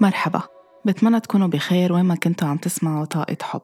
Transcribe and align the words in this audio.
مرحبا. 0.00 0.42
بتمنى 0.84 1.20
تكونوا 1.20 1.48
بخير 1.48 1.92
وين 1.92 2.04
ما 2.04 2.14
كنتوا 2.14 2.48
عم 2.48 2.56
تسمعوا 2.56 3.04
طاقة 3.04 3.36
حب. 3.42 3.62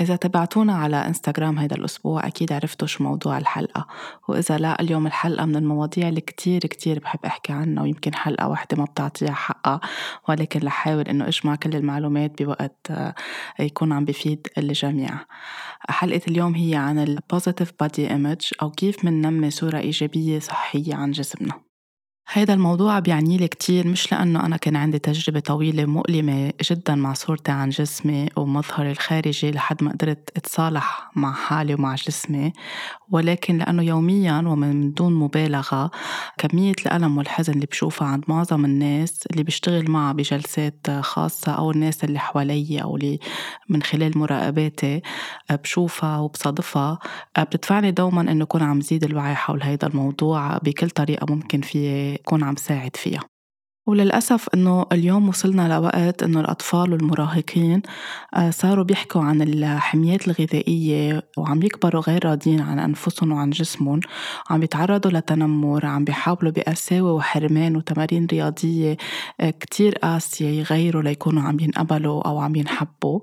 إذا 0.00 0.16
تبعتونا 0.16 0.74
على 0.74 0.96
إنستغرام 0.96 1.58
هيدا 1.58 1.76
الأسبوع 1.76 2.26
أكيد 2.26 2.52
عرفتوا 2.52 2.88
شو 2.88 3.04
موضوع 3.04 3.38
الحلقة. 3.38 3.86
وإذا 4.28 4.58
لا 4.58 4.80
اليوم 4.80 5.06
الحلقة 5.06 5.44
من 5.46 5.56
المواضيع 5.56 6.08
اللي 6.08 6.20
كتير 6.20 6.60
كتير 6.60 6.98
بحب 6.98 7.18
أحكي 7.26 7.52
عنها 7.52 7.82
ويمكن 7.82 8.14
حلقة 8.14 8.48
واحدة 8.48 8.76
ما 8.76 8.84
بتعطيها 8.84 9.32
حقها. 9.32 9.80
ولكن 10.28 10.60
لحاول 10.60 11.08
إنه 11.08 11.28
أجمع 11.28 11.56
كل 11.56 11.76
المعلومات 11.76 12.42
بوقت 12.42 12.86
آه، 12.90 13.14
يكون 13.60 13.92
عم 13.92 14.04
بفيد 14.04 14.46
الجميع. 14.58 15.10
حلقة 15.88 16.22
اليوم 16.28 16.54
هي 16.54 16.74
عن 16.74 16.98
ال 16.98 17.18
positive 17.34 17.70
body 17.84 18.08
image 18.10 18.50
أو 18.62 18.70
كيف 18.70 19.04
مننمي 19.04 19.50
صورة 19.50 19.78
إيجابية 19.78 20.38
صحية 20.38 20.94
عن 20.94 21.10
جسمنا. 21.10 21.73
هيدا 22.28 22.54
الموضوع 22.54 22.98
بيعني 22.98 23.36
لي 23.36 23.48
كتير 23.48 23.86
مش 23.86 24.12
لأنه 24.12 24.46
أنا 24.46 24.56
كان 24.56 24.76
عندي 24.76 24.98
تجربة 24.98 25.40
طويلة 25.40 25.84
مؤلمة 25.84 26.52
جدا 26.70 26.94
مع 26.94 27.12
صورتي 27.12 27.52
عن 27.52 27.68
جسمي 27.68 28.28
ومظهري 28.36 28.90
الخارجي 28.90 29.50
لحد 29.50 29.84
ما 29.84 29.90
قدرت 29.92 30.30
أتصالح 30.36 31.10
مع 31.16 31.32
حالي 31.32 31.74
ومع 31.74 31.94
جسمي 31.94 32.52
ولكن 33.10 33.58
لأنه 33.58 33.82
يوميا 33.82 34.38
ومن 34.46 34.92
دون 34.92 35.14
مبالغة 35.14 35.90
كمية 36.38 36.74
الألم 36.86 37.18
والحزن 37.18 37.52
اللي 37.52 37.66
بشوفها 37.66 38.08
عند 38.08 38.24
معظم 38.28 38.64
الناس 38.64 39.26
اللي 39.30 39.42
بشتغل 39.42 39.90
معها 39.90 40.12
بجلسات 40.12 40.90
خاصة 41.00 41.52
أو 41.52 41.70
الناس 41.70 42.04
اللي 42.04 42.18
حوالي 42.18 42.82
أو 42.82 42.96
اللي 42.96 43.18
من 43.68 43.82
خلال 43.82 44.18
مراقباتي 44.18 45.02
بشوفها 45.50 46.18
وبصادفها 46.18 46.98
بتدفعني 47.38 47.90
دوما 47.90 48.20
إنه 48.20 48.44
أكون 48.44 48.62
عم 48.62 48.80
زيد 48.80 49.04
الوعي 49.04 49.34
حول 49.34 49.62
هيدا 49.62 49.86
الموضوع 49.86 50.58
بكل 50.58 50.90
طريقة 50.90 51.34
ممكن 51.34 51.60
فيه 51.60 52.13
أكون 52.14 52.44
عم 52.44 52.56
ساعد 52.56 52.96
فيها. 52.96 53.20
وللأسف 53.86 54.48
إنه 54.54 54.86
اليوم 54.92 55.28
وصلنا 55.28 55.74
لوقت 55.74 56.22
إنه 56.22 56.40
الأطفال 56.40 56.92
والمراهقين 56.92 57.82
آه، 58.34 58.50
صاروا 58.50 58.84
بيحكوا 58.84 59.22
عن 59.22 59.42
الحميات 59.42 60.28
الغذائية 60.28 61.22
وعم 61.38 61.62
يكبروا 61.62 62.02
غير 62.02 62.26
راضيين 62.26 62.60
عن 62.60 62.78
أنفسهم 62.78 63.32
وعن 63.32 63.50
جسمهم 63.50 64.00
عم 64.50 64.60
بيتعرضوا 64.60 65.10
لتنمر 65.10 65.86
عم 65.86 66.04
بيحاولوا 66.04 66.52
بقساوة 66.52 67.12
وحرمان 67.12 67.76
وتمارين 67.76 68.26
رياضية 68.26 68.96
آه، 69.40 69.50
كتير 69.50 69.94
قاسية 69.94 70.48
يغيروا 70.60 71.02
ليكونوا 71.02 71.42
عم 71.42 71.60
ينقبلوا 71.60 72.22
أو 72.28 72.38
عم 72.38 72.56
ينحبوا. 72.56 73.20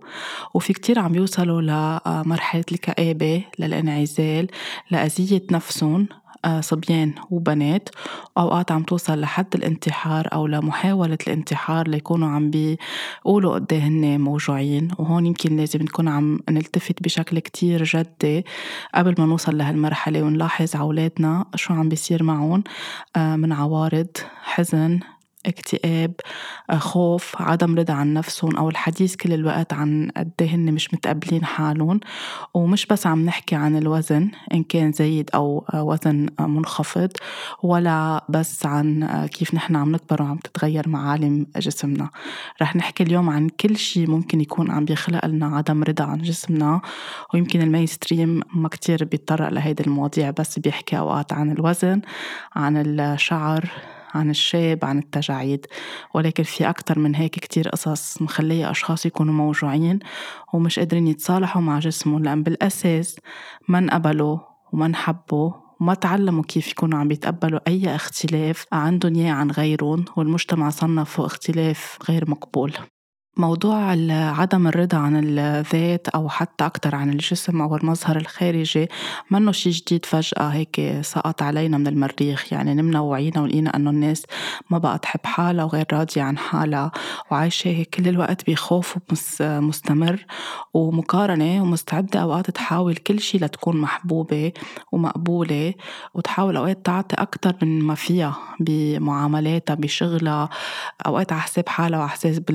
وفي 0.54 0.74
كتير 0.74 1.00
عم 1.00 1.16
يوصلوا 1.16 1.62
لمرحلة 1.62 2.66
الكآبة 2.72 3.44
للانعزال 3.60 4.48
لأذية 4.92 5.42
نفسهم 5.52 6.08
صبيان 6.60 7.14
وبنات 7.30 7.90
أوقات 8.38 8.72
عم 8.72 8.84
توصل 8.84 9.22
لحد 9.22 9.56
الانتحار 9.56 10.28
أو 10.34 10.48
لمحاولة 10.48 11.18
الانتحار 11.28 11.88
ليكونوا 11.88 12.30
عم 12.30 12.52
بيقولوا 12.52 13.54
قد 13.54 13.74
هن 13.74 14.22
موجوعين 14.22 14.88
وهون 14.98 15.26
يمكن 15.26 15.58
لازم 15.58 15.82
نكون 15.82 16.08
عم 16.08 16.40
نلتفت 16.50 17.04
بشكل 17.04 17.40
كتير 17.40 17.84
جدي 17.84 18.46
قبل 18.96 19.16
ما 19.18 19.26
نوصل 19.26 19.58
لهالمرحلة 19.58 20.24
ونلاحظ 20.24 20.76
عولادنا 20.76 21.46
شو 21.56 21.74
عم 21.74 21.90
بيصير 21.90 22.24
معهم 22.24 22.64
آه، 23.16 23.36
من 23.36 23.52
عوارض 23.52 24.08
حزن 24.44 25.00
اكتئاب 25.46 26.14
آه، 26.70 26.78
خوف 26.78 27.36
عدم 27.42 27.76
رضا 27.76 27.94
عن 27.94 28.14
نفسهم 28.14 28.58
أو 28.58 28.70
الحديث 28.70 29.16
كل 29.16 29.34
الوقت 29.34 29.74
عن 29.74 30.12
قد 30.18 30.32
إيه 30.42 30.56
هن 30.56 30.74
مش 30.74 30.94
متقبلين 30.94 31.46
حالهم. 31.46 32.00
ومش 32.54 32.86
بس 32.86 33.08
عم 33.08 33.26
نحكي 33.26 33.56
عن 33.56 33.78
الوزن 33.78 34.32
إن 34.54 34.64
كان 34.64 34.92
زايد 34.92 35.30
أو 35.36 35.66
آه، 35.74 35.84
وزن 35.84 36.30
آه، 36.40 36.48
منخفض 36.48 37.12
ولا 37.64 38.26
بس 38.30 38.66
عن 38.66 39.26
كيف 39.32 39.54
نحن 39.56 39.76
عم 39.76 39.92
نكبر 39.92 40.22
وعم 40.22 40.38
تتغير 40.38 40.90
معالم 40.90 41.46
جسمنا. 41.58 42.10
رح 42.62 42.76
نحكي 42.76 43.04
اليوم 43.04 43.30
عن 43.30 43.50
كل 43.50 43.78
شيء 43.78 44.10
ممكن 44.10 44.42
يكون 44.42 44.72
عم 44.72 44.86
بيخلق 44.86 45.26
لنا 45.26 45.58
عدم 45.58 45.84
رضا 45.84 46.04
عن 46.04 46.22
جسمنا. 46.22 46.82
ويمكن 47.34 47.62
المينستريم 47.62 48.42
ما 48.54 48.70
كتير 48.70 49.04
بيتطرق 49.04 49.50
لهيدي 49.50 49.84
المواضيع 49.84 50.30
بس 50.30 50.60
بيحكي 50.60 50.98
أوقات 50.98 51.34
عن 51.34 51.52
الوزن 51.52 52.02
عن 52.56 52.78
الشعر 52.78 53.72
عن 54.14 54.30
الشاب 54.30 54.86
عن 54.86 54.98
التجاعيد. 55.00 55.66
ولكن 56.14 56.44
في 56.44 56.70
أكتر 56.70 57.00
من 57.00 57.16
هيك 57.16 57.32
كتير 57.32 57.70
قصص 57.70 58.22
مخلية 58.22 58.72
أشخاص 58.72 59.06
يكونوا 59.06 59.34
موجوعين 59.34 60.00
ومش 60.54 60.80
قادرين 60.80 61.08
يتصالحوا 61.08 61.62
مع 61.62 61.80
جسمهم 61.80 62.24
لأن 62.24 62.44
بالأساس 62.44 63.20
ما 63.68 63.78
انقبلوا 63.78 64.40
وما 64.74 64.86
انحبوا 64.86 65.52
وما 65.82 65.94
تعلموا 65.94 66.44
كيف 66.44 66.72
يكونوا 66.72 67.00
عم 67.00 67.12
يتقبلوا 67.12 67.60
أي 67.68 67.96
اختلاف 67.96 68.66
عندهم 68.72 69.16
إياه 69.16 69.34
عن 69.34 69.52
غيرهم 69.52 70.06
والمجتمع 70.18 70.70
صنفه 70.70 71.26
اختلاف 71.26 71.98
غير 72.10 72.30
مقبول. 72.30 72.74
موضوع 73.38 73.76
عدم 74.12 74.68
الرضا 74.68 74.98
عن 74.98 75.38
الذات 75.40 76.08
أو 76.10 76.30
حتى 76.30 76.66
أكتر 76.66 76.96
عن 76.96 77.10
الجسم 77.10 77.62
أو 77.62 77.76
المظهر 77.76 78.18
الخارجي 78.18 78.88
منه 79.32 79.52
شي 79.52 79.70
جديد 79.70 80.06
فجأة 80.06 80.48
هيك 80.48 81.00
سقط 81.02 81.42
علينا 81.42 81.78
من 81.78 81.88
المريخ. 81.88 82.54
يعني 82.54 82.74
نمنا 82.74 83.00
وعينا 83.00 83.42
ولقينا 83.42 83.76
أنه 83.76 83.90
الناس 83.90 84.26
ما 84.70 84.78
بقى 84.78 85.00
تحب 85.00 85.20
حالها 85.26 85.64
وغير 85.66 85.86
راضية 85.94 86.22
عن 86.22 86.38
حالها 86.38 86.92
وعايشة 87.32 87.86
كل 87.94 88.08
الوقت 88.08 88.50
بخوف 88.50 88.98
مستمر 89.42 90.26
ومقارنة 90.74 91.62
ومستعدة 91.64 92.20
أوقات 92.22 92.50
تحاول 92.52 92.96
كل 92.96 93.20
شي 93.20 93.38
لتكون 93.38 93.78
محبوبة 93.82 94.52
ومقبولة 94.92 95.74
وتحاول 96.14 96.58
أوقات 96.58 96.86
تعطي 96.86 97.16
أكتر 97.16 97.56
من 97.62 97.82
ما 97.82 97.96
فيها 97.96 98.38
بمعاملاتها 98.60 99.74
بشغلها. 99.74 100.50
أوقات 101.06 101.32
على 101.32 101.42
حساب 101.42 101.70
حالها 101.70 102.00
وعلى 102.00 102.10
حساب 102.12 102.46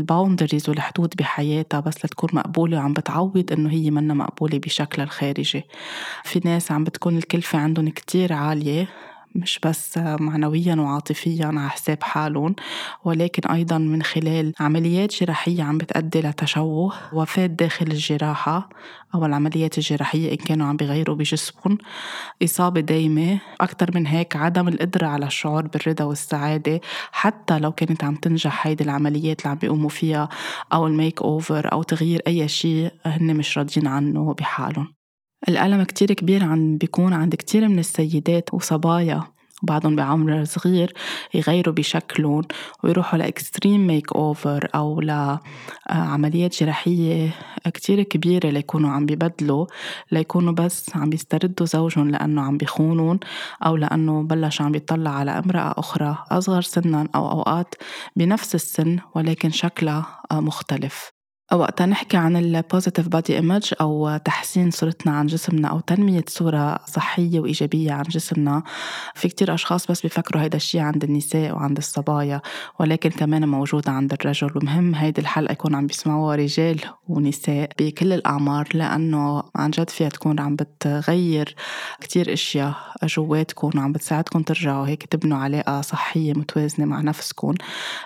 بالباوندريز 0.66 0.68
والحدود 0.68 1.14
بحياتها 1.18 1.80
بس 1.80 2.04
لتكون 2.04 2.30
مقبولة 2.32 2.76
وعم 2.78 2.92
بتعوض 2.92 3.52
إنه 3.52 3.70
هي 3.70 3.90
منا 3.90 4.14
مقبولة 4.14 4.58
بشكلها 4.58 5.04
الخارجي. 5.06 5.64
في 6.24 6.40
ناس 6.44 6.72
عم 6.72 6.84
بتكون 6.84 7.16
الكلفة 7.16 7.58
عندهم 7.58 7.88
كتير 7.88 8.32
عالية 8.32 8.86
مش 9.36 9.58
بس 9.66 9.98
معنويا 9.98 10.74
وعاطفيا 10.74 11.46
على 11.46 11.70
حساب 11.70 12.02
حالهم 12.02 12.54
ولكن 13.04 13.48
أيضا 13.50 13.78
من 13.78 14.02
خلال 14.02 14.52
عمليات 14.60 15.14
جراحية 15.14 15.62
عم 15.62 15.78
بتأدي 15.78 16.20
لتشوه 16.20 16.92
وفاة 17.12 17.46
داخل 17.46 17.86
الجراحة 17.86 18.68
أو 19.14 19.26
العمليات 19.26 19.78
الجراحية 19.78 20.30
إن 20.32 20.36
كانوا 20.36 20.66
عم 20.66 20.76
بيغيروا 20.76 21.16
بجسمهم. 21.16 21.78
إصابة 22.44 22.80
دايمة 22.80 23.40
أكثر 23.60 23.90
من 23.94 24.06
هيك 24.06 24.36
عدم 24.36 24.68
القدرة 24.68 25.06
على 25.06 25.26
الشعور 25.26 25.66
بالرضا 25.66 26.04
والسعادة. 26.04 26.80
حتى 27.12 27.58
لو 27.58 27.72
كانت 27.72 28.04
عم 28.04 28.14
تنجح 28.14 28.66
هيدي 28.66 28.84
العمليات 28.84 29.40
اللي 29.40 29.50
عم 29.50 29.58
بيقوموا 29.58 29.88
فيها 29.88 30.28
أو 30.72 30.86
الميك 30.86 31.22
أوفر 31.22 31.72
أو 31.72 31.82
تغيير 31.82 32.22
أي 32.26 32.48
شيء 32.48 32.90
هن 33.04 33.36
مش 33.36 33.58
راضيين 33.58 33.86
عنه 33.86 34.34
بحالهم. 34.34 35.05
الألم 35.48 35.82
كتير 35.82 36.12
كبير 36.12 36.44
عم 36.44 36.76
بيكون 36.78 37.12
عند 37.12 37.34
كتير 37.34 37.68
من 37.68 37.78
السيدات 37.78 38.54
وصبايا 38.54 39.22
بعضهم 39.62 39.96
بعمر 39.96 40.44
صغير 40.44 40.92
يغيروا 41.34 41.74
بشكلهم 41.74 42.42
ويروحوا 42.84 43.18
لإكستريم 43.18 43.86
ميك 43.86 44.12
أوفر 44.12 44.68
أو 44.74 45.00
لعمليات 45.00 46.62
جراحية 46.62 47.34
كتير 47.64 48.02
كبيرة 48.02 48.48
ليكونوا 48.48 48.90
عم 48.90 49.06
ببدلوا 49.06 49.66
ليكونوا 50.12 50.52
بس 50.52 50.96
عم 50.96 51.10
بيستردوا 51.10 51.66
زوجهم 51.66 52.10
لأنه 52.10 52.42
عم 52.42 52.56
بيخونون 52.56 53.20
أو 53.66 53.76
لأنه 53.76 54.22
بلش 54.22 54.60
عم 54.60 54.72
بيطلع 54.72 55.10
على 55.10 55.30
امرأة 55.30 55.74
أخرى 55.78 56.16
أصغر 56.30 56.62
سنا 56.62 57.08
أو 57.14 57.30
أوقات 57.30 57.74
بنفس 58.16 58.54
السن 58.54 58.98
ولكن 59.14 59.50
شكلها 59.50 60.22
مختلف. 60.32 61.15
وقتها 61.52 61.86
نحكي 61.86 62.16
عن 62.16 62.36
ال 62.36 62.44
positive 62.44 63.08
body 63.08 63.36
image 63.36 63.72
أو 63.80 64.16
تحسين 64.16 64.70
صورتنا 64.70 65.12
عن 65.12 65.26
جسمنا 65.26 65.68
أو 65.68 65.80
تنمية 65.80 66.24
صورة 66.28 66.78
صحية 66.86 67.40
وإيجابية 67.40 67.92
عن 67.92 68.02
جسمنا. 68.02 68.62
في 69.14 69.28
كتير 69.28 69.54
أشخاص 69.54 69.86
بس 69.86 70.02
بيفكروا 70.02 70.42
هيدا 70.42 70.56
الشيء 70.56 70.80
عند 70.80 71.04
النساء 71.04 71.54
وعند 71.54 71.76
الصبايا 71.76 72.40
ولكن 72.80 73.10
كمان 73.10 73.48
موجود 73.48 73.88
عند 73.88 74.12
الرجل. 74.12 74.50
ومهم 74.56 74.94
هيدي 74.94 75.20
الحلقة 75.20 75.52
يكون 75.52 75.74
عم 75.74 75.86
بيسمعوها 75.86 76.36
رجال 76.36 76.80
ونساء 77.08 77.70
بكل 77.78 78.12
الأعمار 78.12 78.68
لأنه 78.74 79.42
عن 79.56 79.70
جد 79.70 79.90
فيها 79.90 80.08
تكون 80.08 80.40
عم 80.40 80.56
بتغير 80.56 81.54
كتير 82.00 82.32
أشياء 82.32 82.74
جواتكم 83.04 83.70
وعم 83.78 83.92
بتساعدكم 83.92 84.42
ترجعوا 84.42 84.86
هيك 84.86 85.06
تبنوا 85.06 85.38
علاقة 85.38 85.80
صحية 85.80 86.32
متوازنة 86.32 86.86
مع 86.86 87.00
نفسكم. 87.00 87.54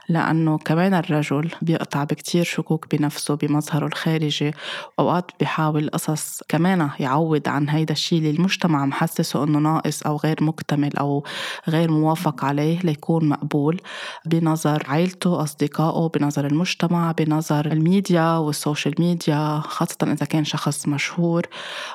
لأنه 0.09 0.59
كمان 0.59 0.95
الرجل 0.95 1.51
بيقطع 1.63 2.05
بكتير 2.05 2.45
شكوك 2.45 2.97
بنفسه. 2.97 3.30
نفسه 3.31 3.47
بمظهره 3.47 3.87
الخارجي. 3.87 4.53
وأوقات 4.99 5.31
بيحاول 5.41 5.91
قصص 5.91 6.43
كمان 6.49 6.91
يعوض 7.01 7.49
عن 7.49 7.69
هيدا 7.69 7.93
الشيء 7.93 8.19
اللي 8.19 8.31
المجتمع 8.31 8.87
محسسه 8.87 9.45
إنه 9.45 9.59
ناقص 9.59 10.03
أو 10.03 10.17
غير 10.17 10.45
مكتمل 10.45 10.97
أو 10.97 11.25
غير 11.69 11.91
موافق 11.91 12.45
عليه 12.45 12.79
ليكون 12.81 13.29
مقبول. 13.29 13.81
بنظر 14.27 14.83
عائلته 14.89 15.43
أصدقائه 15.43 16.09
بنظر 16.09 16.47
المجتمع 16.47 17.13
بنظر 17.13 17.67
ال 17.67 17.78
media 17.78 18.37
وال 18.37 18.51
social 18.51 18.95
media 18.99 19.61
خاصة 19.65 19.97
إذا 20.03 20.27
كان 20.27 20.45
شخص 20.45 20.89
مشهور. 20.89 21.47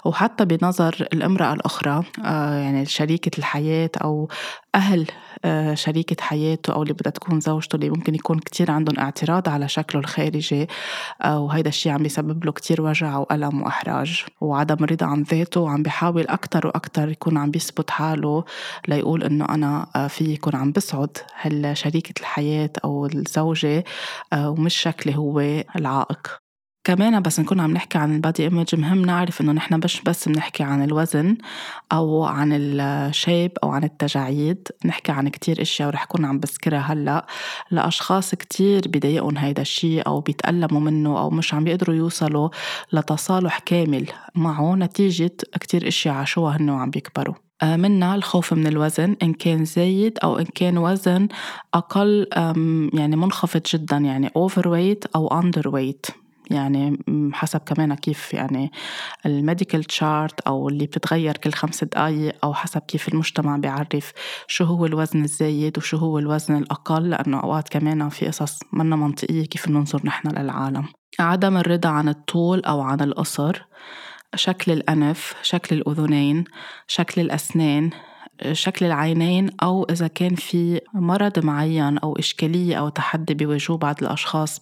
وحتى 0.05 0.45
بنظر 0.45 1.07
الامرأة 1.13 1.53
الأخرى 1.53 2.03
آه، 2.25 2.55
يعني 2.55 2.85
شريكة 2.85 3.37
الحياة 3.37 3.89
أو 4.03 4.29
أهل 4.75 5.07
آه، 5.45 5.73
شريكة 5.73 6.23
حياته 6.23 6.73
أو 6.73 6.83
اللي 6.83 6.93
بدها 6.93 7.11
تكون 7.11 7.39
زوجته 7.39 7.75
اللي 7.75 7.89
ممكن 7.89 8.15
يكون 8.15 8.39
كتير 8.39 8.71
عندهم 8.71 8.99
اعتراض 8.99 9.49
على 9.49 9.67
شكله 9.67 10.01
الخارجي 10.01 10.67
آه، 11.23 11.39
وهيدا 11.39 11.69
الشيء 11.69 11.91
عم 11.91 12.03
بيسبب 12.03 12.45
له 12.45 12.51
كتير 12.51 12.81
وجع 12.81 13.17
وألم 13.17 13.61
وإحراج. 13.61 14.25
وعدم 14.41 14.83
الرضا 14.83 15.05
عن 15.05 15.23
ذاته 15.23 15.61
وعم 15.61 15.83
بيحاول 15.83 16.27
أكتر 16.27 16.67
وأكتر 16.67 17.09
يكون 17.09 17.37
عم 17.37 17.51
بيثبت 17.51 17.89
حاله 17.89 18.43
ليقول 18.87 19.23
إنه 19.23 19.45
أنا 19.45 20.07
في 20.09 20.23
يكون 20.33 20.55
عم 20.55 20.71
بسعد 20.71 21.17
هالشريكة 21.41 22.19
الحياة 22.19 22.71
أو 22.83 23.05
الزوجة 23.05 23.83
ومش 24.35 24.75
شكلي 24.75 25.15
هو 25.17 25.39
العائق. 25.75 26.44
كمان 26.85 27.21
بس 27.21 27.39
نكون 27.39 27.59
عم 27.59 27.71
نحكي 27.71 27.97
عن 27.97 28.15
البادي 28.15 28.43
إيمج 28.43 28.75
مهم 28.75 29.01
نعرف 29.05 29.41
إنه 29.41 29.51
نحن 29.51 29.79
مش 29.83 30.01
بس 30.01 30.29
بنحكي 30.29 30.63
عن 30.63 30.83
الوزن 30.83 31.37
أو 31.91 32.23
عن 32.23 32.49
الشيب 32.53 33.51
أو 33.63 33.69
عن 33.69 33.83
التجاعيد 33.83 34.67
نحكي 34.85 35.11
عن 35.11 35.29
كتير 35.29 35.61
أشياء 35.61 35.87
ورح 35.87 36.05
كون 36.05 36.25
عم 36.25 36.39
بذكرها 36.39 36.79
هلأ 36.79 37.25
لأشخاص 37.71 38.35
كتير 38.35 38.81
بضايقهم 38.87 39.37
هيدا 39.37 39.61
الشيء 39.61 40.07
أو 40.07 40.21
بيتألموا 40.21 40.81
منه 40.81 41.19
أو 41.19 41.29
مش 41.29 41.53
عم 41.53 41.63
بيقدروا 41.63 41.95
يوصلوا 41.95 42.49
لتصالح 42.93 43.59
كامل. 43.59 44.07
معه 44.35 44.75
نتيجة 44.75 45.35
كتير 45.61 45.87
أشياء 45.87 46.15
عاشوها 46.15 46.57
هن 46.57 46.69
وعم 46.69 46.89
بيكبروا. 46.89 47.35
آه، 47.61 47.75
منا 47.75 48.15
الخوف 48.15 48.53
من 48.53 48.67
الوزن 48.67 49.15
إن 49.23 49.33
كان 49.33 49.65
زايد 49.65 50.19
أو 50.23 50.39
إن 50.39 50.45
كان 50.45 50.77
وزن 50.77 51.27
أقل 51.73 52.27
يعني 52.93 53.15
منخفض 53.15 53.61
جدا 53.73 53.97
يعني 53.97 54.29
overweight 54.29 55.09
أو 55.15 55.41
underweight. 55.41 56.24
يعني 56.51 56.97
حسب 57.33 57.59
كمان 57.59 57.95
كيف 57.95 58.33
يعني 58.33 58.71
ال 59.25 59.32
medical 59.33 59.83
chart 59.83 60.39
أو 60.39 60.69
اللي 60.69 60.85
بتتغير 60.85 61.37
كل 61.37 61.51
خمس 61.51 61.83
دقائق 61.83 62.35
أو 62.43 62.53
حسب 62.53 62.81
كيف 62.81 63.07
المجتمع 63.07 63.57
بيعرف 63.57 64.11
شو 64.47 64.63
هو 64.65 64.85
الوزن 64.85 65.23
الزايد 65.23 65.77
وشو 65.77 65.97
هو 65.97 66.19
الوزن 66.19 66.57
الأقل 66.57 67.09
لأنه 67.09 67.39
أوقات 67.39 67.69
كمان 67.69 68.09
في 68.09 68.27
قصص 68.27 68.59
منا 68.73 68.95
منطقية 68.95 69.45
كيف 69.45 69.69
بننظر 69.69 70.01
نحن 70.05 70.29
للعالم. 70.29 70.85
عدم 71.19 71.57
الرضا 71.57 71.89
عن 71.89 72.09
الطول 72.09 72.65
أو 72.65 72.81
عن 72.81 73.01
القصر 73.01 73.65
شكل 74.35 74.71
الأنف 74.71 75.35
شكل 75.41 75.75
الأذنين 75.75 76.43
شكل 76.87 77.21
الأسنان 77.21 77.89
شكل 78.51 78.85
العينين 78.85 79.49
أو 79.63 79.83
إذا 79.83 80.07
كان 80.07 80.35
في 80.35 80.81
مرض 80.93 81.39
معين 81.45 81.97
أو 81.97 82.15
إشكالية 82.19 82.75
أو 82.75 82.89
تحدي 82.89 83.33
بيواجهوه 83.33 83.77
بعض 83.77 83.95
الأشخاص 84.01 84.61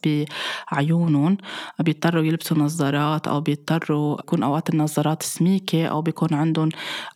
بعيونهم 0.71 1.37
بيضطروا 1.79 2.23
يلبسوا 2.23 2.57
نظارات 2.57 3.27
أو 3.27 3.41
بيضطروا 3.41 4.19
يكون 4.19 4.43
أوقات 4.43 4.69
النظارات 4.69 5.23
سميكة 5.23 5.85
أو 5.85 6.01
بيكون 6.01 6.33
عندهم 6.33 6.69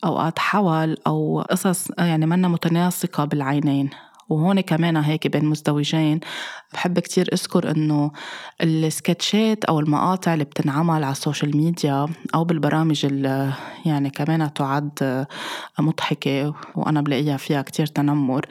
أوقات 0.04 0.38
حول 0.38 0.96
أو 1.06 1.40
قصص 1.50 1.88
يعني 1.98 2.26
منا 2.26 2.48
متناسقة 2.48 3.24
بالعينين. 3.24 3.90
وهون 4.28 4.60
كمان 4.60 4.96
هيك 4.96 5.26
بين 5.26 5.44
مزدوجين 5.44 6.20
بحب 6.72 6.98
كتير 6.98 7.28
أذكر 7.32 7.70
إنه 7.70 8.10
ال 8.62 8.73
sketches 8.73 9.64
أو 9.64 9.80
المقاطع 9.80 10.34
اللي 10.34 10.44
بتنعمل 10.44 11.04
على 11.04 11.12
ال 11.12 11.18
social 11.18 11.56
media 11.56 12.06
أو 12.34 12.44
بالبرامج 12.44 13.06
اللي 13.06 13.52
يعني 13.86 14.10
كمان 14.10 14.52
تعد 14.54 15.26
مضحكة 15.78 16.54
وأنا 16.74 17.00
بلاقيها 17.00 17.36
فيها 17.36 17.62
كتير 17.62 17.86
تنمر. 17.86 18.46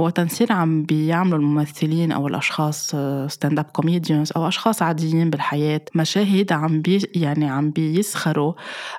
هو 0.00 0.10
تنسير 0.10 0.52
عم 0.52 0.82
بيعملوا 0.82 1.38
الممثلين 1.38 2.12
أو 2.12 2.28
الأشخاص 2.28 2.94
stand 3.26 3.58
up 3.58 3.64
comedians 3.64 4.32
أو 4.36 4.48
أشخاص 4.48 4.82
عاديين 4.82 5.30
بالحياة 5.30 5.80
مشاهد 5.94 6.52
عم 6.52 6.80
بي 6.80 7.10
يعني 7.14 7.50
عم 7.50 7.70
بيسخروا 7.70 8.52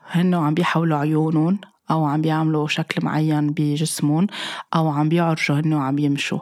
هن 0.07 0.35
وعم 0.35 0.53
بيحولوا 0.53 0.97
عيونهم 0.97 1.59
أو 1.91 2.05
عم 2.05 2.21
بيعملوا 2.21 2.67
شكل 2.67 3.05
معين 3.05 3.49
بجسمهم 3.49 4.27
أو 4.75 4.89
عم 4.89 5.09
بيعرجوا 5.09 5.59
هن 5.59 5.73
وعم 5.73 5.99
يمشوا. 5.99 6.39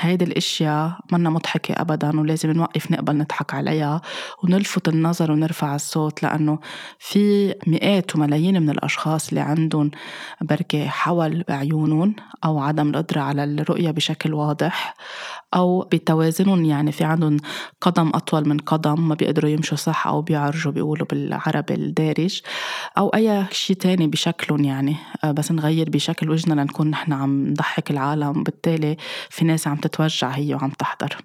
هيدي 0.00 0.24
الأشياء 0.24 0.98
منا 1.12 1.30
مضحكة 1.30 1.74
ابدا 1.80 2.20
ولازم 2.20 2.50
نوقف 2.50 2.90
نقبل 2.90 3.16
نضحك 3.16 3.54
عليها 3.54 4.00
ونلفت 4.42 4.88
النظر 4.88 5.32
ونرفع 5.32 5.74
الصوت 5.74 6.22
لأنه 6.22 6.58
في 6.98 7.54
مئات 7.66 8.16
وملايين 8.16 8.62
من 8.62 8.70
الأشخاص 8.70 9.28
اللي 9.28 9.40
عندهم 9.40 9.90
بركة 10.40 10.88
حول 10.88 11.44
بعيونهم 11.48 12.14
أو 12.44 12.58
عدم 12.58 12.90
القدرة 12.90 13.20
على 13.20 13.44
الرؤية 13.44 13.90
بشكل 13.90 14.34
واضح 14.34 14.94
أو 15.54 15.80
بتوازنهم 15.80 16.64
يعني 16.64 16.92
في 16.92 17.04
عندهم 17.04 17.36
قدم 17.80 18.08
أطول 18.08 18.48
من 18.48 18.58
قدم 18.58 19.08
ما 19.08 19.14
بيقدروا 19.14 19.50
يمشوا 19.50 19.76
صح 19.76 20.06
أو 20.06 20.22
بيعرجوا 20.22 20.72
بيقولوا 20.72 21.06
بالعربي 21.06 21.74
الدارج 21.74 22.40
أو 22.98 23.08
أي 23.08 23.46
شيء 23.50 23.76
تاني 23.76 24.06
بشكلهم 24.06 24.64
يعني. 24.64 24.96
بس 25.24 25.52
نغير 25.52 25.90
بشكل 25.90 26.30
وجهنا 26.30 26.60
لنكون 26.60 26.90
نحن 26.90 27.12
عم 27.12 27.46
نضحك 27.46 27.90
العالم 27.90 28.42
بالتالي 28.42 28.96
في 29.30 29.44
ناس 29.44 29.68
عم 29.68 29.76
تتوجع 29.76 30.28
هي 30.28 30.54
وعم 30.54 30.70
تحضر. 30.70 31.16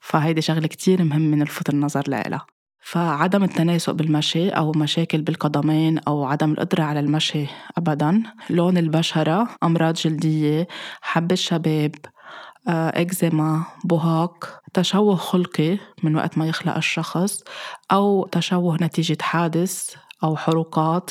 فهيدي 0.00 0.40
شغلة 0.40 0.66
كتير 0.66 1.04
مهم 1.04 1.22
من 1.22 1.38
نلفت 1.38 1.70
النظر 1.70 2.02
لها 2.08 2.46
فعدم 2.86 3.44
التناسق 3.44 3.92
بالمشي 3.92 4.48
أو 4.48 4.72
مشاكل 4.72 5.22
بالقدمين 5.22 5.98
أو 5.98 6.24
عدم 6.24 6.52
القدرة 6.52 6.82
على 6.82 7.00
المشي 7.00 7.46
أبدا 7.78 8.22
لون 8.50 8.78
البشرة 8.78 9.48
أمراض 9.62 9.94
جلدية 9.94 10.68
حب 11.02 11.32
الشباب 11.32 11.94
آه، 12.68 13.00
إكزيما 13.00 13.64
بهاق 13.84 14.60
تشوه 14.74 15.16
خلقي 15.16 15.78
من 16.02 16.16
وقت 16.16 16.38
ما 16.38 16.46
يخلق 16.46 16.76
الشخص 16.76 17.42
أو 17.92 18.26
تشوه 18.32 18.76
نتيجة 18.80 19.18
حادث 19.22 19.94
أو 20.24 20.36
حروقات 20.36 21.10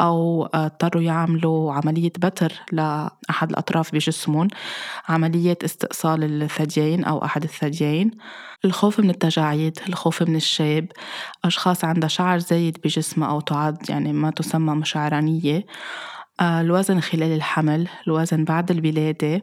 أو 0.00 0.46
آه، 0.54 0.66
اضطروا 0.66 1.02
يعملوا 1.02 1.72
عملية 1.72 2.12
بتر 2.18 2.52
لأحد 2.72 3.50
الأطراف 3.50 3.92
بجسمهم 3.92 4.48
عملية 5.08 5.58
استئصال 5.64 6.42
الثديين 6.42 7.04
أو 7.04 7.24
أحد 7.24 7.42
الثديين 7.42 8.10
الخوف 8.64 9.00
من 9.00 9.10
التجاعيد 9.10 9.78
الخوف 9.88 10.22
من 10.22 10.36
الشاب 10.36 10.88
أشخاص 11.44 11.84
عندها 11.84 12.08
شعر 12.08 12.38
زايد 12.38 12.78
بجسمها 12.84 13.28
أو 13.28 13.40
تعد 13.40 13.90
يعني 13.90 14.12
ما 14.12 14.30
تسمى 14.30 14.74
مشعرانية 14.74 15.66
آه، 16.40 16.60
الوزن 16.60 17.00
خلال 17.00 17.32
الحمل 17.32 17.88
الوزن 18.06 18.44
بعد 18.44 18.70
الولادة. 18.70 19.42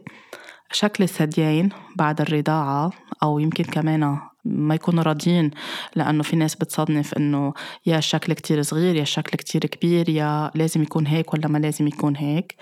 شكل 0.72 1.04
الثديين 1.04 1.68
بعد 1.96 2.20
الرضاعة 2.20 2.90
أو 3.22 3.38
يمكن 3.38 3.64
كمان 3.64 4.18
ما 4.44 4.74
يكونوا 4.74 5.02
راضيين 5.02 5.50
لأنه 5.96 6.22
في 6.22 6.36
ناس 6.36 6.54
بتصنف 6.54 7.14
إنه 7.14 7.52
يا 7.86 7.98
الشكل 7.98 8.32
كتير 8.32 8.62
صغير 8.62 8.96
يا 8.96 9.02
الشكل 9.02 9.36
كتير 9.36 9.66
كبير 9.66 10.08
يا 10.08 10.50
لازم 10.54 10.82
يكون 10.82 11.06
هيك 11.06 11.34
ولا 11.34 11.48
ما 11.48 11.58
لازم 11.58 11.86
يكون 11.86 12.16
هيك. 12.16 12.56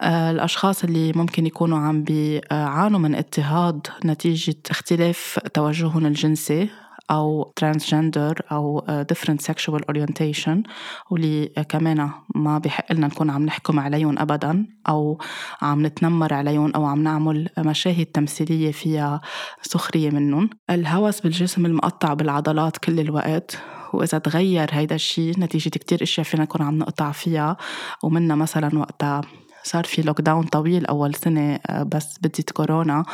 آه، 0.00 0.30
الأشخاص 0.30 0.84
اللي 0.84 1.12
ممكن 1.12 1.46
يكونوا 1.46 1.78
عم 1.78 2.02
بيعانوا 2.02 3.00
من 3.00 3.14
اضطهاد 3.14 3.86
نتيجة 4.04 4.56
اختلاف 4.70 5.38
توجههم 5.54 6.06
الجنسي 6.06 6.68
أو 7.10 7.52
transgender 7.60 8.52
أو 8.52 8.86
different 9.12 9.40
sexual 9.52 9.80
orientation 9.92 10.62
واللي 11.10 11.46
كمان 11.68 12.10
ما 12.34 12.58
بحق 12.58 12.92
لنا 12.92 13.06
نكون 13.06 13.30
عم 13.30 13.46
نحكم 13.46 13.80
عليهم 13.80 14.18
أبدا 14.18 14.66
أو 14.88 15.18
عم 15.62 15.86
نتنمر 15.86 16.34
عليهم 16.34 16.72
أو 16.72 16.84
عم 16.84 17.02
نعمل 17.02 17.48
مشاهد 17.58 18.06
تمثيلية 18.06 18.72
فيها 18.72 19.20
سخرية 19.62 20.10
منهم. 20.10 20.50
الهوس 20.70 21.20
بالجسم 21.20 21.66
المقطع 21.66 22.14
بالعضلات 22.14 22.76
كل 22.76 23.00
الوقت 23.00 23.58
وإذا 23.92 24.18
تغير 24.18 24.68
هيدا 24.72 24.94
الشيء 24.94 25.40
نتيجة 25.40 25.68
كتير 25.68 26.02
أشياء 26.02 26.26
فينا 26.26 26.42
نكون 26.42 26.62
عم 26.62 26.78
نقطع 26.78 27.12
فيها 27.12 27.56
ومنا 28.02 28.34
مثلا 28.34 28.78
وقتها 28.78 29.20
صار 29.66 29.84
في 29.84 30.02
لوك 30.02 30.20
داون 30.20 30.42
طويل 30.44 30.86
أول 30.86 31.14
سنة 31.14 31.58
آه، 31.66 31.82
بس 31.82 32.18
بدت 32.22 32.50
كورونا. 32.50 33.04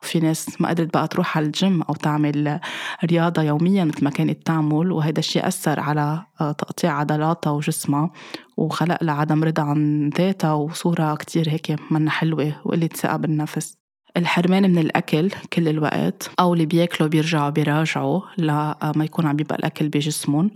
في 0.00 0.20
ناس 0.20 0.60
ما 0.60 0.68
قدرت 0.68 0.94
بقى 0.94 1.08
تروح 1.08 1.36
على 1.36 1.46
الجيم 1.46 1.82
أو 1.82 1.94
تعمل 1.94 2.60
رياضة 3.04 3.42
يوميا 3.42 3.84
مثل 3.84 4.04
ما 4.04 4.10
كانت 4.10 4.46
تعمل. 4.46 4.92
وهذا 4.92 5.18
الشيء 5.18 5.46
أثر 5.48 5.80
على 5.80 6.22
آه، 6.40 6.52
تقطيع 6.52 6.98
عضلاتها 6.98 7.50
وجسمها. 7.50 8.10
وخلق 8.56 9.04
لها 9.04 9.14
عدم 9.14 9.44
رضا 9.44 9.62
عن 9.62 10.10
ذاتها 10.18 10.52
وصورة 10.52 11.14
كتير 11.14 11.48
هيك 11.50 11.76
منا 11.90 12.10
حلوة 12.10 12.54
وقلة 12.64 12.88
ثقة 12.88 13.16
بالنفس. 13.16 13.81
الحرمان 14.16 14.70
من 14.70 14.78
الأكل 14.78 15.30
كل 15.52 15.68
الوقت 15.68 16.30
أو 16.40 16.52
اللي 16.54 16.66
بياكلوا 16.66 17.08
بيرجعوا 17.08 17.50
بيراجعوا 17.50 18.20
لما 18.38 19.04
يكون 19.04 19.26
عم 19.26 19.40
يبقى 19.40 19.56
الأكل 19.56 19.88
بجسمهم. 19.88 20.50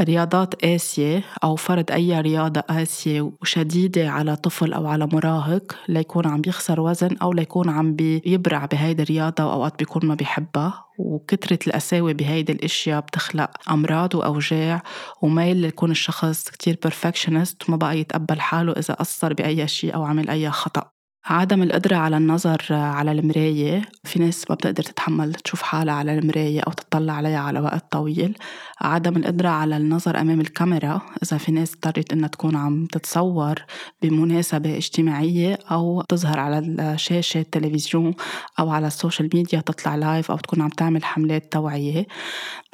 رياضات 0.00 0.64
قاسية 0.64 1.22
أو 1.44 1.56
فرض 1.56 1.90
أي 1.90 2.20
رياضة 2.20 2.60
قاسية 2.60 3.32
وشديدة 3.42 4.10
على 4.10 4.36
طفل 4.36 4.72
أو 4.72 4.86
على 4.86 5.08
مراهق 5.12 5.76
ليكون 5.88 6.26
عم 6.26 6.40
بيخسر 6.40 6.80
وزن 6.80 7.16
أو 7.22 7.32
ليكون 7.32 7.68
عم 7.68 7.94
بيبرع 7.96 8.64
بهيدي 8.64 9.02
الرياضة 9.02 9.46
وأوقات 9.46 9.78
بيكون 9.78 10.06
ما 10.06 10.14
بيحبها. 10.14 10.84
وكثرة 10.98 11.58
القساوة 11.66 12.12
بهيدي 12.12 12.52
الأشياء 12.52 13.00
بتخلق 13.00 13.50
أمراض 13.70 14.14
وأوجاع 14.14 14.82
وميل 15.22 15.56
ليكون 15.56 15.90
الشخص 15.90 16.50
كتير 16.50 16.78
perfectionist 16.88 17.68
وما 17.68 17.76
بقى 17.76 17.98
يتقبل 17.98 18.40
حاله 18.40 18.72
إذا 18.72 18.94
قصر 18.94 19.32
بأي 19.34 19.68
شيء 19.68 19.94
أو 19.94 20.04
عمل 20.04 20.30
أي 20.30 20.50
خطأ. 20.50 20.93
عدم 21.26 21.62
القدرة 21.62 21.96
على 21.96 22.16
النظر 22.16 22.60
على 22.70 23.12
المراية. 23.12 23.82
في 24.04 24.18
ناس 24.18 24.50
ما 24.50 24.54
بتقدر 24.56 24.82
تتحمل 24.82 25.34
تشوف 25.34 25.62
حالها 25.62 25.94
على 25.94 26.18
المراية 26.18 26.60
أو 26.60 26.72
تطلع 26.72 27.12
عليها 27.12 27.38
على 27.38 27.60
وقت 27.60 27.92
طويل. 27.92 28.38
عدم 28.80 29.16
القدرة 29.16 29.48
على 29.48 29.76
النظر 29.76 30.20
أمام 30.20 30.40
الكاميرا 30.40 31.00
إذا 31.22 31.38
في 31.38 31.52
ناس 31.52 31.74
اضطرت 31.74 32.12
إنها 32.12 32.28
تكون 32.28 32.56
عم 32.56 32.86
تتصور 32.86 33.54
بمناسبة 34.02 34.76
اجتماعية 34.76 35.58
أو 35.70 36.02
تظهر 36.02 36.38
على 36.40 36.94
شاشة 36.98 37.40
التلفزيون 37.40 38.14
أو 38.58 38.70
على 38.70 38.86
ال 38.86 38.92
social 38.92 39.30
media 39.34 39.60
تطلع 39.60 39.94
live 39.94 40.30
أو 40.30 40.36
تكون 40.36 40.62
عم 40.62 40.68
تعمل 40.68 41.04
حملات 41.04 41.52
توعية. 41.52 42.06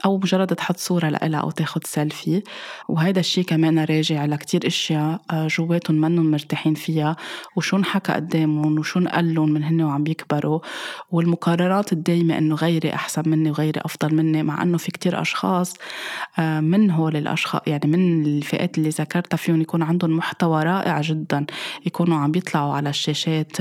أو 0.05 0.19
مجرد 0.19 0.47
تحط 0.47 0.77
صورة 0.77 1.09
لها 1.09 1.41
أو 1.41 1.51
تاخد 1.51 1.87
سيلفي 1.87 2.43
وهيدا 2.89 3.21
الشي 3.21 3.43
كمان 3.43 3.79
راجع 3.79 4.25
لكتير 4.25 4.67
أشياء 4.67 5.21
آه، 5.31 5.47
جواتهم 5.47 5.97
منهم 6.01 6.31
مرتاحين 6.31 6.75
فيها. 6.75 7.17
وشو 7.57 7.77
انحكى 7.77 8.13
قدامهم 8.41 8.79
وشو 8.79 8.99
انقلن 8.99 9.53
من 9.53 9.63
هن 9.63 9.83
وعم 9.83 10.05
بيكبروا 10.05 10.61
والمقارنات 11.11 11.93
الدايمة 11.93 12.39
إنه 12.39 12.55
غيري 12.55 12.95
أحسن 12.95 13.23
مني 13.27 13.51
وغيري 13.51 13.81
أفضل 13.85 14.15
مني 14.15 14.43
مع 14.43 14.63
إنه 14.63 14.79
في 14.79 14.91
كتير 14.91 15.21
أشخاص 15.21 15.75
آه، 16.39 16.61
من 16.61 16.91
هول 16.91 17.17
الأشخاص 17.17 17.61
يعني 17.67 17.87
من 17.87 18.27
الفئات 18.27 18.79
اللي 18.79 18.89
ذكرتها 18.89 19.37
فيهم 19.37 19.61
يكون 19.61 19.83
عندهم 19.83 20.17
محتوى 20.17 20.63
رائع 20.63 21.01
جدا 21.01 21.47
يكونوا 21.87 22.19
عم 22.19 22.31
بيطلعوا 22.33 22.75
على 22.75 22.91
الشاشات 22.91 23.53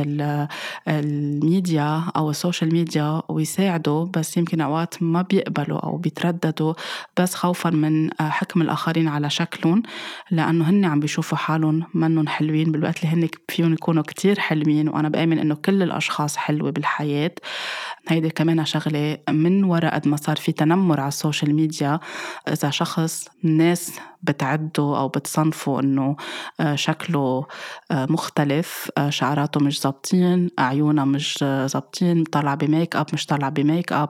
الميديا 0.87 2.03
أو 2.15 2.29
ال 2.29 2.36
social 2.36 2.73
media 2.73 3.21
ويساعدوا 3.29 4.05
بس 4.05 4.37
يمكن 4.37 4.61
أوقات 4.61 5.03
ما 5.03 5.21
بيقبلوا 5.21 5.79
أو 5.79 5.97
بيترددوا 5.97 6.73
بس 7.19 7.35
خوفا 7.35 7.69
من 7.69 8.09
آه، 8.21 8.29
حكم 8.29 8.61
الآخرين 8.61 9.07
على 9.07 9.29
شكلهم 9.29 9.83
لأنه 10.31 10.69
هن 10.69 10.85
عم 10.85 10.99
بيشوفوا 10.99 11.37
حالهم 11.37 11.83
منهم 11.93 12.27
حلوين 12.27 12.71
بالوقت 12.71 13.03
اللي 13.03 13.15
هن 13.15 13.29
فيهم 13.49 13.73
يكونوا 13.73 14.03
كتير 14.03 14.39
حلوين. 14.39 14.68
وأنا 14.69 15.09
بآمن 15.09 15.39
إنه 15.39 15.55
كل 15.55 15.83
الأشخاص 15.83 16.37
حلوة 16.37 16.71
بالحياة. 16.71 17.31
هيدي 18.07 18.29
كمان 18.29 18.65
شغلة 18.65 19.17
من 19.29 19.63
وراء 19.63 19.93
قد 19.93 20.07
ما 20.07 20.17
صار 20.17 20.35
في 20.35 20.51
تنمر 20.51 20.99
على 20.99 21.07
ال 21.07 21.14
social 21.14 21.55
media. 21.55 21.99
إذا 22.47 22.69
شخص 22.69 23.27
الناس 23.45 23.99
بتعده 24.23 24.97
أو 24.97 25.07
بتصنفه 25.07 25.79
إنه 25.79 26.15
آه، 26.59 26.75
شكله 26.75 27.45
آه، 27.91 28.07
مختلف 28.09 28.91
آه، 28.97 29.09
شعراته 29.09 29.59
مش 29.59 29.81
ظابطين 29.81 30.49
عيونه 30.59 31.05
مش 31.05 31.45
ظابطين 31.65 32.23
طالع 32.23 32.55
بميك 32.55 32.95
أب 32.95 33.05
مش 33.13 33.25
طالع 33.25 33.49
بميك 33.49 33.93
أب. 33.93 34.09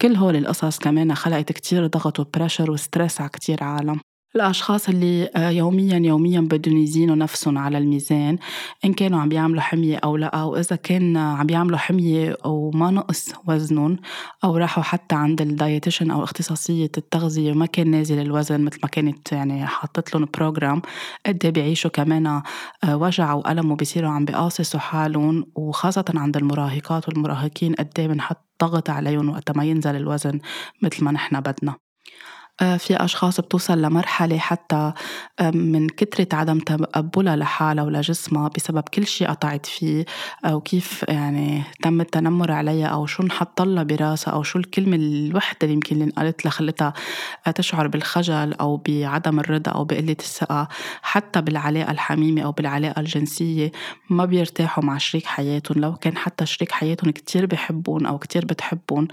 كل 0.00 0.16
هول 0.16 0.36
القصص 0.36 0.78
كمان 0.78 1.14
خلقت 1.14 1.52
كتير 1.52 1.86
ضغط 1.86 2.20
و 2.20 2.26
pressure 2.26 2.70
و 2.70 2.77
stress 2.77 3.20
على 3.20 3.30
كتير 3.30 3.64
عالم. 3.64 4.00
الأشخاص 4.36 4.88
اللي 4.88 5.30
آه، 5.36 5.50
يوميا 5.50 5.98
يوميا 5.98 6.40
بدهم 6.40 6.76
يزينوا 6.76 7.16
نفسهم 7.16 7.58
على 7.58 7.78
الميزان 7.78 8.38
إن 8.84 8.92
كانوا 8.92 9.20
عم 9.20 9.28
بيعملوا 9.28 9.60
حمية 9.60 9.96
أو 9.96 10.16
لا 10.16 10.26
أو 10.26 10.56
إذا 10.56 10.76
كان 10.76 11.16
عم 11.16 11.46
بيعملوا 11.46 11.78
حمية 11.78 12.36
وما 12.44 12.90
نقص 12.90 13.32
وزنهم 13.48 13.96
أو 14.44 14.56
راحوا 14.56 14.82
حتى 14.82 15.14
عند 15.14 15.40
ال 15.40 15.47
dietitian 15.47 16.10
أو 16.10 16.24
اختصاصية 16.24 16.90
التغذية 16.98 17.52
وما 17.52 17.66
كان 17.66 17.90
نازل 17.90 18.18
الوزن 18.18 18.64
مثل 18.64 18.78
ما 18.82 18.88
كانت 18.88 19.32
يعني 19.32 19.66
حاطت 19.66 20.14
لهم 20.14 20.28
program 20.34 20.82
قد 21.26 21.44
إيه 21.44 21.52
بيعيشوا 21.52 21.90
كمان 21.90 22.26
آه، 22.26 22.42
وجع 22.96 23.32
وألم 23.34 23.72
وبصيروا 23.72 24.10
عم 24.10 24.24
بقاصصوا 24.24 24.80
حالهم 24.80 25.46
وخاصة 25.54 26.04
عند 26.14 26.36
المراهقات 26.36 27.08
والمراهقين 27.08 27.74
قد 27.74 27.92
إيه 27.98 28.06
بنحط 28.08 28.44
ضغط 28.62 28.90
عليهم 28.90 29.28
وقت 29.28 29.56
ما 29.56 29.64
ينزل 29.64 29.96
الوزن 29.96 30.40
مثل 30.82 31.04
ما 31.04 31.12
نحن 31.12 31.40
بدنا. 31.40 31.87
في 32.58 32.96
أشخاص 32.96 33.40
بتوصل 33.40 33.82
لمرحلة 33.82 34.38
حتى 34.38 34.92
آه، 35.40 35.50
من 35.50 35.88
كترة 35.88 36.38
عدم 36.38 36.58
تقبلها 36.58 37.36
لحالها 37.36 37.84
ولجسمها 37.84 38.48
بسبب 38.48 38.82
كل 38.94 39.06
شيء 39.06 39.28
قطعت 39.28 39.66
فيه 39.66 40.04
أو 40.44 40.60
كيف 40.60 41.04
يعني 41.08 41.62
تم 41.82 42.00
التنمر 42.00 42.52
عليها 42.52 42.86
أو 42.86 43.06
شو 43.06 43.22
انحط 43.22 43.62
لها 43.62 43.82
براسها 43.82 44.34
أو 44.34 44.42
شو 44.42 44.58
الكلمة 44.58 44.96
الوحدة 44.96 45.58
اللي 45.62 45.74
يمكن 45.74 45.94
اللي 45.96 46.04
انقالت 46.04 46.44
لها 46.44 46.52
خلتها 46.52 46.92
تشعر 47.54 47.88
بالخجل 47.88 48.52
أو 48.52 48.76
بعدم 48.76 49.40
الرضا 49.40 49.72
أو 49.72 49.84
بقلة 49.84 50.16
الثقة 50.20 50.68
حتى 51.02 51.40
بالعلاقة 51.40 51.90
الحميمة 51.90 52.42
أو 52.42 52.52
بالعلاقة 52.52 53.00
الجنسية 53.00 53.72
ما 54.10 54.24
بيرتاحوا 54.24 54.84
مع 54.84 54.98
شريك 54.98 55.26
حياتهم 55.26 55.80
لو 55.80 55.94
كان 55.96 56.16
حتى 56.16 56.46
شريك 56.46 56.72
حياتهم 56.72 57.10
كتير 57.10 57.46
بحبون 57.46 58.06
أو 58.06 58.18
كتير 58.18 58.44
بتحبون 58.44 59.08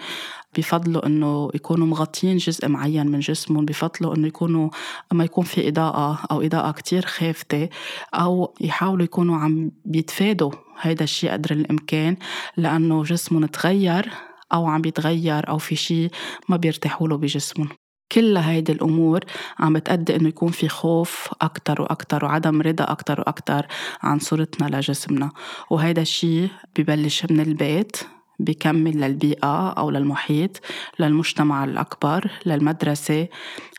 بفضلوا 0.58 1.06
إنه 1.06 1.50
يكونوا 1.56 1.88
مغطيين 1.88 2.38
جزء 2.38 2.68
معين 2.68 3.08
من 3.08 3.20
جسمهم 3.20 3.66
بفضلوا 3.66 4.16
إنه 4.16 4.28
يكونوا 4.28 4.70
ما 5.14 5.24
يكون 5.24 5.44
في 5.44 5.68
إضاءة 5.68 6.20
أو 6.32 6.42
إضاءة 6.42 6.72
كتير 6.72 7.06
خافتة 7.06 7.70
أو 8.14 8.54
يحاولوا 8.62 9.04
يكونوا 9.04 9.38
عم 9.38 9.72
بيتفادوا 9.86 10.52
هيدا 10.82 11.04
الشيء 11.04 11.32
قدر 11.32 11.52
الإمكان 11.52 12.18
لأنه 12.58 13.04
جسمهم 13.04 13.46
تغير 13.46 14.10
أو 14.54 14.68
عم 14.68 14.82
بيتغير 14.82 15.50
أو 15.50 15.58
في 15.58 15.76
شيء 15.76 16.12
ما 16.50 16.58
بيرتاحوا 16.58 17.08
له 17.08 17.18
بجسمهم. 17.18 17.70
كل 18.12 18.38
هيدي 18.38 18.72
الأمور 18.72 19.20
عم 19.60 19.74
بتأدي 19.74 20.16
إنه 20.16 20.28
يكون 20.28 20.52
في 20.52 20.70
خوف 20.70 21.30
أكتر 21.42 21.82
وأكتر 21.82 22.26
وعدم 22.26 22.62
رضا 22.62 22.84
أكتر 22.84 23.20
وأكتر 23.20 23.66
عن 24.02 24.20
صورتنا 24.20 24.78
لجسمنا. 24.78 25.32
وهيدا 25.70 26.02
الشيء 26.02 26.50
ببلش 26.78 27.26
من 27.26 27.40
البيت 27.40 27.98
بيكمل 28.40 29.02
للبيئة 29.02 29.70
أو 29.70 29.90
للمحيط 29.90 30.52
للمجتمع 31.00 31.64
الأكبر 31.64 32.32
للمدرسة 32.46 33.28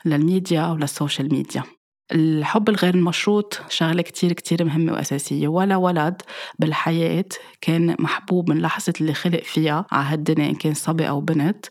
للميديا 0.05 0.61
أو 0.61 0.75
للسوشيال 0.75 1.33
ميديا. 1.33 1.76
الحب 2.11 2.69
الغير 2.69 2.95
المشروط 2.95 3.61
شغلة 3.69 4.01
كتير 4.01 4.33
كتير 4.33 4.63
مهمة 4.65 4.93
وأساسية. 4.93 5.47
ولا 5.47 5.75
ولد 5.75 6.21
بالحياة 6.59 7.25
كان 7.61 7.95
محبوب 7.99 8.49
من 8.49 8.61
لحظة 8.61 8.93
اللي 9.01 9.13
خلق 9.13 9.43
فيها 9.43 9.85
على 9.91 10.05
هالدنيا 10.05 10.49
إن 10.49 10.55
كان 10.55 10.73
صبي 10.73 11.09
أو 11.09 11.21
بنت 11.21 11.65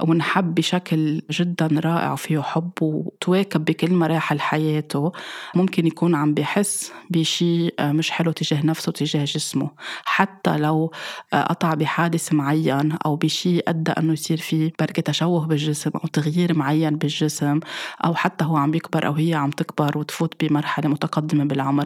ونحب 0.00 0.54
بشكل 0.54 1.22
جدا 1.30 1.68
رائع 1.84 2.12
وفيه 2.12 2.40
حب 2.40 2.70
وتواكب 2.82 3.64
بكل 3.64 3.92
مراحل 3.92 4.40
حياته. 4.40 5.12
ممكن 5.54 5.86
يكون 5.86 6.14
عم 6.14 6.34
بحس 6.34 6.92
بشي 7.10 7.70
مش 7.80 8.10
حلو 8.10 8.32
تجاه 8.32 8.66
نفسه 8.66 8.92
تجاه 8.92 9.24
جسمه. 9.24 9.70
حتى 10.04 10.56
لو 10.56 10.92
قطع 11.32 11.74
بحادث 11.74 12.32
معين 12.32 12.92
أو 13.06 13.16
بشي 13.16 13.60
أدى 13.68 13.90
أنه 13.90 14.12
يصير 14.12 14.36
فيه 14.36 14.72
بركة 14.80 15.02
تشوه 15.02 15.46
بالجسم 15.46 15.90
أو 15.94 16.08
تغيير 16.08 16.56
معين 16.58 16.96
بالجسم 16.96 17.60
أو 18.04 18.14
حتى 18.14 18.44
هو 18.44 18.56
عم 18.56 18.70
بيكبر 18.70 19.06
أو 19.06 19.12
هي 19.12 19.34
عم 19.34 19.50
تكبر. 19.50 19.77
تكبر 19.78 19.98
وتفوت 19.98 20.44
بمرحلة 20.44 20.88
متقدمة 20.88 21.44
بالعمر. 21.44 21.84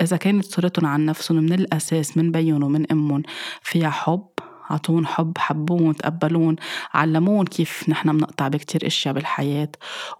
إذا 0.00 0.16
كانت 0.16 0.44
صورتهم 0.44 0.86
عن 0.86 1.04
نفسهم 1.04 1.38
من 1.38 1.52
الأساس 1.52 2.16
من 2.16 2.32
بيهم 2.32 2.62
ومن 2.62 2.92
أمهم 2.92 3.22
فيها 3.62 3.90
حب 3.90 4.26
عطون 4.70 5.06
حب 5.06 5.38
حبون 5.38 5.96
تقبلون 5.96 6.56
علمون 6.94 7.46
كيف 7.46 7.88
نحن 7.88 8.12
بنقطع 8.12 8.48
بكتير 8.48 8.86
أشياء 8.86 9.14
بالحياة. 9.14 9.68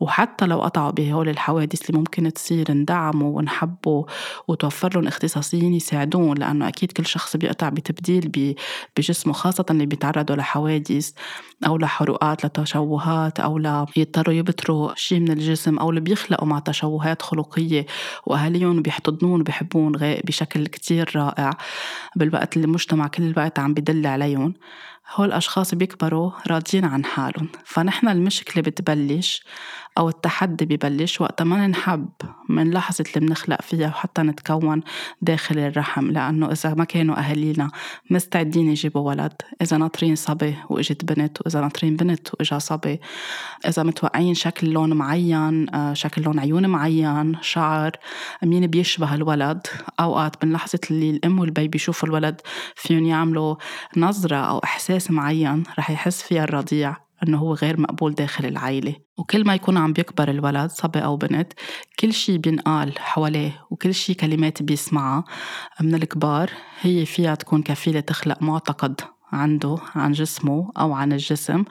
وحتى 0.00 0.46
لو 0.46 0.61
قطعوا 0.61 0.90
بهول 0.90 1.28
الحوادث 1.28 1.90
اللي 1.90 1.99
ممكن 1.99 2.32
تصير 2.32 2.73
ندعموا 2.73 3.37
ونحبوا 3.37 4.04
وتوفر 4.49 4.94
لهم 4.94 5.06
اختصاصيين 5.06 5.75
يساعدون 5.75 6.38
لأنه 6.38 6.68
أكيد 6.68 6.92
كل 6.92 7.06
شخص 7.06 7.37
بيقطع 7.37 7.68
بتبديل 7.68 8.54
بجسمه 8.96 9.32
خاصة 9.32 9.66
اللي 9.70 9.87
بيتعرضوا 9.87 10.37
لحوادث. 10.37 11.12
أو 11.66 11.78
لحروقات 11.78 12.46
لتشوهات 12.46 13.40
أو 13.40 13.58
ليضطروا 13.58 14.34
يبتروا 14.34 14.92
شيء 14.96 15.20
من 15.20 15.30
الجسم 15.30 15.78
أو 15.78 15.90
اللي 15.90 16.00
بيخلقوا 16.00 16.48
مع 16.48 16.58
تشوهات 16.58 17.22
خلقية. 17.22 17.86
وأهاليهم 18.26 18.82
بيحتضنون 18.82 19.40
وبيحبون 19.40 19.92
بشكل 20.00 20.66
كتير 20.66 21.12
رائع. 21.16 21.50
بالوقت 22.16 22.56
اللي 22.56 22.64
المجتمع 22.66 23.06
كل 23.06 23.22
الوقت 23.22 23.58
عم 23.58 23.75
بدل 23.75 24.06
عليهم 24.06 24.54
هول 25.14 25.28
الأشخاص 25.28 25.75
بيكبروا 25.75 26.30
راضيين 26.46 26.84
عن 26.84 27.04
حالهم. 27.04 27.48
فنحن 27.64 28.08
المشكلة 28.08 28.62
بتبلش 28.62 29.44
أو 29.98 30.08
التحدي 30.08 30.64
ببلش 30.64 31.20
وقت 31.20 31.42
ما 31.42 31.66
ننحب 31.66 32.08
من 32.48 32.70
لحظة 32.70 33.04
اللي 33.08 33.26
بنخلق 33.26 33.62
فيها 33.62 33.88
وحتى 33.88 34.22
نتكون 34.22 34.82
داخل 35.22 35.58
الرحم. 35.58 36.10
لأنه 36.10 36.52
إذا 36.52 36.74
ما 36.74 36.84
كانوا 36.84 37.18
أهالينا 37.18 37.70
مستعدين 38.10 38.68
يجيبوا 38.68 39.08
ولد 39.08 39.32
إذا 39.62 39.76
ناطرين 39.76 40.16
صبي 40.16 40.56
وإجت 40.70 41.04
بنت 41.04 41.38
وإذا 41.40 41.60
ناطرين 41.60 41.96
بنت 41.96 42.28
وإجا 42.34 42.58
صبي. 42.58 43.00
إذا 43.68 43.82
متوقعين 43.82 44.34
شكل 44.34 44.70
لون 44.70 44.92
معين 44.92 45.74
آه، 45.74 45.92
شكل 45.92 46.22
لون 46.22 46.38
عيون 46.38 46.66
معين 46.66 47.36
شعر 47.40 47.90
مين 48.42 48.66
بيشبه 48.66 49.14
الولد. 49.14 49.66
أوقات 50.00 50.44
من 50.44 50.52
لحظة 50.52 50.80
اللي 50.90 51.10
الأم 51.10 51.38
والبي 51.38 51.68
بيشوفوا 51.68 52.08
الولد 52.08 52.40
فيهم 52.74 53.04
يعملوا 53.04 53.56
نظرة 53.96 54.36
أو 54.36 54.58
إحساس 54.58 55.10
معين 55.10 55.62
رح 55.78 55.90
يحس 55.90 56.22
فيها 56.22 56.44
الرضيع. 56.44 57.05
إنه 57.23 57.38
هو 57.38 57.54
غير 57.54 57.80
مقبول 57.80 58.14
داخل 58.14 58.46
العائلة. 58.46 58.94
وكل 59.18 59.44
ما 59.44 59.54
يكون 59.54 59.76
عم 59.76 59.92
بيكبر 59.92 60.30
الولد 60.30 60.70
صبي 60.70 60.99
أو 60.99 61.16
بنت 61.16 61.52
كل 62.00 62.12
شيء 62.12 62.38
بينقال 62.38 62.99
حواليه 62.99 63.66
وكل 63.70 63.94
شيء 63.94 64.16
كلمات 64.16 64.62
بيسمعها 64.62 65.25
من 65.80 65.94
الكبار 65.94 66.50
هي 66.80 67.06
فيها 67.06 67.35
تكون 67.35 67.62
كفيلة 67.62 68.00
تخلق 68.00 68.42
معتقد. 68.42 69.15
عنده 69.33 69.78
عن 69.95 70.12
جسمه 70.12 70.73
أو 70.78 70.92
عن 70.92 71.12
الجسم 71.12 71.64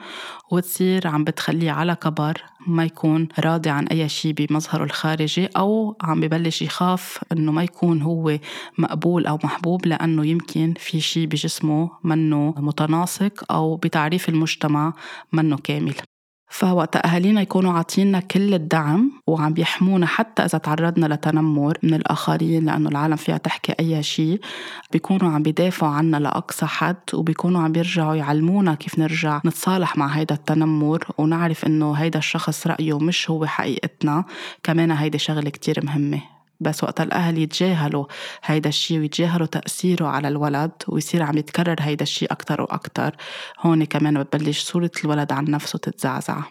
وتصير 0.50 1.06
عم 1.08 1.24
بتخليه 1.24 1.70
على 1.70 1.94
كبر 1.94 2.42
ما 2.66 2.84
يكون 2.84 3.28
راضي 3.38 3.70
عن 3.70 3.86
أي 3.86 4.08
شيء 4.08 4.32
بمظهره 4.32 4.84
الخارجي 4.84 5.46
أو 5.46 5.96
عم 6.02 6.20
ببلش 6.20 6.62
يخاف 6.62 7.24
إنه 7.32 7.52
ما 7.52 7.62
يكون 7.62 8.02
هو 8.02 8.38
مقبول 8.78 9.26
أو 9.26 9.38
محبوب 9.44 9.86
لأنه 9.86 10.26
يمكن 10.26 10.74
في 10.78 11.00
شيء 11.00 11.26
بجسمه 11.26 11.90
منه 12.04 12.54
متناسق 12.58 13.52
أو 13.52 13.76
بتعريف 13.76 14.28
المجتمع 14.28 14.92
منه 15.32 15.56
كامل. 15.56 15.94
فوقت 16.48 17.06
أهالينا 17.06 17.42
يكونوا 17.42 17.72
عاطينا 17.72 18.20
كل 18.20 18.54
الدعم 18.54 19.12
وعم 19.26 19.52
بيحمونا 19.52 20.06
حتى 20.06 20.44
إذا 20.44 20.58
تعرضنا 20.58 21.14
لتنمر 21.14 21.78
من 21.82 21.94
الآخرين 21.94 22.64
لأنه 22.66 22.88
العالم 22.88 23.16
فيها 23.16 23.36
تحكي 23.36 23.72
أي 23.80 24.02
شيء. 24.02 24.40
بيكونوا 24.92 25.30
عم 25.30 25.42
بيدافعوا 25.42 25.92
عنا 25.92 26.16
لأقصى 26.16 26.66
حد 26.66 26.96
وبيكونوا 27.14 27.62
عم 27.62 27.72
بيرجعوا 27.72 28.14
يعلمونا 28.14 28.74
كيف 28.74 28.98
نرجع 28.98 29.40
نتصالح 29.46 29.96
مع 29.96 30.06
هيدا 30.06 30.34
التنمر 30.34 31.04
ونعرف 31.18 31.66
إنه 31.66 31.92
هيدا 31.92 32.18
الشخص 32.18 32.66
رأيه 32.66 32.98
مش 32.98 33.30
هو 33.30 33.46
حقيقتنا. 33.46 34.24
كمان 34.62 34.90
هيدي 34.90 35.18
شغلة 35.18 35.50
كتير 35.50 35.80
مهمة. 35.84 36.35
بس 36.60 36.84
وقت 36.84 37.00
الأهل 37.00 37.38
يتجاهلوا 37.38 38.06
هيدا 38.44 38.68
الشيء 38.68 38.98
ويتجاهلوا 38.98 39.46
تأثيره 39.46 40.06
على 40.06 40.28
الولد 40.28 40.72
ويصير 40.88 41.22
عم 41.22 41.38
يتكرر 41.38 41.76
هيدا 41.80 42.02
الشيء 42.02 42.32
أكتر 42.32 42.62
وأكتر. 42.62 43.16
هون 43.60 43.84
كمان 43.84 44.22
بتبلش 44.22 44.60
صورة 44.60 44.90
الولد 45.04 45.32
عن 45.32 45.44
نفسه 45.44 45.78
تتزعزع. 45.78 46.42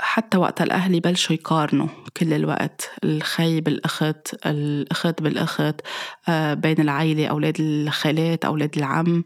حتى 0.00 0.38
وقت 0.38 0.62
الأهل 0.62 0.94
يبلشوا 0.94 1.36
يقارنوا 1.36 1.88
كل 2.16 2.32
الوقت 2.32 2.90
الخي 3.04 3.60
بالأخت 3.60 4.46
الأخت 4.46 5.22
بالأخت 5.22 5.80
آه، 6.28 6.54
بين 6.54 6.80
العائلة 6.80 7.26
أولاد 7.26 7.56
الخالات 7.60 8.44
أولاد 8.44 8.76
العم 8.76 9.24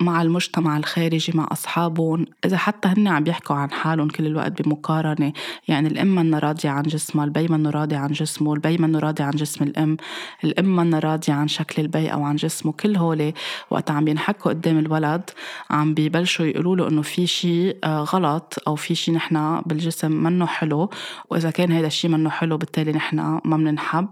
مع 0.00 0.22
المجتمع 0.22 0.76
الخارجي 0.76 1.32
مع 1.34 1.48
أصحابهم. 1.52 2.26
إذا 2.44 2.56
حتى 2.56 2.88
هن 2.88 3.08
عم 3.08 3.24
بيحكوا 3.24 3.56
عن 3.56 3.70
حالهم 3.70 4.08
كل 4.08 4.26
الوقت 4.26 4.62
بمقارنة 4.62 5.32
يعني 5.68 5.88
الأم 5.88 6.14
منا 6.14 6.38
راضية 6.38 6.70
عن 6.70 6.82
جسمها 6.82 7.24
البي 7.24 7.48
منه 7.48 7.70
راضي 7.70 7.96
عن 7.96 8.12
جسمه 8.12 8.54
البي 8.54 8.78
منه 8.78 8.98
راضي 8.98 9.22
عن 9.22 9.30
جسم 9.30 9.64
الأم 9.64 9.96
الأم 10.44 10.76
منا 10.76 10.98
راضية 10.98 11.32
عن 11.32 11.48
شكل 11.48 11.82
البي 11.82 12.12
أو 12.12 12.22
عن 12.22 12.36
جسمه 12.36 12.72
كل 12.72 12.96
هولي 12.96 13.34
وقت 13.70 13.90
عم 13.90 14.04
بينحكوا 14.04 14.50
قدام 14.52 14.78
الولد 14.78 15.30
عم 15.70 15.94
بيبلشوا 15.94 16.46
يقولوا 16.46 16.76
له 16.76 16.88
إنه 16.88 17.02
في 17.02 17.26
شيء 17.26 17.78
آه، 17.84 18.02
غلط 18.02 18.54
أو 18.66 18.76
في 18.76 18.94
شيء 18.94 19.14
نحن 19.14 19.62
بالجسم 19.66 20.12
منه 20.12 20.46
حلو 20.46 20.90
وإذا 21.30 21.50
كان 21.50 21.72
هذا 21.72 21.86
الشيء 21.86 22.10
منه 22.10 22.30
حلو 22.30 22.56
بالتالي 22.56 22.92
نحن 22.92 23.16
ما 23.44 23.56
بننحب 23.56 24.08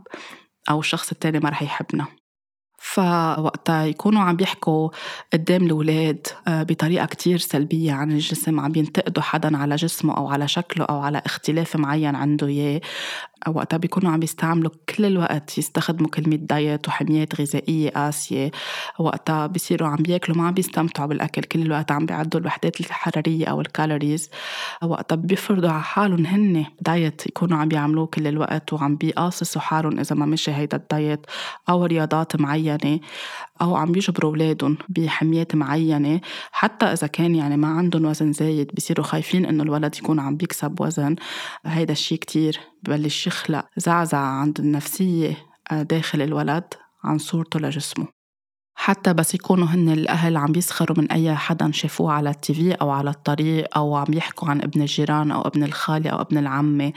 أو 0.70 0.80
الشخص 0.80 1.10
التاني 1.12 1.38
ما 1.38 1.48
رح 1.48 1.62
يحبنا. 1.62 2.21
فوقتها 2.82 3.84
يكونوا 3.86 4.22
عم 4.22 4.36
بيحكوا 4.36 4.90
قدام 5.32 5.62
الأولاد 5.62 6.26
آه، 6.48 6.62
بطريقة 6.62 7.06
كتير 7.06 7.38
سلبية 7.38 7.92
عن 7.92 8.12
الجسم 8.12 8.60
عم 8.60 8.72
ينتقدوا 8.76 9.22
حدا 9.22 9.56
على 9.56 9.76
جسمه 9.76 10.16
أو 10.16 10.28
على 10.28 10.48
شكله 10.48 10.84
أو 10.84 10.98
على 11.00 11.22
اختلاف 11.26 11.76
معين 11.76 12.14
عنده 12.14 12.46
إياه. 12.46 12.80
وقتها 13.48 13.76
بيكونوا 13.76 14.12
عم 14.12 14.20
بيستعملوا 14.20 14.70
كل 14.96 15.04
الوقت 15.04 15.58
يستخدموا 15.58 16.10
كلمة 16.10 16.36
diet 16.36 16.88
وحميات 16.88 17.40
غذائية 17.40 17.90
قاسية. 17.90 18.50
وقتها 18.98 19.46
بيصيروا 19.46 19.88
عم 19.88 19.96
بياكلوا 19.96 20.36
ما 20.38 20.46
عم 20.46 20.54
بيستمتعوا 20.54 21.08
بالأكل 21.08 21.42
كل 21.42 21.62
الوقت 21.62 21.92
عم 21.92 22.06
بيعدوا 22.06 22.40
الوحدات 22.40 22.80
الحرارية 22.80 23.46
أو 23.46 23.60
ال 23.60 23.67
calories. 23.67 24.30
وقتها 24.82 25.16
بيفرضوا 25.16 25.70
على 25.70 25.82
حالهم 25.82 26.26
هن 26.26 26.64
diet 26.80 27.26
يكونوا 27.26 27.58
عم 27.58 27.68
بيعملوه 27.68 28.06
كل 28.06 28.26
الوقت 28.26 28.72
وعم 28.72 28.96
بيقاصصوا 28.96 29.60
حالهم 29.60 29.98
إذا 29.98 30.16
ما 30.16 30.26
مشي 30.26 30.52
هيدا 30.52 30.76
ال 30.76 30.86
diet 30.86 31.26
أو 31.68 31.84
رياضات 31.84 32.40
معينة 32.40 33.00
أو 33.62 33.76
عم 33.76 33.92
بيجبروا 33.92 34.30
أولادهم 34.30 34.78
بحميات 34.88 35.54
معينة. 35.54 36.20
حتى 36.52 36.86
إذا 36.86 37.06
كان 37.06 37.34
يعني 37.34 37.56
ما 37.56 37.68
عندهم 37.68 38.04
وزن 38.04 38.32
زايد 38.32 38.70
بصيروا 38.74 39.06
خايفين 39.06 39.46
إنه 39.46 39.62
الولد 39.62 39.96
يكون 39.96 40.20
عم 40.20 40.36
بيكسب 40.36 40.80
وزن. 40.80 41.16
هيدا 41.66 41.92
الشيء 41.92 42.18
كتير 42.18 42.71
ببلش 42.82 43.26
يخلق 43.26 43.66
زعزعة 43.76 44.40
عند 44.40 44.60
النفسية 44.60 45.46
آه، 45.72 45.82
داخل 45.82 46.22
الولد 46.22 46.74
عن 47.04 47.18
صورته 47.18 47.60
لجسمه. 47.60 48.21
حتى 48.74 49.12
بس 49.12 49.34
يكونوا 49.34 49.66
هن 49.66 49.88
الأهل 49.88 50.36
عم 50.36 50.52
بيسخروا 50.52 50.98
من 50.98 51.12
أي 51.12 51.34
حدا 51.34 51.72
شافوه 51.72 52.12
على 52.12 52.30
التيفي 52.30 52.72
أو 52.72 52.90
على 52.90 53.10
الطريق 53.10 53.78
أو 53.78 53.96
عم 53.96 54.14
يحكوا 54.14 54.48
عن 54.48 54.62
ابن 54.62 54.80
الجيران 54.80 55.30
أو 55.30 55.40
ابن 55.40 55.62
الخالة 55.64 56.10
أو 56.10 56.20
ابن 56.20 56.38
العمة 56.38 56.92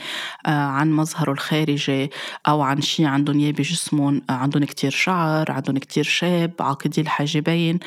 آه، 0.45 0.49
عن 0.49 0.91
مظهره 0.91 1.31
الخارجي 1.31 2.11
أو 2.47 2.61
عن 2.61 2.81
شي 2.81 3.05
عندهم 3.05 3.39
إياه 3.39 3.51
بجسمهم 3.51 4.21
آه، 4.29 4.33
عندهم 4.33 4.63
كتير 4.63 4.91
شعر 4.91 5.51
عندهم 5.51 5.77
كتير 5.77 6.03
شاب 6.03 6.51
عاقدي 6.59 7.01
الحاجبين 7.01 7.79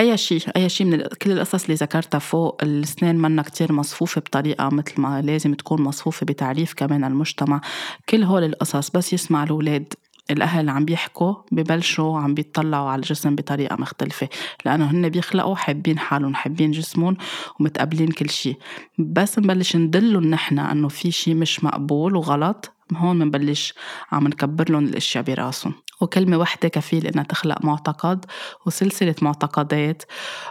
أي 0.00 0.16
شي 0.16 0.38
أي 0.56 0.68
شي 0.68 0.84
من 0.84 1.02
كل 1.22 1.32
القصص 1.32 1.64
اللي 1.64 1.74
ذكرتها 1.74 2.18
فوق 2.18 2.62
الأسنان 2.62 3.18
منا 3.18 3.42
كتير 3.42 3.72
مصفوفة 3.72 4.20
بطريقة 4.20 4.68
مثل 4.68 5.00
ما 5.00 5.22
لازم 5.22 5.54
تكون 5.54 5.82
مصفوفة 5.82 6.26
بتعريف 6.26 6.74
كمان 6.74 7.04
المجتمع. 7.04 7.60
كل 8.08 8.22
هول 8.22 8.44
القصص 8.44 8.90
بس 8.90 9.12
يسمع 9.12 9.42
الأولاد. 9.42 9.94
الأهل 10.30 10.68
عم 10.68 10.84
بيحكوا 10.84 11.34
ببلشوا 11.52 12.18
عم 12.18 12.34
بيطلعوا 12.34 12.88
على 12.88 12.98
الجسم 12.98 13.34
بطريقة 13.34 13.76
مختلفة. 13.76 14.28
لأنه 14.64 14.90
هن 14.90 15.08
بيخلقوا 15.08 15.56
حابين 15.56 15.98
حالهم 15.98 16.34
حابين 16.34 16.70
جسمهم 16.70 17.16
ومتقبلين 17.60 18.08
كل 18.08 18.30
شيء 18.30 18.56
بس 18.98 19.38
نبلش 19.38 19.76
ندلهم 19.76 20.24
نحن 20.24 20.58
أنه 20.58 20.88
في 20.88 21.10
شيء 21.10 21.34
مش 21.34 21.64
مقبول 21.64 22.16
وغلط 22.16 22.72
هون 22.96 23.18
منبلش 23.18 23.74
عم 24.12 24.28
نكبر 24.28 24.70
لهم 24.70 24.84
الأشياء 24.84 25.24
براسهم. 25.24 25.74
وكلمة 26.00 26.36
وحدة 26.36 26.68
كفيل 26.68 27.06
إنها 27.06 27.24
تخلق 27.24 27.64
معتقد 27.64 28.24
وسلسلة 28.66 29.14
معتقدات 29.22 30.02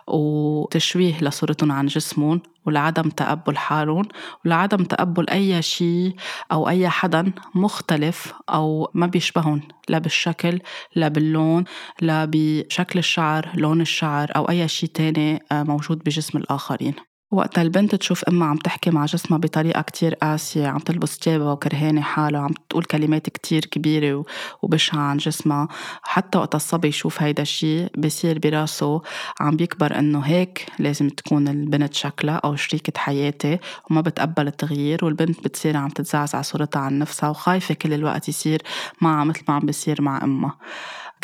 وتشويه 0.07 1.23
لصورتهم 1.23 1.71
عن 1.71 1.85
جسمهم 1.85 2.41
ولعدم 2.65 3.09
تقبل 3.09 3.57
حالهم 3.57 4.05
ولعدم 4.45 4.83
تقبل 4.83 5.29
أي 5.29 5.61
شيء 5.61 6.15
أو 6.51 6.69
أي 6.69 6.89
حدا 6.89 7.33
مختلف 7.55 8.33
أو 8.49 8.91
ما 8.93 9.07
بيشبههم 9.07 9.61
لا 9.89 9.97
بالشكل 9.97 10.59
لا 10.95 11.07
باللون 11.07 11.63
لا 12.01 12.25
بشكل 12.31 12.99
الشعر 12.99 13.51
لون 13.55 13.81
الشعر 13.81 14.31
أو 14.35 14.49
أي 14.49 14.67
شيء 14.67 14.89
تاني 14.89 15.43
آه، 15.51 15.63
موجود 15.63 15.99
بجسم 15.99 16.37
الآخرين. 16.37 17.14
وقت 17.35 17.59
البنت 17.59 17.95
تشوف 17.95 18.23
أمها 18.23 18.47
عم 18.47 18.57
تحكي 18.57 18.89
مع 18.91 19.05
جسمها 19.05 19.39
بطريقة 19.39 19.81
كتير 19.81 20.15
قاسية 20.15 20.67
عم 20.67 20.79
تلبس 20.79 21.17
تيابة 21.19 21.51
وكرهانة 21.51 22.01
حالها 22.01 22.41
عم 22.41 22.53
تقول 22.69 22.83
كلمات 22.83 23.29
كتير 23.29 23.65
كبيرة 23.65 24.25
وبشعه 24.61 24.99
عن 24.99 25.17
جسمها. 25.17 25.67
حتى 26.03 26.37
وقت 26.37 26.55
الصبي 26.55 26.87
يشوف 26.87 27.21
هيدا 27.21 27.41
الشيء 27.41 27.91
بصير 27.97 28.39
براسه 28.39 29.01
عم 29.39 29.55
بيكبر 29.55 29.99
إنه 29.99 30.19
هيك 30.19 30.65
لازم 30.79 31.09
تكون 31.09 31.47
البنت 31.47 31.93
شكلها 31.93 32.35
أو 32.35 32.55
شريكة 32.55 32.93
حياتي 32.99 33.59
وما 33.89 34.01
بتقبل 34.01 34.47
التغيير 34.47 35.05
والبنت 35.05 35.43
بتصير 35.43 35.77
عم 35.77 35.89
تتزعزع 35.89 36.41
صورتها 36.41 36.79
عن 36.79 36.99
نفسها 36.99 37.29
وخايفة 37.29 37.73
كل 37.73 37.93
الوقت 37.93 38.29
يصير 38.29 38.61
معها 39.01 39.23
مثل 39.23 39.43
ما 39.47 39.53
عم 39.53 39.65
بيصير 39.65 40.01
مع 40.01 40.23
أمها. 40.23 40.57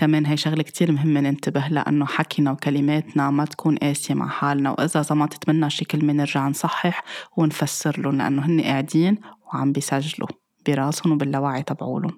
كمان 0.01 0.25
هي 0.25 0.37
شغلة 0.37 0.63
كتير 0.63 0.91
مهمة 0.91 1.19
ننتبه 1.19 1.67
لأنه 1.67 2.05
حكينا 2.05 2.51
وكلماتنا 2.51 3.29
ما 3.29 3.45
تكون 3.45 3.77
قاسية 3.77 4.13
مع 4.13 4.27
حالنا 4.27 4.71
وإذا 4.71 5.01
زمطت 5.01 5.49
منا 5.49 5.69
شي 5.69 5.85
كلمة 5.85 6.13
نرجع 6.13 6.47
نصحح 6.47 7.03
ونفسر 7.37 7.99
لهم 8.01 8.17
لأنه 8.17 8.45
هن 8.45 8.61
قاعدين 8.61 9.17
وعم 9.45 9.71
بيسجلوا. 9.71 10.27
براسهم 10.67 11.13
وباللاوعي 11.13 11.63
تبعولهم 11.63 12.17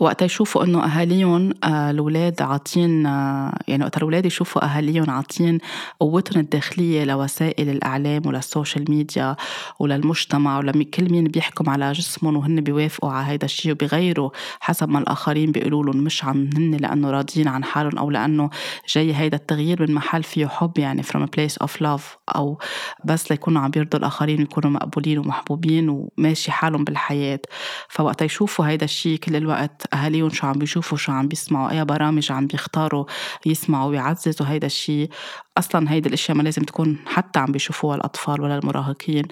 وقت 0.00 0.22
يشوفوا 0.22 0.64
إنه 0.64 0.84
أهاليهم 0.84 1.54
آه، 1.64 1.90
الاولاد 1.90 2.42
عاطين 2.42 3.06
آه، 3.06 3.58
يعني 3.68 3.84
وقت 3.84 3.96
الاولاد 3.96 4.26
يشوفوا 4.26 4.64
أهاليهم 4.64 5.10
عاطين 5.10 5.58
قوتهم 6.00 6.40
الداخلية 6.40 7.04
لوسائل 7.04 7.68
الإعلام 7.68 8.22
وللسوشيال 8.26 8.90
ميديا 8.90 9.36
وللمجتمع 9.78 10.58
ولما 10.58 10.84
كل 10.84 11.12
مين 11.12 11.24
بيحكم 11.24 11.70
على 11.70 11.92
جسمهم 11.92 12.36
وهن 12.36 12.60
بيوافقوا 12.60 13.10
على 13.10 13.26
هيدا 13.26 13.44
الشيء 13.44 13.72
وبيغيروا 13.72 14.30
حسب 14.60 14.88
ما 14.88 14.98
الآخرين 14.98 15.52
بيقولوا 15.52 15.84
لهم 15.84 15.96
مش 15.96 16.24
عن 16.24 16.50
هن 16.56 16.70
لأنه 16.74 17.10
راضيين 17.10 17.48
عن 17.48 17.64
حالهم 17.64 17.98
أو 17.98 18.10
لأنه 18.10 18.50
جاي 18.88 19.14
هيدا 19.14 19.36
التغيير 19.36 19.82
من 19.82 19.94
محل 19.94 20.22
فيه 20.22 20.46
حب 20.46 20.78
يعني 20.78 21.02
from 21.02 21.20
a 21.20 21.28
place 21.36 21.66
of 21.66 21.70
love 21.70 22.02
أو 22.36 22.58
بس 23.04 23.30
ليكونوا 23.30 23.62
عم 23.62 23.70
بيرضوا 23.70 24.00
الآخرين 24.00 24.38
ويكونوا 24.38 24.70
مقبولين 24.70 25.18
ومحبوبين 25.18 25.88
وماشي 25.88 26.52
حالهم 26.52 26.84
بالحياة. 26.84 27.40
فوقت 27.88 28.22
يشوفوا 28.22 28.66
هيدا 28.68 28.84
الشيء 28.84 29.18
كل 29.18 29.36
الوقت 29.36 29.94
أهاليهم 29.94 30.30
شو 30.30 30.46
عم 30.46 30.52
بيشوفوا 30.58 30.98
شو 30.98 31.12
عم 31.12 31.28
بيسمعوا 31.28 31.70
أي 31.70 31.84
برامج 31.84 32.32
عم 32.32 32.46
بيختاروا 32.46 33.04
يسمعوا 33.46 33.90
ويعززوا 33.90 34.46
هيدا 34.46 34.66
الشيء 34.66 35.10
أصلا 35.58 35.92
هيدي 35.92 36.08
الأشياء 36.08 36.36
ما 36.36 36.42
لازم 36.42 36.62
تكون 36.62 36.98
حتى 37.06 37.38
عم 37.38 37.52
بيشوفوها 37.52 37.96
الأطفال 37.96 38.40
ولا 38.40 38.58
المراهقين. 38.58 39.24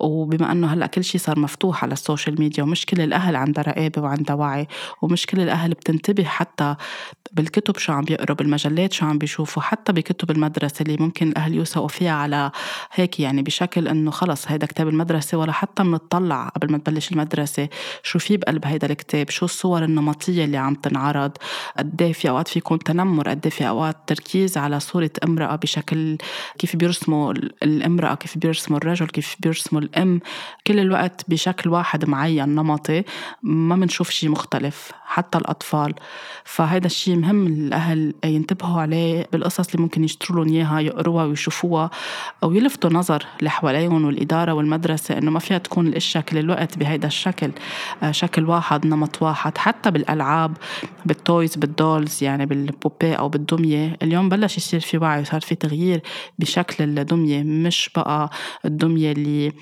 وبما 0.00 0.52
إنه 0.52 0.66
هلأ 0.66 0.86
كل 0.86 1.04
شيء 1.04 1.20
صار 1.20 1.38
مفتوح 1.38 1.84
على 1.84 1.92
ال 1.92 1.99
social 1.99 2.40
media 2.40 2.62
ومش 2.62 2.86
كل 2.86 3.00
الأهل 3.00 3.36
عندها 3.36 3.64
رقابة 3.64 4.02
وعندها 4.02 4.36
وعي 4.36 4.66
ومش 5.02 5.26
كل 5.26 5.40
الأهل 5.40 5.70
بتنتبه 5.70 6.24
حتى 6.24 6.76
بالكتب 7.32 7.78
شو 7.78 7.92
عم 7.92 8.04
بيقروا 8.04 8.36
بالمجلات 8.36 8.92
شو 8.92 9.06
عم 9.06 9.18
بيشوفوا 9.18 9.62
حتى 9.62 9.92
بكتب 9.92 10.30
المدرسة 10.30 10.82
اللي 10.82 10.96
ممكن 10.96 11.28
الأهل 11.28 11.54
يوثقوا 11.54 11.88
فيها 11.88 12.12
على 12.12 12.50
هيك 12.92 13.20
يعني 13.20 13.42
بشكل 13.42 13.88
إنه 13.88 14.10
خلص 14.10 14.48
هيدا 14.48 14.66
كتاب 14.66 14.88
المدرسة 14.88 15.38
ولا 15.38 15.52
حتى 15.52 15.82
بنطلع 15.82 16.48
قبل 16.48 16.72
ما 16.72 16.78
تبلش 16.78 17.12
المدرسة 17.12 17.68
شو 18.02 18.18
في 18.18 18.36
بقلب 18.36 18.66
هيدا 18.66 18.86
الكتاب 18.86 19.30
شو 19.30 19.44
الصور 19.44 19.84
النمطية 19.84 20.44
اللي 20.44 20.56
عم 20.56 20.74
تنعرض 20.74 21.32
قد 21.78 22.02
إيه 22.02 22.12
في 22.12 22.28
أوقات 22.28 22.48
في 22.48 22.58
يكون 22.58 22.78
تنمر 22.78 23.28
قد 23.28 23.40
إيه 23.44 23.52
في 23.52 23.68
أوقات 23.68 23.96
تركيز 24.06 24.56
على 24.58 24.80
صورة 24.80 25.10
امرأة 25.24 25.56
بشكل 25.62 26.18
كيف 26.58 26.76
بيرسموا 26.76 27.32
الامرأة 27.62 28.14
كيف 28.14 28.38
بيرسموا 28.38 28.78
الرجل 28.78 29.06
كيف 29.06 29.36
بيرسموا 29.40 29.80
الأم. 29.80 30.20
كل 30.66 30.78
الوقت 30.78 31.24
بشكل 31.28 31.70
واحد 31.70 32.04
معين 32.08 32.48
نمطي. 32.48 33.02
ما 33.42 33.76
بنشوف 33.76 34.10
شيء 34.10 34.28
مختلف 34.30 34.92
حتى 35.04 35.38
الأطفال. 35.38 35.94
فهذا 36.44 36.86
الشيء 36.86 37.16
مهم 37.16 37.46
الأهل 37.46 38.14
ينتبهوا 38.24 38.80
عليه 38.80 39.26
بالقصص 39.32 39.70
اللي 39.70 39.82
ممكن 39.82 40.04
يشتروا 40.04 40.44
لهم 40.44 40.54
إياها 40.54 40.80
يقروها 40.80 41.24
ويشوفوها 41.24 41.90
أو 42.42 42.52
يلفتوا 42.52 42.90
نظر 42.90 43.26
اللي 43.38 43.50
والإدارة 43.88 44.52
والمدرسة 44.52 45.18
إنه 45.18 45.30
ما 45.30 45.38
فيها 45.38 45.58
تكون 45.58 45.86
الأشياء 45.86 46.24
كل 46.24 46.38
الوقت 46.38 46.78
بهيدا 46.78 47.08
الشكل. 47.08 47.50
آه، 48.02 48.10
شكل 48.10 48.44
واحد 48.44 48.86
نمط 48.86 49.22
واحد. 49.22 49.58
حتى 49.58 49.90
بالألعاب 49.90 50.56
بال 51.06 51.23
toys 51.23 51.56
بال 51.56 51.75
dolls 51.75 52.24
يعني 52.24 52.46
بال 52.46 52.63
poupée 52.63 53.14
أو 53.14 53.28
بالدمية. 53.28 53.96
اليوم 54.02 54.28
بلش 54.28 54.56
يصير 54.56 54.80
في 54.80 54.98
وعي 54.98 55.20
وصار 55.20 55.40
في 55.50 55.54
تغيير 55.56 56.00
بشكل 56.38 56.84
الدمية 56.84 57.42
مش 57.42 57.90
بقى 57.96 58.30
الدمية 58.64 59.12
اللي 59.12 59.52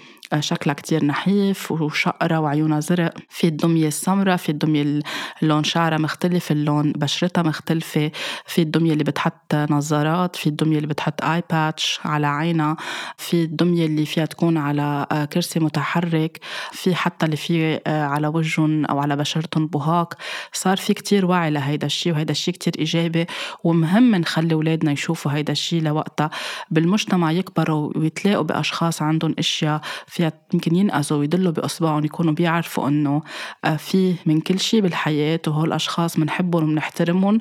شكلها 0.40 0.74
كتير 0.74 1.04
نحيف 1.04 1.72
وشقرة 1.72 2.40
وعيونها 2.40 2.80
زرق. 2.80 3.14
في 3.28 3.46
الدمية 3.46 3.86
السمراء 3.88 4.36
في 4.36 4.48
الدمية 4.48 5.02
اللون 5.42 5.64
شعرها 5.64 5.98
مختلف 5.98 6.52
اللون 6.52 6.92
بشرتها 6.92 7.42
مختلفة. 7.42 8.10
في 8.46 8.62
الدمية 8.62 8.92
اللي 8.92 9.04
بتحط 9.04 9.54
نظارات 9.54 10.36
في 10.36 10.46
الدمية 10.46 10.76
اللي 10.76 10.86
بتحط 10.86 11.24
eye 11.24 11.42
patch 11.50 12.00
على 12.04 12.26
عينها. 12.26 12.76
في 13.16 13.42
الدمية 13.42 13.86
اللي 13.86 14.06
فيها 14.06 14.24
تكون 14.24 14.56
على 14.56 15.06
آه، 15.12 15.24
كرسي 15.24 15.60
متحرك. 15.60 16.40
في 16.72 16.94
حتى 16.94 17.26
اللي 17.26 17.36
في 17.36 17.80
آه، 17.86 18.04
على 18.04 18.26
وجههم 18.28 18.84
أو 18.84 18.98
على 18.98 19.16
بشرتهم 19.16 19.66
بهاق 19.66 20.14
صار 20.52 20.76
في 20.76 20.94
كتير 20.94 21.26
وعي 21.26 21.50
لهيدا 21.50 21.86
الشيء 21.86 22.12
وهيدا 22.12 22.32
الشيء 22.32 22.54
كتير 22.54 22.72
إيجابي. 22.78 23.26
ومهم 23.64 24.14
نخلي 24.14 24.54
أولادنا 24.54 24.92
يشوفوا 24.92 25.32
هيدا 25.32 25.52
الشيء 25.52 25.82
لوقتها. 25.82 26.30
بالمجتمع 26.70 27.32
يكبروا 27.32 27.92
ويتلاقوا 27.96 28.44
بأشخاص 28.44 29.02
عندهم 29.02 29.34
أشياء 29.38 29.80
فيها 30.18 30.32
يمكن 30.54 30.76
ينقذوا 30.76 31.18
ويدلوا 31.18 31.52
بإصبعهم 31.52 32.04
يكونوا 32.04 32.32
بيعرفوا 32.32 32.88
إنه 32.88 33.22
آه، 33.64 33.76
في 33.76 34.14
من 34.26 34.40
كل 34.40 34.58
شيء 34.60 34.80
بالحياة 34.80 35.40
وهول 35.46 35.68
الأشخاص 35.68 36.16
بنحبهم 36.20 36.62
وبنحترمهم 36.62 37.40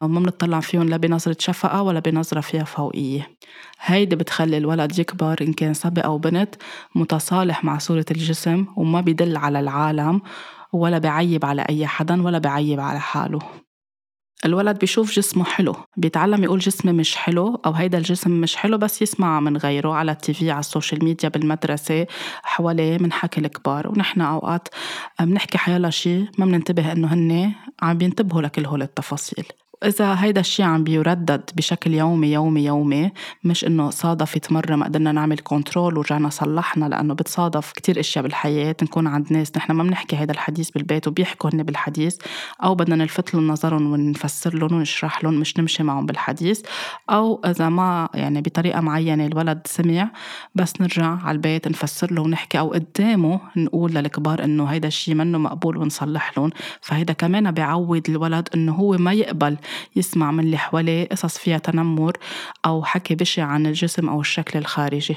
وما 0.00 0.20
بنطلع 0.20 0.60
فيهم 0.60 0.88
لا 0.88 0.96
بنظرة 0.96 1.36
شفقة 1.38 1.82
ولا 1.82 2.00
بنظرة 2.00 2.40
فيها 2.40 2.64
فوقية. 2.64 3.30
هيدي 3.80 4.16
بتخلي 4.16 4.56
الولد 4.58 4.98
يكبر 4.98 5.36
إن 5.40 5.52
كان 5.52 5.74
صبي 5.74 6.00
أو 6.00 6.18
بنت 6.18 6.54
متصالح 6.94 7.64
مع 7.64 7.78
صورة 7.78 8.06
الجسم 8.10 8.66
وما 8.76 9.00
بيدل 9.00 9.36
على 9.36 9.60
العالم 9.60 10.20
ولا 10.72 10.98
بعيب 10.98 11.44
على 11.44 11.62
أي 11.68 11.86
حدا 11.86 12.22
ولا 12.22 12.38
بعيب 12.38 12.80
على 12.80 13.00
حاله. 13.00 13.67
الولد 14.44 14.78
بيشوف 14.78 15.12
جسمه 15.12 15.44
حلو 15.44 15.74
بيتعلم 15.96 16.44
يقول 16.44 16.58
جسمي 16.58 16.92
مش 16.92 17.16
حلو 17.16 17.60
أو 17.66 17.72
هيدا 17.72 17.98
الجسم 17.98 18.30
مش 18.30 18.56
حلو 18.56 18.78
بس 18.78 19.02
يسمع 19.02 19.40
من 19.40 19.56
غيره 19.56 19.94
على 19.94 20.12
ال 20.12 20.25
TV 20.25 20.50
على 20.50 20.60
ال 20.60 20.66
social 20.66 21.04
media 21.04 21.28
بالمدرسة 21.28 22.06
حواليه 22.42 22.98
من 22.98 23.12
حكي 23.12 23.40
الكبار. 23.40 23.88
ونحن 23.88 24.20
أوقات 24.20 24.68
بنحكي 25.20 25.58
حيالله 25.58 25.90
شي 25.90 26.18
ما 26.18 26.46
بننتبه 26.46 26.92
إنه 26.92 27.14
هن 27.14 27.52
عم 27.82 27.98
بينتبهوا 27.98 28.42
لكل 28.42 28.66
هول 28.66 28.82
التفاصيل. 28.82 29.44
إذا 29.84 30.16
هيدا 30.18 30.40
الشيء 30.40 30.66
عم 30.66 30.84
بيردد 30.84 31.50
بشكل 31.56 31.94
يومي 31.94 32.32
يومي 32.32 32.64
يومي 32.64 33.12
مش 33.44 33.64
إنه 33.64 33.90
صادفت 33.90 34.52
مرة 34.52 34.76
ما 34.76 34.84
قدرنا 34.84 35.12
نعمل 35.12 35.38
كنترول 35.38 35.98
ورجعنا 35.98 36.28
صلحنا 36.28 36.84
لأنه 36.84 37.14
بتصادف 37.14 37.72
كتير 37.72 38.00
أشياء 38.00 38.22
بالحياة 38.24 38.76
نكون 38.82 39.06
عند 39.06 39.32
ناس 39.32 39.56
نحن 39.56 39.72
ما 39.72 39.82
بنحكي 39.82 40.16
هيدا 40.16 40.32
الحديث 40.32 40.70
بالبيت 40.70 41.08
وبيحكوا 41.08 41.50
هن 41.54 41.62
بالحديث 41.62 42.16
أو 42.64 42.74
بدنا 42.74 42.96
نلفت 42.96 43.34
لهم 43.34 43.48
نظرهم 43.48 43.92
ونفسر 43.92 44.54
لهم 44.54 44.72
ونشرح 44.72 45.24
لهم 45.24 45.34
مش 45.34 45.58
نمشي 45.58 45.82
معهم 45.82 46.06
بالحديث 46.06 46.62
أو 47.10 47.40
إذا 47.46 47.68
ما 47.68 48.08
يعني 48.14 48.40
بطريقة 48.40 48.80
معينة 48.80 49.26
الولد 49.26 49.60
سمع 49.66 50.10
بس 50.54 50.80
نرجع 50.80 51.06
على 51.06 51.36
البيت 51.36 51.68
نفسر 51.68 52.12
له 52.12 52.22
ونحكي 52.22 52.58
أو 52.58 52.72
قدامه 52.72 53.40
نقول 53.56 53.92
للكبار 53.94 54.44
إنه 54.44 54.64
هيدا 54.64 54.88
الشيء 54.88 55.14
منه 55.14 55.38
مقبول 55.38 55.76
ونصلح 55.76 56.38
لهم 56.38 56.50
فهيدا 56.80 57.12
كمان 57.12 57.50
بيعود 57.50 58.10
الولد 58.10 58.48
إنه 58.54 58.72
هو 58.72 58.96
ما 58.98 59.12
يقبل 59.12 59.56
يسمع 59.96 60.30
من 60.30 60.44
اللي 60.44 60.58
حواليه 60.58 61.08
قصص 61.08 61.38
فيها 61.38 61.58
تنمر 61.58 62.16
أو 62.66 62.84
حكي 62.84 63.14
بشع 63.14 63.42
عن 63.42 63.66
الجسم 63.66 64.08
أو 64.08 64.20
الشكل 64.20 64.58
الخارجي. 64.58 65.16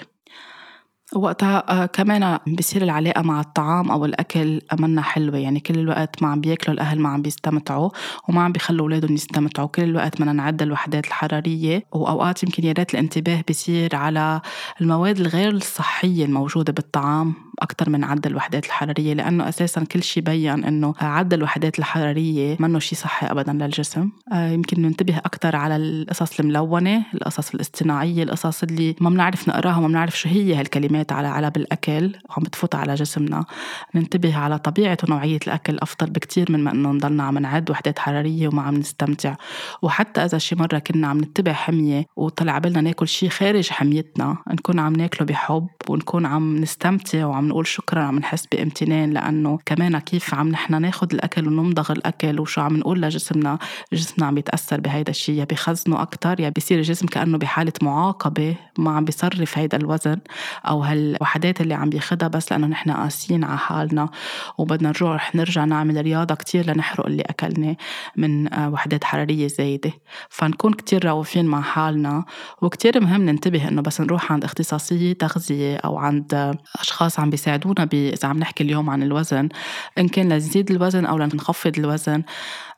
وقتها 1.15 1.83
آه، 1.83 1.85
كمان 1.85 2.39
بصير 2.47 2.81
العلاقة 2.81 3.21
مع 3.21 3.39
الطعام 3.39 3.91
أو 3.91 4.05
الأكل 4.05 4.61
منا 4.79 5.01
حلوة. 5.01 5.37
يعني 5.37 5.59
كل 5.59 5.79
الوقت 5.79 6.23
ما 6.23 6.29
عم 6.29 6.41
بياكلوا 6.41 6.73
الأهل 6.73 6.99
ما 6.99 7.09
عم 7.09 7.21
بيستمتعوا 7.21 7.89
وما 8.29 8.41
عم 8.41 8.51
بيخلوا 8.51 8.81
أولادهم 8.81 9.13
يستمتعوا. 9.13 9.67
كل 9.67 9.83
الوقت 9.83 10.21
بدنا 10.21 10.33
نعد 10.33 10.61
الوحدات 10.61 11.07
الحرارية 11.07 11.83
وأوقات 11.91 12.43
يمكن 12.43 12.63
يا 12.63 12.73
ريت 12.77 12.93
الانتباه 12.93 13.43
بيصير 13.47 13.95
على 13.95 14.41
المواد 14.81 15.19
الغير 15.19 15.51
الصحية 15.51 16.25
الموجودة 16.25 16.73
بالطعام 16.73 17.33
أكثر 17.59 17.89
من 17.89 18.03
عد 18.03 18.27
الوحدات 18.27 18.65
الحرارية 18.65 19.13
لأنه 19.13 19.49
أساسا 19.49 19.83
كل 19.83 20.03
شيء 20.03 20.23
بين 20.23 20.63
إنه 20.63 20.93
عد 21.01 21.33
الوحدات 21.33 21.79
الحرارية 21.79 22.57
منه 22.59 22.79
شيء 22.79 22.97
صحي 22.99 23.27
أبدا 23.27 23.53
للجسم. 23.53 24.09
آه، 24.33 24.49
يمكن 24.49 24.81
ننتبه 24.81 25.17
أكثر 25.17 25.55
على 25.55 25.75
القصص 25.75 26.39
الملونة 26.39 27.05
القصص 27.13 27.53
الاصطناعية 27.53 28.23
القصص 28.23 28.63
اللي 28.63 28.95
ما 28.99 29.09
بنعرف 29.09 29.49
نقراها 29.49 29.77
وما 29.77 29.87
بنعرف 29.87 30.19
شو 30.19 30.29
هي 30.29 30.55
هالكلمات 30.55 31.00
على 31.09 31.27
علب 31.27 31.57
الأكل 31.57 32.15
وعم 32.29 32.43
بتفوت 32.43 32.75
على 32.75 32.95
جسمنا. 32.95 33.45
ننتبه 33.95 34.37
على 34.37 34.57
طبيعة 34.59 34.97
ونوعية 35.03 35.39
الأكل 35.47 35.77
أفضل 35.81 36.09
بكتير 36.09 36.51
من 36.51 36.63
ما 36.63 36.71
إنه 36.71 36.91
نضلنا 36.91 37.23
عم 37.23 37.37
نعد 37.37 37.69
وحدات 37.69 37.99
حرارية 37.99 38.47
وما 38.47 38.61
عم 38.61 38.75
نستمتع. 38.75 39.35
وحتى 39.81 40.25
إذا 40.25 40.37
شي 40.37 40.55
مرة 40.55 40.79
كنا 40.79 41.07
عم 41.07 41.17
نتبع 41.17 41.53
حمية 41.53 42.05
وطلع 42.15 42.57
بالنا 42.57 42.81
ناكل 42.81 43.07
شي 43.07 43.29
خارج 43.29 43.69
حميتنا 43.69 44.37
نكون 44.47 44.79
عم 44.79 44.93
ناكله 44.93 45.27
بحب 45.27 45.67
ونكون 45.89 46.25
عم 46.25 46.57
نستمتع 46.57 47.25
وعم 47.25 47.47
نقول 47.47 47.67
شكرا 47.67 48.01
عم 48.01 48.19
نحس 48.19 48.45
بامتنان 48.45 49.11
لأنه 49.11 49.59
كمان 49.65 49.99
كيف 49.99 50.33
عم 50.33 50.49
نحن 50.49 50.81
ناخد 50.81 51.13
الأكل 51.13 51.47
ونمضغ 51.47 51.91
الأكل 51.91 52.39
وشو 52.39 52.61
عم 52.61 52.77
نقول 52.77 53.01
لجسمنا 53.01 53.57
جسمنا 53.93 54.27
عم 54.27 54.37
يتأثر 54.37 54.79
بهيدا 54.79 55.09
الشيء 55.09 55.35
يا 55.35 55.43
بخزنه 55.43 56.01
أكتر 56.01 56.39
يا 56.39 56.49
بيصير 56.49 56.77
الجسم 56.77 57.07
كأنه 57.07 57.37
بحالة 57.37 57.73
معاقبة 57.81 58.55
ما 58.77 58.91
عم 58.91 59.05
بيصرف 59.05 59.57
هيدا 59.57 59.77
الوزن 59.77 60.17
أو 60.67 60.81
هالوحدات 60.91 61.61
اللي 61.61 61.73
عم 61.73 61.89
بياخدها 61.89 62.27
بس 62.27 62.51
لأنه 62.51 62.67
نحن 62.67 62.91
قاسيين 62.91 63.43
على 63.43 63.57
حالنا 63.57 64.09
وبدنا 64.57 64.89
نروح 64.89 65.35
نرجع 65.35 65.65
نعمل 65.65 66.01
رياضة 66.01 66.35
كتير 66.35 66.71
لنحرق 66.71 67.05
اللي 67.05 67.21
أكلناه 67.21 67.75
من 68.15 68.53
آه، 68.53 68.69
وحدات 68.69 69.03
حرارية 69.03 69.47
زايدة. 69.47 69.91
فنكون 70.29 70.73
كتير 70.73 71.05
روفين 71.05 71.45
مع 71.45 71.61
حالنا 71.61 72.25
وكتير 72.61 73.01
مهم 73.01 73.21
ننتبه 73.21 73.67
إنه 73.67 73.81
بس 73.81 74.01
نروح 74.01 74.31
عند 74.31 74.43
اختصاصية 74.43 75.13
تغذية 75.13 75.77
أو 75.77 75.97
عند 75.97 76.57
أشخاص 76.79 77.19
عم 77.19 77.29
بيساعدونا 77.29 77.89
إذا 77.93 78.27
عم 78.27 78.39
نحكي 78.39 78.63
اليوم 78.63 78.89
عن 78.89 79.03
الوزن 79.03 79.49
إن 79.97 80.07
كان 80.07 80.29
لنزيد 80.29 80.71
الوزن 80.71 81.05
أو 81.05 81.17
لنخفض 81.17 81.79
الوزن 81.79 82.23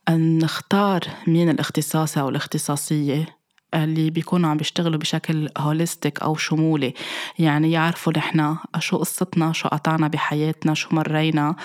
نختار 0.09 1.01
مين 1.27 1.49
الاختصاصي 1.49 2.19
أو 2.19 2.29
الاختصاصية. 2.29 3.42
اللي 3.75 4.09
بيكونوا 4.09 4.49
عم 4.49 4.57
بيشتغلوا 4.57 4.99
بشكل 4.99 5.49
holistic 5.57 6.19
أو 6.21 6.35
شمولي. 6.35 6.93
يعني 7.39 7.71
يعرفوا 7.71 8.13
نحن 8.17 8.55
شو 8.79 8.97
قصتنا 8.97 9.51
شو 9.53 9.67
قطعنا 9.67 10.07
بحياتنا 10.07 10.73
شو 10.73 10.89
مرينا 10.95 11.55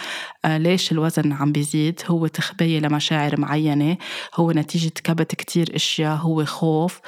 آه 0.44 0.58
ليش 0.58 0.92
الوزن 0.92 1.32
عم 1.32 1.52
بيزيد؟ 1.52 2.00
هو 2.06 2.26
تخبية 2.26 2.80
لمشاعر 2.80 3.40
معينة 3.40 3.96
هو 4.34 4.52
نتيجة 4.52 4.92
كبت 5.04 5.34
كتير 5.34 5.76
أشياء 5.76 6.16
هو 6.16 6.44
خوف 6.44 7.00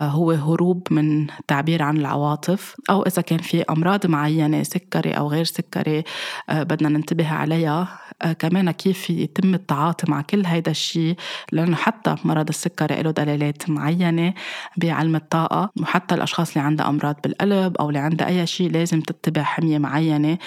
آه 0.00 0.04
هو 0.04 0.30
هروب 0.30 0.88
من 0.90 1.26
تعبير 1.48 1.82
عن 1.82 1.96
العواطف 1.96 2.74
أو 2.90 3.02
إذا 3.02 3.22
كان 3.22 3.38
في 3.38 3.62
أمراض 3.62 4.06
معينة 4.06 4.62
سكري 4.62 5.10
أو 5.12 5.28
غير 5.28 5.44
سكري 5.44 6.04
آه 6.50 6.62
بدنا 6.62 6.88
ننتبه 6.88 7.28
عليها 7.28 7.98
كمان 8.38 8.70
كيف 8.70 9.10
يتم 9.10 9.54
التعاطي 9.54 10.10
مع 10.10 10.20
كل 10.20 10.46
هيدا 10.46 10.70
الشيء 10.70 11.16
لأنه 11.52 11.76
حتى 11.76 12.14
مرض 12.24 12.48
السكري 12.48 13.02
له 13.02 13.10
دلالات 13.10 13.70
معينة 13.70 14.34
بعلم 14.76 15.16
الطاقة. 15.16 15.70
وحتى 15.80 16.14
الأشخاص 16.14 16.48
اللي 16.56 16.66
عندها 16.66 16.88
أمراض 16.88 17.16
بالقلب 17.24 17.76
أو 17.76 17.88
اللي 17.88 17.98
عندها 17.98 18.26
أي 18.28 18.46
شيء 18.46 18.70
لازم 18.70 19.00
تتبع 19.00 19.42
حمية 19.42 19.78
معينة 19.78 20.38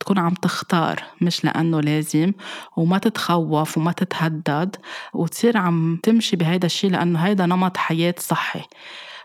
تكون 0.00 0.18
عم 0.18 0.34
تختار 0.34 1.02
مش 1.20 1.44
لأنه 1.44 1.80
لازم 1.80 2.32
وما 2.76 2.98
تتخوف 2.98 3.78
وما 3.78 3.92
تتهدد 3.92 4.76
وتصير 5.14 5.56
عم 5.56 6.00
تمشي 6.02 6.36
بهيدا 6.36 6.66
الشيء 6.66 6.90
لأنه 6.90 7.18
هيدا 7.18 7.46
نمط 7.46 7.76
حياة 7.76 8.14
صحي. 8.18 8.62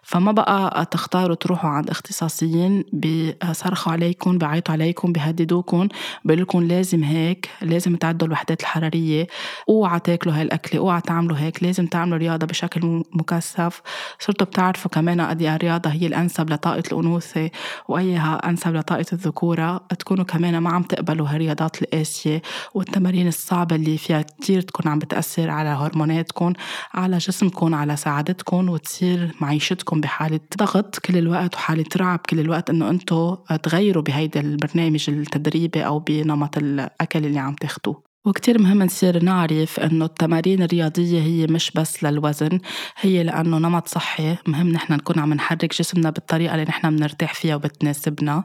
فما 0.04 0.32
بقى 0.32 0.86
تختاروا 0.92 1.36
تروحوا 1.36 1.70
عند 1.70 1.90
اختصاصيين 1.90 2.84
بيصرخوا 2.94 3.92
عليكم 3.92 4.38
بيعيطوا 4.38 4.74
عليكم 4.74 5.12
بيهددوكم 5.12 5.88
بيقول 6.26 6.42
لكم 6.42 6.64
لازم 6.64 7.04
هيك 7.04 7.50
لازم 7.62 7.96
تعدوا 7.96 8.28
الوحدات 8.28 8.62
الحرارية 8.62 9.28
اوعى 9.70 10.00
تاكلوا 10.00 10.36
هاي 10.36 10.42
الأكلة 10.42 10.80
اوعى 10.82 11.02
تعملوا 11.02 11.38
هيك 11.38 11.64
لازم 11.64 11.88
تعملوا 11.88 12.18
رياضة 12.18 12.46
بشكل 12.48 13.04
مكثف. 13.12 13.82
صرتوا 14.20 14.48
بتعرفوا 14.48 14.92
كمان 14.92 15.22
قد 15.22 15.42
إيه 15.42 15.56
الرياضة 15.56 15.90
هي 15.90 16.08
الأنسب 16.08 16.50
لطاقة 16.50 16.84
الأنوثة 16.92 17.50
وأيها 17.88 18.50
أنسب 18.50 18.76
لطاقة 18.76 19.06
الذكورة. 19.14 19.78
تكونوا 20.00 20.26
كمان 20.26 20.58
ما 20.58 20.70
عم 20.70 20.84
تقبلوا 20.84 21.28
هالرياضات 21.28 21.82
القاسية 21.82 22.42
والتمارين 22.74 23.28
الصعبة 23.28 23.76
اللي 23.76 23.98
فيها 23.98 24.22
كتير 24.22 24.62
تكون 24.62 24.88
عم 24.92 25.00
بتأثر 25.00 25.50
على 25.50 25.70
هرموناتكم 25.70 26.54
على 26.94 27.18
جسمكم 27.18 27.76
على 27.76 27.96
سعادتكم 27.96 28.70
وتصير 28.70 29.36
معيشتكم 29.42 29.91
بحالة 30.00 30.40
ضغط 30.58 31.00
كل 31.00 31.18
الوقت 31.18 31.56
وحالة 31.56 31.86
رعب 31.98 32.20
كل 32.30 32.40
الوقت 32.40 32.70
إنه 32.70 32.90
أنتم 32.90 33.36
تغيروا 33.64 34.04
بهيدا 34.04 34.40
البرنامج 34.42 35.10
التدريبي 35.10 35.86
أو 35.86 36.00
بنمط 36.00 36.58
الأكل 36.58 37.26
اللي 37.26 37.40
عم 37.40 37.56
تاخدوه. 37.56 38.11
وكتير 38.26 38.62
مهم 38.62 38.84
نصير 38.84 39.24
نعرف 39.24 39.80
إنه 39.80 40.06
التمارين 40.06 40.64
الرياضية 40.64 41.22
هي 41.22 41.48
مش 41.48 41.72
بس 41.72 42.04
للوزن 42.04 42.60
هي 43.00 43.24
لأنه 43.24 43.58
نمط 43.58 43.88
صحي 43.88 44.38
مهم 44.48 44.70
نحن 44.70 44.94
نكون 44.94 45.20
عم 45.20 45.34
نحرك 45.34 45.78
جسمنا 45.80 46.10
بالطريقة 46.10 46.54
اللي 46.54 46.66
نحن 46.66 46.96
بنرتاح 46.96 47.34
فيها 47.34 47.56
وبتناسبنا 47.56 48.44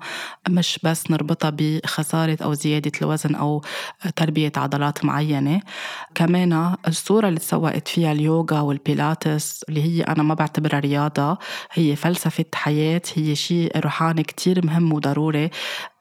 مش 0.48 0.78
بس 0.84 1.10
نربطها 1.10 1.50
بخسارة 1.58 2.38
أو 2.42 2.54
زيادة 2.54 2.92
الوزن 3.02 3.34
أو 3.34 3.62
تربية 4.16 4.52
عضلات 4.56 5.04
معينة. 5.04 5.60
كمان 6.14 6.76
الصورة 6.88 7.28
اللي 7.28 7.40
تسوقت 7.40 7.88
فيها 7.88 8.12
اليوغا 8.12 8.60
والبيلاتس 8.60 9.62
اللي 9.68 9.82
هي 9.82 10.02
أنا 10.02 10.22
ما 10.22 10.34
بعتبرها 10.34 10.78
رياضة 10.80 11.38
هي 11.72 11.96
فلسفة 11.96 12.44
حياة 12.54 13.02
هي 13.14 13.34
شيء 13.34 13.78
روحاني 13.78 14.22
كتير 14.22 14.66
مهم 14.66 14.92
وضروري. 14.92 15.50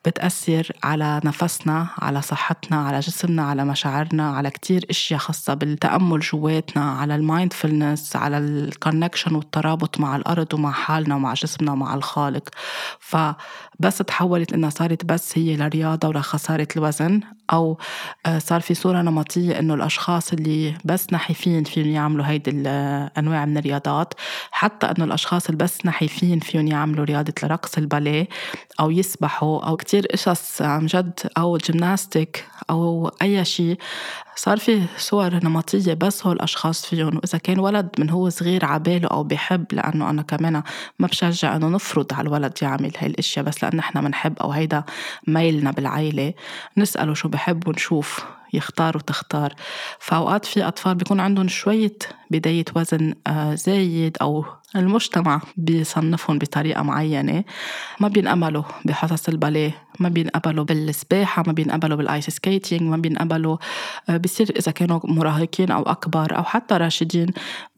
بتأثر 0.06 0.72
على 0.84 1.22
نفسنا 1.26 1.88
على 1.98 2.22
صحتنا 2.22 2.88
على 2.88 3.00
جسمنا 3.00 3.44
على 3.44 3.66
مشاعرنا 3.66 4.30
على 4.30 4.50
كتير 4.50 4.86
إشياء 4.90 5.20
خاصة 5.20 5.54
بالتأمل 5.54 6.20
جواتنا 6.20 6.92
على 6.92 7.16
ال 7.16 7.24
mindfulness 7.24 8.16
على 8.16 8.38
ال 8.38 8.47
connection 8.47 9.36
والترابط 9.36 10.00
مع 10.00 10.16
الأرض 10.16 10.54
ومع 10.54 10.72
حالنا 10.72 11.16
ومع 11.16 11.34
جسمنا 11.34 11.72
ومع 11.72 11.94
الخالق. 11.94 12.50
فبس 13.00 13.98
تحولت 13.98 14.54
إنها 14.54 14.70
صارت 14.70 15.06
بس 15.06 15.38
هي 15.38 15.58
لرياضة 15.58 16.08
ولخسارة 16.08 16.68
الوزن 16.78 17.22
أو 17.54 17.78
آه، 18.26 18.40
صار 18.40 18.62
في 18.62 18.74
صورة 18.74 19.02
نمطية 19.02 19.60
إنه 19.60 19.74
الأشخاص 19.74 20.34
اللي 20.34 20.74
بس 20.86 21.14
نحيفين 21.14 21.64
فيهم 21.64 21.88
يعملوا 21.88 22.26
هيدي 22.26 22.52
الأنواع 22.52 23.46
من 23.46 23.58
الرياضات. 23.58 24.14
حتى 24.52 24.86
إنه 24.88 25.06
الأشخاص 25.06 25.46
اللي 25.46 25.58
بس 25.64 25.86
نحيفين 25.86 26.40
فيهم 26.40 26.68
يعملوا 26.68 27.06
رياضة 27.06 27.34
الرقص 27.44 27.78
الباليه 27.78 28.28
أو 28.80 28.92
يسبحوا 28.92 29.68
أو 29.68 29.78
كتير 29.78 30.06
قصص 30.06 30.62
عن 30.62 30.86
جد 30.86 31.20
أو 31.38 31.58
جيمناستيك 31.58 32.46
أو 32.70 33.12
أي 33.22 33.46
شيء 33.46 33.78
صار 34.36 34.58
في 34.58 34.82
صور 34.98 35.36
نمطية 35.44 35.94
بس 35.94 36.26
هو 36.28 36.32
الأشخاص 36.32 36.86
فيهم. 36.86 37.18
وإذا 37.18 37.38
كان 37.38 37.60
ولد 37.60 37.90
من 38.00 38.10
هو 38.10 38.30
صغير 38.30 38.66
عباله 38.66 39.08
أو 39.08 39.24
بحب 39.24 39.66
لأنه 39.72 40.10
أنا 40.10 40.22
كمان 40.22 40.64
ما 41.00 41.08
بشجع 41.08 41.56
إنه 41.56 41.68
نفرض 41.70 42.14
على 42.14 42.28
الولد 42.28 42.54
يعمل 42.62 42.92
هاي 42.98 43.08
الأشياء 43.08 43.46
بس 43.46 43.64
لأن 43.64 43.80
إحنا 43.80 44.02
بنحب 44.02 44.40
أو 44.40 44.52
هيدا 44.52 44.84
ميلنا 45.28 45.72
بالعيلة 45.72 46.34
نسأله 46.78 47.14
شو 47.14 47.28
بحب 47.28 47.68
ونشوف 47.68 48.26
يختار 48.54 48.98
وتختار. 48.98 49.54
فأوقات 50.00 50.46
في 50.46 50.68
أطفال 50.68 50.96
بيكون 50.96 51.20
عندهم 51.20 51.48
شوية 51.48 51.98
بداية 52.32 52.66
وزن 52.76 53.14
آه، 53.28 53.56
زايد 53.56 54.18
أو 54.22 54.46
المجتمع 54.76 55.42
بيصنفهم 55.58 56.38
بطريقة 56.38 56.82
معينة. 56.84 57.44
ما 58.00 58.08
بينقبلوا 58.08 58.64
بحصص 58.86 59.30
الباليه 59.30 59.72
ما 60.00 60.10
بينقبلوا 60.10 60.64
بالسباحة 60.64 61.44
ما 61.48 61.54
بينقبلوا 61.54 61.98
بال 61.98 62.11
ice 62.11 62.30
skating 62.30 62.82
ما 62.82 62.98
بينقبلوا 62.98 63.58
آه، 64.10 64.18
بصير 64.18 64.54
إذا 64.60 64.72
كانوا 64.72 65.00
مراهقين 65.04 65.72
أو 65.72 65.84
أكبر 65.84 66.38
أو 66.38 66.44
حتى 66.44 66.76
راشدين 66.78 67.28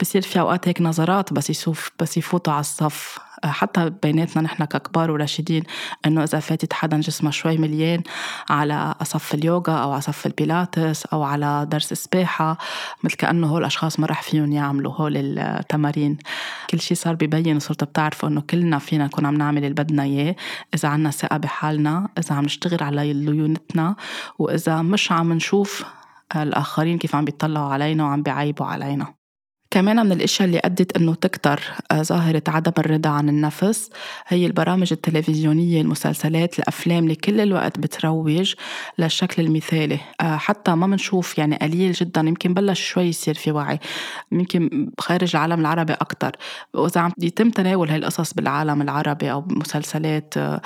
بصير 0.01 0.21
في 0.21 0.39
أوقات 0.39 0.67
هيك 0.67 0.81
نظرات 0.81 1.33
بس 1.33 1.49
يشوف 1.49 1.91
بس 1.99 2.17
يفوتوا 2.17 2.53
على 2.53 2.59
الصف. 2.59 3.26
حتى 3.45 3.89
بيناتنا 4.03 4.43
نحن 4.43 4.65
ككبار 4.65 5.11
وراشدين 5.11 5.63
إنه 6.05 6.23
إذا 6.23 6.39
فاتت 6.39 6.73
حدا 6.73 6.97
جسمه 6.97 7.31
شوي 7.31 7.57
مليان 7.57 8.03
على 8.49 8.95
صف 9.03 9.33
اليوغا 9.33 9.73
أو 9.73 9.91
على 9.91 10.01
صف 10.01 10.25
البيلاتس 10.25 11.05
أو 11.05 11.23
على 11.23 11.67
درس 11.71 11.93
سباحة 11.93 12.57
مثل 13.03 13.15
كأنه 13.15 13.47
هول 13.47 13.61
الأشخاص 13.61 13.99
ما 13.99 14.07
رح 14.07 14.21
فيهم 14.21 14.51
يعملوا 14.51 14.93
هول 14.93 15.17
التمارين. 15.17 16.17
كل 16.69 16.79
شيء 16.79 16.97
صار 16.97 17.15
ببين 17.15 17.55
وصرتوا 17.55 17.87
بتعرفوا 17.87 18.29
إنه 18.29 18.41
كلنا 18.41 18.79
فينا 18.79 19.05
نكون 19.05 19.25
عم 19.25 19.35
نعمل 19.35 19.63
اللي 19.63 19.83
بدنا 19.83 20.03
إياه 20.03 20.35
إذا 20.73 20.89
عنا 20.89 21.11
ثقة 21.11 21.37
بحالنا 21.37 22.09
إذا 22.17 22.35
عم 22.35 22.43
نشتغل 22.43 22.83
على 22.83 23.13
ليونتنا 23.13 23.95
وإذا 24.39 24.81
مش 24.81 25.11
عم 25.11 25.33
نشوف 25.33 25.85
الآخرين 26.35 26.97
كيف 26.97 27.15
عم 27.15 27.25
بيطلعوا 27.25 27.73
علينا 27.73 28.03
وعم 28.03 28.23
بيعيبوا 28.23 28.65
علينا. 28.65 29.16
كمان 29.77 30.05
من 30.05 30.11
الإشياء 30.11 30.47
اللي 30.47 30.61
أدت 30.65 30.97
إنه 30.97 31.15
تكتر 31.15 31.61
آه، 31.91 32.01
ظاهرة 32.01 32.43
عدم 32.47 32.71
الرضا 32.77 33.09
عن 33.09 33.29
النفس. 33.29 33.89
هي 34.27 34.45
البرامج 34.45 34.93
التلفزيونية 34.93 35.81
المسلسلات 35.81 36.59
الأفلام 36.59 37.03
اللي 37.03 37.15
كل 37.15 37.39
الوقت 37.39 37.79
بتروج 37.79 38.53
للشكل 38.97 39.43
المثالي. 39.43 39.99
آه، 40.21 40.37
حتى 40.37 40.75
ما 40.75 40.87
بنشوف 40.87 41.37
يعني 41.37 41.55
قليل 41.55 41.91
جدا 41.91 42.21
يمكن 42.21 42.53
بلش 42.53 42.81
شوي 42.81 43.03
يصير 43.03 43.33
في 43.33 43.51
وعي. 43.51 43.79
يمكن 44.31 44.91
خارج 44.99 45.35
العالم 45.35 45.59
العربي 45.59 45.93
أكثر 45.93 46.31
وإذا 46.73 47.01
عم 47.01 47.11
يتم 47.21 47.49
تناول 47.49 47.89
هاي 47.89 47.97
القصص 47.97 48.33
بالعالم 48.33 48.81
العربي 48.81 49.31
أو 49.31 49.41
بمسلسلات 49.41 50.37
آه، 50.37 50.61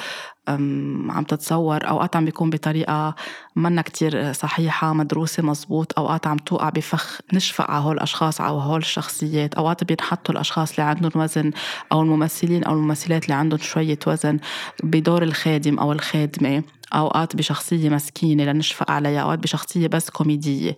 عم 1.10 1.24
تتصور 1.24 1.88
أوقات 1.90 2.16
عم 2.16 2.26
بيكون 2.26 2.50
بطريقة 2.50 3.16
منا 3.56 3.82
كتير 3.82 4.34
صحيحة 4.34 4.94
مدروسة 4.94 5.44
مزبوط. 5.44 6.00
أوقات 6.00 6.28
عم 6.28 6.38
توقع 6.38 6.70
بفخ 6.70 7.20
نشفق 7.34 7.72
على 7.72 7.84
هول 7.84 7.96
الأشخاص 7.96 8.42
أو 8.42 8.60
هول 8.60 8.80
الشخصيات. 8.80 9.54
أوقات 9.54 9.84
بينحطوا 9.84 10.34
الأشخاص 10.34 10.70
اللي 10.72 10.84
عندهم 10.84 11.12
وزن 11.16 11.52
أو 11.92 12.02
الممثلين 12.02 12.64
أو 12.64 12.74
الممثلات 12.74 13.24
اللي 13.24 13.34
عندهم 13.36 13.60
شوية 13.60 14.00
وزن 14.08 14.40
بدور 14.84 15.24
الخادم 15.24 15.80
أو 15.80 15.92
الخادمة. 15.92 16.64
أوقات 16.94 17.36
بشخصية 17.36 17.90
مسكينة 17.90 18.44
لنشفق 18.44 18.92
عليها 18.92 19.22
أوقات 19.22 19.40
بشخصية 19.40 19.88
بس 19.88 20.10
كوميدية. 20.10 20.78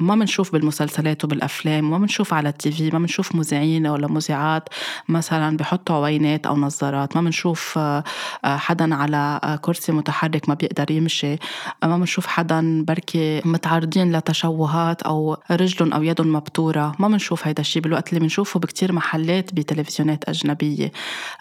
ما 0.00 0.14
بنشوف 0.14 0.52
بالمسلسلات 0.52 1.24
وبالأفلام 1.24 1.90
ما 1.90 1.98
بنشوف 1.98 2.34
على 2.34 2.48
التيفي 2.48 2.90
ما 2.90 2.98
بنشوف 2.98 3.34
مذيعين 3.34 3.86
ولا 3.86 4.06
مذيعات 4.06 4.68
مثلا 5.08 5.56
بحطوا 5.56 5.96
عوينات 5.96 6.46
أو 6.46 6.56
نظارات 6.56 7.16
ما 7.16 7.22
بنشوف 7.22 7.78
آه، 7.78 8.04
حدا 8.44 8.94
على 8.94 9.40
كرسي 9.62 9.92
متحرك 9.92 10.48
ما 10.48 10.54
بيقدر 10.54 10.90
يمشي 10.90 11.36
ما 11.84 11.98
بنشوف 11.98 12.26
حدا 12.26 12.84
بركي 12.84 13.42
متعرضين 13.44 14.16
لتشوهات 14.16 15.02
أو 15.02 15.36
رجلهم 15.50 15.92
أو 15.92 16.02
يدهم 16.02 16.32
مبتورة 16.32 16.94
ما 16.98 17.08
بنشوف 17.08 17.46
هيدا 17.46 17.60
الشيء 17.60 17.82
بالوقت 17.82 18.08
اللي 18.08 18.20
بنشوفه 18.20 18.60
بكتير 18.60 18.92
محلات 18.92 19.54
بتلفزيونات 19.54 20.28
أجنبية. 20.28 20.92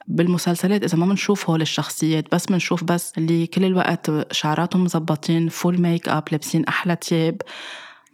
بالمسلسلات 0.07 0.83
إذا 0.83 0.97
ما 0.97 1.05
بنشوف 1.05 1.49
هول 1.49 1.61
الشخصيات 1.61 2.25
بس 2.35 2.45
بنشوف 2.45 2.83
بس 2.83 3.13
اللي 3.17 3.47
كل 3.47 3.65
الوقت 3.65 4.08
شعراتهم 4.31 4.83
مزبطين 4.83 5.49
full 5.49 5.81
makeup 5.81 6.23
لابسين 6.31 6.65
أحلى 6.65 6.95
تياب 6.95 7.41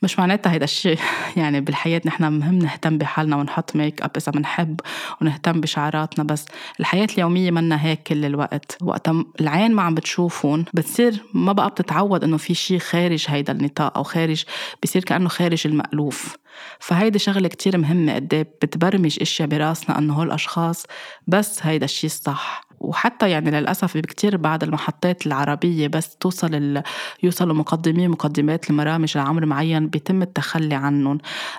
مش 0.05 0.19
معناتها 0.19 0.51
هيدا 0.51 0.63
الشيء 0.63 0.99
يعني 1.37 1.61
بالحياة 1.61 2.01
نحن 2.05 2.23
مهم 2.33 2.59
نهتم 2.59 2.97
بحالنا 2.97 3.35
ونحط 3.35 3.75
ميك 3.75 4.01
اب 4.01 4.11
إذا 4.17 4.31
بنحب 4.31 4.79
ونهتم 5.21 5.61
بشعراتنا 5.61 6.23
بس 6.23 6.45
الحياة 6.79 7.07
اليومية 7.13 7.51
منا 7.51 7.85
هيك 7.85 8.03
كل 8.03 8.25
الوقت. 8.25 8.77
وقت 8.81 9.09
العين 9.41 9.71
ما 9.71 9.81
عم 9.81 9.95
بتشوفون 9.95 10.65
بتصير 10.73 11.23
ما 11.33 11.53
بقى 11.53 11.69
بتتعود 11.69 12.23
إنه 12.23 12.37
في 12.37 12.53
شيء 12.53 12.79
خارج 12.79 13.25
هيدا 13.27 13.53
النطاق 13.53 13.97
أو 13.97 14.03
خارج 14.03 14.43
بصير 14.83 15.03
كأنه 15.03 15.29
خارج 15.29 15.67
المألوف. 15.67 16.37
فهيدي 16.79 17.19
شغلة 17.19 17.47
كتير 17.47 17.77
مهمة 17.77 18.15
قد 18.15 18.47
بتبرمج 18.61 19.17
إشياء 19.21 19.47
براسنا 19.49 19.97
إنه 19.97 20.13
هول 20.13 20.27
الأشخاص 20.27 20.85
بس 21.27 21.65
هيدا 21.65 21.85
الشيء 21.85 22.09
الصح. 22.09 22.64
وحتى 22.85 23.29
يعني 23.29 23.51
للأسف 23.51 23.97
بكتير 23.97 24.37
بعد 24.37 24.63
المحطات 24.63 25.27
العربية 25.27 25.87
بس 25.87 26.15
توصل. 26.15 26.81
يوصلوا 27.23 27.55
مقدمين 27.55 28.09
مقدمات 28.09 28.71
لبرامج 28.71 29.17
لعمر 29.17 29.45
معين 29.45 29.87
بيتم 29.87 30.21
التخلي 30.21 30.75
عنهم. 30.75 31.17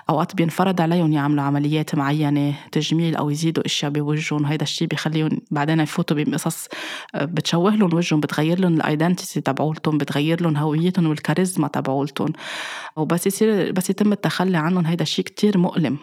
أوقات 0.09 0.35
بينفرض 0.35 0.81
عليهم 0.81 1.13
يعملوا 1.13 1.43
عمليات 1.43 1.95
معينة 1.95 2.55
تجميل 2.71 3.15
أو 3.15 3.29
يزيدوا 3.29 3.65
أشياء 3.65 3.91
بوجههم. 3.91 4.45
هيدا 4.45 4.63
الشيء 4.63 4.87
بيخليهم 4.87 5.29
بعدين 5.51 5.79
يفوتوا 5.79 6.17
بقصص 6.17 6.67
آه، 7.15 7.25
بتشوه 7.25 7.75
لهم 7.75 7.93
وجههم 7.93 8.19
بتغير 8.19 8.59
لهم 8.59 8.73
الايدنتيتي 8.73 9.41
تبعولتهم 9.41 9.97
بتغير 9.97 10.41
لهم 10.41 10.57
هويتهم 10.57 11.07
والكاريزما 11.07 11.67
تبعولتهم. 11.67 12.33
وبس 12.95 13.27
يصير 13.27 13.71
بس 13.71 13.89
يتم 13.89 14.11
التخلي 14.11 14.57
عنهم. 14.57 14.85
هيدا 14.85 15.03
الشيء 15.03 15.25
كتير 15.25 15.57
مؤلم. 15.57 15.97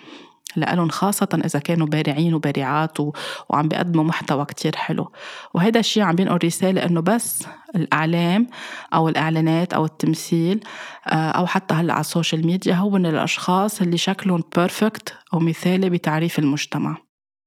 لألهم 0.57 0.89
خاصة 0.89 1.41
إذا 1.45 1.59
كانوا 1.59 1.87
بارعين 1.87 2.35
وبارعات 2.35 3.01
و... 3.01 3.13
وعم 3.49 3.69
بيقدموا 3.69 4.05
محتوى 4.05 4.45
كتير 4.45 4.77
حلو. 4.77 5.13
وهذا 5.55 5.81
الشيء 5.81 6.03
عم 6.03 6.15
بينقل 6.15 6.39
رسالة 6.45 6.85
إنه 6.87 7.01
بس 7.01 7.47
الإعلام 7.77 8.47
أو 8.95 9.09
الإعلانات 9.09 9.73
أو 9.73 9.85
التمثيل 9.85 10.61
آه، 11.07 11.31
أو 11.31 11.47
حتى 11.47 11.75
هلأ 11.75 11.93
على 11.93 12.01
ال 12.01 12.07
social 12.07 12.47
media 12.47 12.75
هو 12.75 12.91
من 12.91 13.07
الأشخاص 13.07 13.81
اللي 13.81 13.97
شكلهم 13.97 14.43
perfect 14.57 15.15
أو 15.35 15.39
مثالي 15.39 15.91
بتعريف 15.91 16.39
المجتمع. 16.39 16.97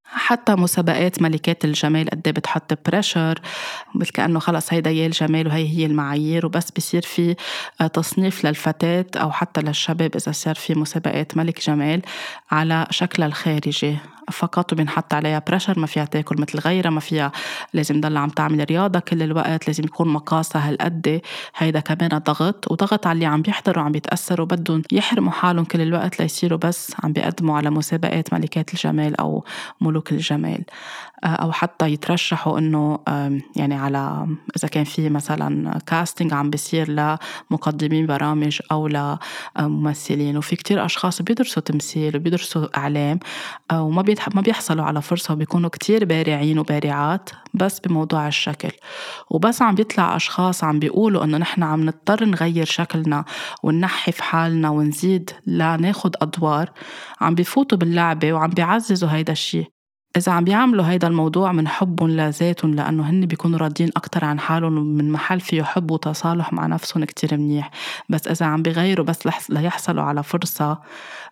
حتى 0.09 0.55
مسابقات 0.55 1.21
ملكات 1.21 1.65
الجمال 1.65 2.09
قد 2.09 2.21
بتحط 2.21 2.89
pressure 2.89 3.41
مثل 3.95 4.11
كأنه 4.11 4.39
خلص 4.39 4.73
هيدا 4.73 4.89
يا 4.91 5.05
الجمال 5.05 5.47
وهي 5.47 5.67
هي 5.67 5.85
المعايير 5.85 6.45
وبس 6.45 6.71
بصير 6.71 7.01
في 7.01 7.35
آه، 7.81 7.87
تصنيف 7.87 8.45
للفتاة 8.45 9.05
أو 9.15 9.31
حتى 9.31 9.61
للشباب 9.61 10.15
إذا 10.15 10.31
صار 10.31 10.55
في 10.55 10.75
مسابقات 10.75 11.37
ملك 11.37 11.61
جمال 11.61 12.01
على 12.51 12.87
شكلها 12.89 13.27
الخارجي. 13.27 13.97
فقط 14.31 14.73
وبينحط 14.73 15.13
عليها 15.13 15.43
pressure 15.47 15.79
ما 15.79 15.87
فيها 15.87 16.05
تاكل 16.05 16.41
مثل 16.41 16.59
غيرها 16.59 16.89
ما 16.89 16.99
فيها 16.99 17.31
لازم 17.73 18.01
تضل 18.01 18.17
عم 18.17 18.29
تعمل 18.29 18.65
رياضة 18.69 18.99
كل 18.99 19.23
الوقت 19.23 19.67
لازم 19.67 19.83
يكون 19.83 20.07
مقاسها 20.07 20.69
هالقد. 20.69 21.21
هيدا 21.55 21.79
كمان 21.79 22.17
ضغط 22.17 22.71
وضغط 22.71 23.07
على 23.07 23.15
اللي 23.15 23.25
عم 23.25 23.41
بيحضروا 23.41 23.83
عم 23.83 23.91
بيتأثروا 23.91 24.45
بدهم 24.45 24.81
يحرموا 24.91 25.31
حالهم 25.31 25.65
كل 25.65 25.81
الوقت 25.81 26.19
ليصيروا 26.19 26.59
بس 26.59 26.93
عم 27.03 27.13
بيقدموا 27.13 27.57
على 27.57 27.69
مسابقات 27.69 28.33
ملكات 28.33 28.73
الجمال 28.73 29.19
أو 29.19 29.45
ملوك 29.81 30.11
الجمال. 30.11 30.63
آه، 31.23 31.27
أو 31.27 31.51
حتى 31.51 31.91
يترشحوا 31.91 32.59
إنه 32.59 32.99
يعني 33.55 33.75
على 33.75 34.27
إذا 34.57 34.67
كان 34.67 34.83
في 34.83 35.09
مثلا 35.09 35.79
كاستنج 35.79 36.33
عم 36.33 36.49
بيصير 36.49 36.91
لمقدمين 37.51 38.05
برامج 38.05 38.59
أو 38.71 38.87
لممثلين 38.87 40.37
وفي 40.37 40.55
كتير 40.55 40.85
أشخاص 40.85 41.21
بيدرسوا 41.21 41.61
تمثيل 41.61 42.15
وبيدرسوا 42.15 42.77
إعلام 42.77 43.19
آه، 43.71 43.83
وما 43.83 44.03
ما 44.35 44.41
بيحصلوا 44.41 44.85
على 44.85 45.01
فرصة 45.01 45.33
وبيكونوا 45.33 45.69
كتير 45.69 46.05
بارعين 46.05 46.59
وبارعات 46.59 47.29
بس 47.53 47.79
بموضوع 47.79 48.27
الشكل. 48.27 48.71
وبس 49.29 49.61
عم 49.61 49.75
بيطلع 49.75 50.15
أشخاص 50.15 50.63
عم 50.63 50.79
بيقولوا 50.79 51.23
إنه 51.23 51.37
نحن 51.37 51.63
عم 51.63 51.85
نضطر 51.85 52.25
نغير 52.25 52.65
شكلنا 52.65 53.25
وننحي 53.63 54.11
في 54.11 54.23
حالنا 54.23 54.69
ونزيد 54.69 55.31
لناخد 55.47 56.15
أدوار 56.21 56.71
عم 57.21 57.35
بيفوتوا 57.35 57.77
باللعبة 57.77 58.33
وعم 58.33 58.49
بيعززوا 58.49 59.09
هيدا 59.09 59.33
الشي. 59.33 59.76
إذا 60.17 60.31
عم 60.31 60.43
بيعملوا 60.43 60.85
هيدا 60.85 61.07
الموضوع 61.07 61.51
من 61.51 61.67
حبهم 61.67 62.09
لذاتهم 62.09 62.73
لأنه 62.73 63.09
هن 63.09 63.25
بيكونوا 63.25 63.59
راضيين 63.59 63.89
أكتر 63.95 64.25
عن 64.25 64.39
حالهم 64.39 64.73
من 64.73 65.11
محل 65.11 65.39
فيه 65.39 65.63
حب 65.63 65.91
وتصالح 65.91 66.53
مع 66.53 66.67
نفسهم 66.67 67.05
كتير 67.05 67.37
منيح. 67.37 67.71
بس 68.09 68.27
إذا 68.27 68.45
عم 68.45 68.61
بيغيروا 68.61 69.05
بس 69.05 69.27
ليحصلوا 69.49 70.03
على 70.03 70.23
فرصة 70.23 70.77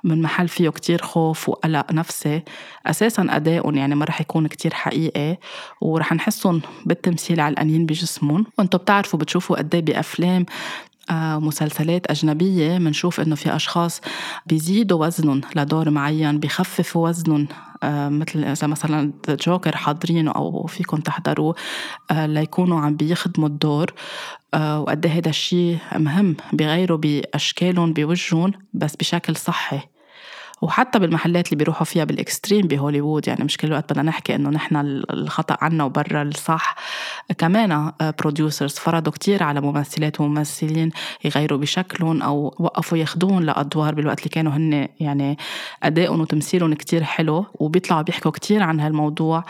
من 0.03 0.21
محل 0.21 0.47
فيه 0.47 0.69
كتير 0.69 1.01
خوف 1.01 1.49
وقلق 1.49 1.91
نفسي 1.91 2.43
أساسا 2.85 3.27
أدائهم 3.29 3.75
يعني 3.75 3.95
ما 3.95 4.05
رح 4.05 4.21
يكون 4.21 4.47
كتير 4.47 4.73
حقيقي 4.73 5.37
ورح 5.81 6.13
نحسهم 6.13 6.61
بالتمثيل 6.85 7.39
علقانين 7.39 7.85
بجسمهم. 7.85 8.45
وأنتم 8.57 8.77
بتعرفوا 8.77 9.19
بتشوفوا 9.19 9.57
قد 9.57 9.75
إيه 9.75 9.81
بأفلام 9.81 10.45
آه، 11.09 11.39
مسلسلات 11.39 12.07
أجنبية 12.11 12.77
منشوف 12.77 13.19
إنه 13.19 13.35
في 13.35 13.55
أشخاص 13.55 14.01
بيزيدوا 14.45 15.05
وزنهم 15.05 15.41
لدور 15.55 15.89
معين 15.89 16.39
بيخففوا 16.39 17.09
وزنهم 17.09 17.47
مثل 18.09 18.43
إذا 18.43 18.67
مثلا 18.67 19.13
جوكر 19.29 19.75
حاضرينه 19.75 20.31
أو 20.31 20.67
فيكم 20.67 20.97
تحضروه 20.97 21.55
آه، 22.11 22.25
ليكونوا 22.25 22.79
عم 22.79 22.95
بيخدموا 22.95 23.47
الدور 23.47 23.93
وقد 24.55 25.07
هذا 25.07 25.29
الشيء 25.29 25.77
مهم 25.95 26.35
بغيروا 26.53 26.97
بأشكالهم 26.97 27.93
بوجههم 27.93 28.51
بس 28.73 28.95
بشكل 28.95 29.35
صحي. 29.35 29.94
وحتى 30.65 30.99
بالمحلات 30.99 31.47
اللي 31.47 31.55
بيروحوا 31.57 31.85
فيها 31.85 32.03
بالإكستريم 32.03 32.67
بهوليوود 32.67 33.27
يعني 33.27 33.43
مش 33.43 33.57
كل 33.57 33.67
الوقت 33.67 33.93
بدنا 33.93 34.03
نحكي 34.03 34.35
إنه 34.35 34.49
نحن 34.49 34.75
الخطأ 35.11 35.57
عنا 35.61 35.83
وبرا 35.83 36.21
الصح. 36.21 36.75
كمان 37.37 37.91
producers 38.19 38.73
فرضوا 38.73 39.13
كتير 39.13 39.43
على 39.43 39.61
ممثلات 39.61 40.21
وممثلين 40.21 40.91
يغيروا 41.25 41.59
بشكلهم 41.59 42.21
أو 42.21 42.55
وقفوا 42.59 42.97
ياخدوهن 42.97 43.43
لأدوار 43.43 43.95
بالوقت 43.95 44.19
اللي 44.19 44.29
كانوا 44.29 44.51
هن 44.51 44.87
يعني 44.99 45.37
أدائهم 45.83 46.21
وتمثيلهم 46.21 46.73
كتير 46.73 47.03
حلو 47.03 47.45
وبيطلعوا 47.53 48.01
بيحكوا 48.01 48.31
كتير 48.31 48.63
عن 48.63 48.79
هالموضوع. 48.79 49.43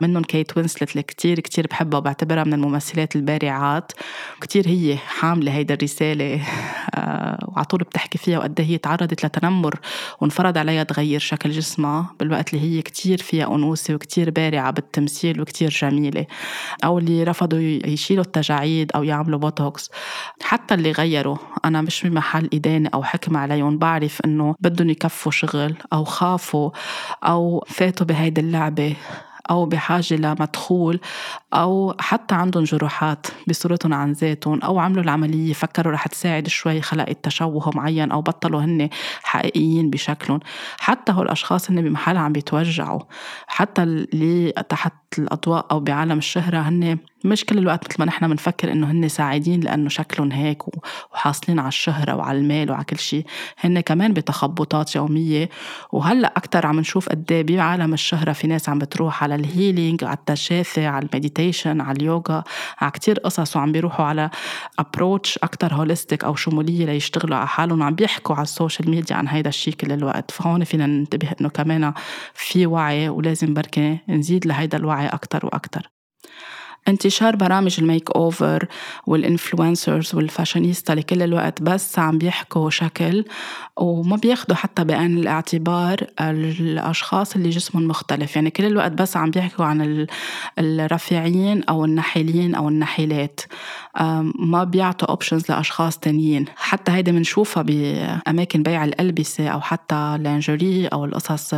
منهم 0.00 0.22
كيت 0.22 0.56
وينسلت 0.56 0.90
اللي 0.90 1.02
كتير 1.02 1.40
كتير 1.40 1.66
بحبها 1.66 1.98
وبعتبرها 1.98 2.44
من 2.44 2.54
الممثلات 2.54 3.16
البارعات. 3.16 3.92
كتير 4.40 4.68
هي 4.68 4.96
حاملة 4.96 5.52
هيدا 5.52 5.74
الرسالة 5.74 6.40
آه، 6.94 7.48
وعلى 7.48 7.64
طول 7.64 7.80
بتحكي 7.80 8.18
فيها 8.18 8.38
وقد 8.38 8.60
إيه 8.60 8.66
هي 8.66 8.78
تعرضت 8.78 9.26
لتنمر 9.26 9.80
وانفرض 10.20 10.55
فرض 10.56 10.68
عليها 10.68 10.82
تغير 10.82 11.20
شكل 11.20 11.50
جسمها 11.50 12.14
بالوقت 12.20 12.54
اللي 12.54 12.64
هي 12.64 12.82
كتير 12.82 13.18
فيها 13.18 13.54
أنوثة 13.54 13.94
وكتير 13.94 14.30
بارعة 14.30 14.70
بالتمثيل 14.70 15.40
وكتير 15.40 15.68
جميلة. 15.68 16.26
أو 16.84 16.98
اللي 16.98 17.24
رفضوا 17.24 17.58
يشيلوا 17.86 18.24
التجاعيد 18.24 18.92
أو 18.94 19.02
يعملوا 19.02 19.38
بوتوكس. 19.38 19.90
حتى 20.42 20.74
اللي 20.74 20.92
غيروا 20.92 21.36
أنا 21.64 21.82
مش 21.82 22.06
بمحل 22.06 22.48
إدانة 22.54 22.90
أو 22.94 23.02
حكم 23.02 23.36
عليهم 23.36 23.78
بعرف 23.78 24.20
إنه 24.24 24.54
بدهم 24.60 24.90
يكفوا 24.90 25.32
شغل 25.32 25.74
أو 25.92 26.04
خافوا 26.04 26.70
أو 27.24 27.64
فاتوا 27.68 28.06
بهيدي 28.06 28.40
اللعبة. 28.40 28.96
أو 29.50 29.66
بحاجة 29.66 30.14
لمدخول 30.14 31.00
أو 31.54 31.94
حتى 32.00 32.34
عندهم 32.34 32.64
جروحات 32.64 33.26
بصورتهم 33.48 33.94
عن 33.94 34.12
ذاتهم 34.12 34.62
أو 34.62 34.78
عملوا 34.78 35.02
العملية 35.02 35.52
فكروا 35.52 35.92
رح 35.92 36.06
تساعد 36.06 36.48
شوي 36.48 36.80
خلقت 36.82 37.24
تشوه 37.24 37.70
معين 37.74 38.12
أو 38.12 38.20
بطلوا 38.22 38.60
هن 38.60 38.88
حقيقيين 39.22 39.90
بشكلهم. 39.90 40.40
حتى 40.78 41.12
هول 41.12 41.26
الأشخاص 41.26 41.70
هن 41.70 41.82
بمحل 41.82 42.16
عم 42.16 42.32
بيتوجعوا. 42.32 43.00
حتى 43.46 43.82
اللي 43.82 44.52
تحت 44.52 44.92
الأضواء 45.18 45.66
أو 45.70 45.80
بعالم 45.80 46.18
الشهرة 46.18 46.58
هن 46.58 46.98
مش 47.26 47.44
كل 47.44 47.58
الوقت 47.58 47.84
مثل 47.84 47.96
ما 47.98 48.04
نحن 48.04 48.28
بنفكر 48.28 48.72
إنه 48.72 48.90
هن 48.90 49.08
سعيدين 49.08 49.60
لأنه 49.60 49.88
شكلهم 49.88 50.32
هيك 50.32 50.62
وحاصلين 51.12 51.58
على 51.58 51.68
الشهرة 51.68 52.14
وعلى 52.16 52.38
المال 52.38 52.70
وعلى 52.70 52.84
كل 52.84 52.98
شيء 52.98 53.26
هن 53.60 53.80
كمان 53.80 54.12
بتخبطات 54.12 54.96
يومية. 54.96 55.48
وهلا 55.92 56.32
أكثر 56.36 56.66
عم 56.66 56.80
نشوف 56.80 57.08
قد 57.08 57.32
إيه 57.32 57.42
بعالم 57.42 57.94
الشهرة 57.94 58.32
في 58.32 58.46
ناس 58.46 58.68
عم 58.68 58.78
بتروح 58.78 59.22
على 59.22 59.34
ال 59.34 59.43
healing 59.43 60.04
على 60.04 60.16
التشافي 60.16 60.86
على 60.86 61.06
ال 61.12 61.18
meditation 61.18 61.80
على 61.80 61.96
اليوغا 61.96 62.44
على 62.80 62.90
كتير 62.90 63.18
قصص. 63.18 63.56
وعم 63.56 63.72
بيروحوا 63.72 64.04
على 64.04 64.30
approach 64.78 65.38
أكثر 65.38 65.74
holistic 65.74 66.24
أو 66.24 66.34
شمولية 66.34 66.86
ليشتغلوا 66.86 67.36
على 67.36 67.48
حالهم. 67.48 67.80
وعم 67.80 67.94
بيحكوا 67.94 68.34
على 68.34 68.42
ال 68.42 68.49
social 68.49 68.90
media 68.90 69.16
عن 69.16 69.28
هيدا 69.28 69.48
الشيء 69.48 69.74
كل 69.74 69.92
الوقت. 69.92 70.30
فهون 70.30 70.64
فينا 70.64 70.86
ننتبه 70.86 71.28
إنه 71.40 71.48
كمان 71.48 71.92
في 72.34 72.66
وعي 72.66 73.08
ولازم 73.08 73.54
بركي 73.54 73.98
نزيد 74.08 74.46
لهيدا 74.46 74.78
الوعي 74.78 75.06
أكثر 75.06 75.46
وأكثر 75.46 75.95
انتشار 76.88 77.36
برامج 77.36 77.76
ال 77.78 78.10
makeover 78.10 78.66
وال 79.06 79.23
influencers 79.23 80.14
وال 80.14 80.26
fashionista 80.26 80.92
اللي 80.92 81.02
كل 81.02 81.22
الوقت 81.22 81.62
بس 81.62 81.98
عم 81.98 82.18
بيحكوا 82.18 82.70
شكل 82.70 83.24
وما 83.76 84.16
بياخدوا 84.16 84.56
حتى 84.56 84.84
بعين 84.84 85.18
الاعتبار 85.18 86.06
الأشخاص 86.20 87.36
اللي 87.36 87.50
جسمهم 87.50 87.88
مختلف. 87.88 88.36
يعني 88.36 88.50
كل 88.50 88.64
الوقت 88.64 88.92
بس 88.92 89.16
عم 89.16 89.30
بيحكوا 89.30 89.64
عن 89.64 90.06
الرفيعين 90.58 91.64
أو 91.64 91.84
النحيلين 91.84 92.54
أو 92.54 92.68
النحيلات 92.68 93.40
ما 94.38 94.64
بيعطوا 94.64 95.08
options 95.08 95.50
لأشخاص 95.50 95.98
تانيين. 95.98 96.44
حتى 96.56 96.92
هيدي 96.92 97.12
بنشوفها 97.12 97.62
بأماكن 97.62 98.62
بيع 98.62 98.84
الألبسة 98.84 99.48
أو 99.48 99.60
حتى 99.60 100.18
لانجري 100.20 100.86
أو 100.86 101.04
القصص 101.04 101.54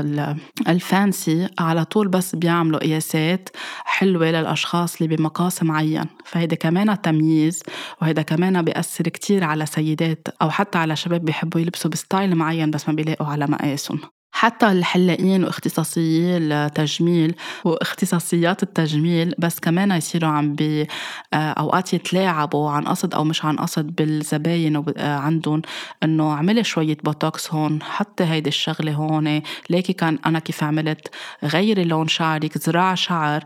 ال 0.68 0.80
fancy. 0.80 1.48
على 1.58 1.84
طول 1.84 2.08
بس 2.08 2.36
بيعملوا 2.36 2.80
قياسات 2.80 3.48
حلوة 3.84 4.30
للأشخاص 4.30 4.96
اللي 5.02 5.16
بمقاس 5.18 5.62
معين 5.62 6.04
فهيدا 6.24 6.56
كمان 6.56 7.02
تمييز 7.02 7.62
وهيدا 8.02 8.22
كمان 8.22 8.62
بيأثر 8.62 9.04
كتير 9.08 9.44
على 9.44 9.66
سيدات 9.66 10.28
أو 10.42 10.50
حتى 10.50 10.78
على 10.78 10.96
شباب 10.96 11.24
بيحبوا 11.24 11.60
يلبسوا 11.60 11.90
ب 11.90 11.97
style 11.97 12.34
معين 12.34 12.70
بس 12.70 12.88
ما 12.88 12.94
بيلاقوا 12.94 13.26
على 13.26 13.46
مقاسهم. 13.46 14.00
حتى 14.38 14.72
الحلاقين 14.72 15.44
واختصاصيي 15.44 16.36
التجميل 16.36 17.34
واختصاصيات 17.64 18.62
التجميل 18.62 19.34
بس 19.38 19.60
كمان 19.60 19.90
يصيروا 19.90 20.30
عم 20.30 20.54
بي 20.54 20.82
آه، 20.82 21.36
أوقات 21.36 21.94
يتلاعبوا 21.94 22.70
عن 22.70 22.88
قصد 22.88 23.14
أو 23.14 23.24
مش 23.24 23.44
عن 23.44 23.56
قصد 23.56 23.86
بالزباين 23.86 24.84
آه، 24.96 25.16
عندهم 25.16 25.62
إنه 26.02 26.32
عملي 26.32 26.64
شوية 26.64 26.96
بوتوكس 27.04 27.52
هون 27.52 27.82
حطي 27.82 28.24
هيدي 28.24 28.48
الشغلة 28.48 28.92
هون 28.92 29.42
ليكي 29.70 29.92
كان 29.92 30.18
أنا 30.26 30.38
كيف 30.38 30.64
عملت 30.64 31.08
غيري 31.44 31.84
لون 31.84 32.08
شعرك 32.08 32.58
زرع 32.58 32.94
شعر. 32.94 33.44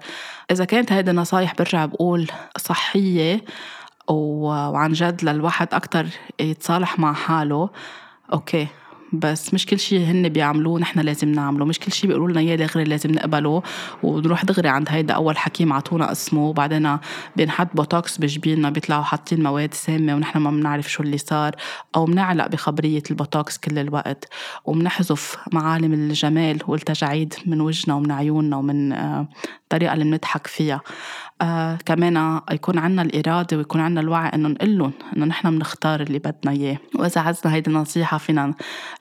إذا 0.50 0.64
كانت 0.64 0.92
هيدي 0.92 1.10
النصايح 1.10 1.54
برجع 1.54 1.86
بقول 1.86 2.30
صحية 2.58 3.44
وعن 4.08 4.92
جد 4.92 5.24
للواحد 5.24 5.74
أكتر 5.74 6.06
يتصالح 6.40 6.98
مع 6.98 7.12
حاله. 7.12 7.70
أوكي. 8.32 8.68
بس 9.12 9.54
مش 9.54 9.66
كل 9.66 9.78
شيء 9.78 10.00
هن 10.00 10.28
بيعملوه 10.28 10.80
نحن 10.80 11.00
لازم 11.00 11.28
نعمله. 11.28 11.64
مش 11.64 11.78
كل 11.78 11.92
شيء 11.92 12.08
بيقولوا 12.08 12.30
لنا 12.30 12.40
اياه 12.40 12.56
دغري 12.56 12.84
لازم 12.84 13.10
نقبله. 13.10 13.62
ونروح 14.02 14.44
دغري 14.44 14.68
عند 14.68 14.88
هيدا 14.90 15.14
أول 15.14 15.38
حكيم 15.38 15.72
عطونا 15.72 16.12
اسمه. 16.12 16.48
وبعدين 16.48 16.98
بينحط 17.36 17.68
بوتوكس 17.74 18.18
بجبيننا 18.18 18.70
بيطلعوا 18.70 19.02
حاطين 19.02 19.42
مواد 19.42 19.74
سامة 19.74 20.14
ونحن 20.14 20.38
ما 20.38 20.50
بنعرف 20.50 20.90
شو 20.90 21.02
اللي 21.02 21.18
صار. 21.18 21.56
أو 21.96 22.04
بنعلق 22.04 22.46
بخبرية 22.46 23.02
البوتوكس 23.10 23.58
كل 23.58 23.78
الوقت. 23.78 24.28
وبنحذف 24.64 25.36
معالم 25.52 25.92
الجمال 25.92 26.58
والتجاعيد 26.66 27.34
من 27.46 27.60
وجهنا 27.60 27.94
ومن 27.94 28.12
عيوننا 28.12 28.56
ومن 28.56 28.92
آه، 28.92 29.28
الطريقة 29.62 29.92
اللي 29.94 30.04
بنضحك 30.04 30.46
فيها. 30.46 30.80
آه 31.40 31.78
كمان 31.86 32.40
يكون 32.50 32.78
عنا 32.78 33.02
الإرادة 33.02 33.56
ويكون 33.56 33.80
عنا 33.80 34.00
الوعي 34.00 34.28
إنه 34.28 34.48
نقول 34.48 34.78
لهم 34.78 34.92
إنه 35.16 35.26
نحن 35.26 35.50
بنختار 35.50 36.00
اللي 36.00 36.18
بدنا 36.18 36.52
إياه. 36.52 36.78
وإذا 36.94 37.20
عزنا 37.20 37.54
هيدي 37.54 37.70
النصيحة 37.70 38.18
فينا 38.18 38.54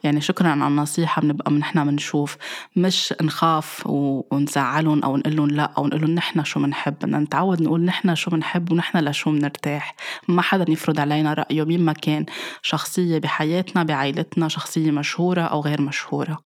يعني 0.03 0.21
شكرا 0.21 0.47
على 0.47 0.67
النصيحة 0.67 1.21
بنبقى 1.21 1.51
نحن 1.51 1.85
بنشوف 1.85 2.37
مش 2.75 3.13
نخاف 3.21 3.83
ونزعلهم 3.87 5.03
أو 5.03 5.17
نقول 5.17 5.35
لهم 5.35 5.47
لا 5.47 5.63
أو 5.77 5.87
نقول 5.87 6.01
لهم 6.01 6.11
نحن 6.11 6.43
شو 6.43 6.59
بنحب 6.59 6.93
بدنا 6.93 7.19
نتعود 7.19 7.61
نقول 7.61 7.85
نحن 7.85 8.15
شو 8.15 8.31
بنحب 8.31 8.71
ونحن 8.71 8.97
لشو 8.97 9.31
بنرتاح 9.31 9.95
ما 10.27 10.41
حدا 10.41 10.71
يفرض 10.71 10.99
علينا 10.99 11.33
رأيه 11.33 11.63
مين 11.65 11.85
ما 11.85 11.93
كان. 11.93 12.25
شخصية 12.61 13.17
بحياتنا 13.17 13.83
بعائلتنا 13.83 14.47
شخصية 14.47 14.91
مشهورة 14.91 15.41
أو 15.41 15.61
غير 15.61 15.81
مشهورة. 15.81 16.37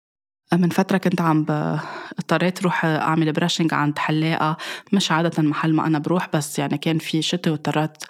من 0.53 0.69
فترة 0.69 0.97
كنت 0.97 1.21
عم. 1.21 1.45
اضطريت 2.19 2.63
روح 2.63 2.85
أعمل 2.85 3.31
براشنج 3.31 3.73
عند 3.73 3.99
حلاقة 3.99 4.57
مش 4.93 5.11
عادة 5.11 5.43
محل 5.43 5.73
ما 5.73 5.87
أنا 5.87 5.99
بروح 5.99 6.29
بس 6.33 6.59
يعني 6.59 6.77
كان 6.77 6.97
في 6.97 7.21
شتاء 7.21 7.51
واضطريت 7.53 8.03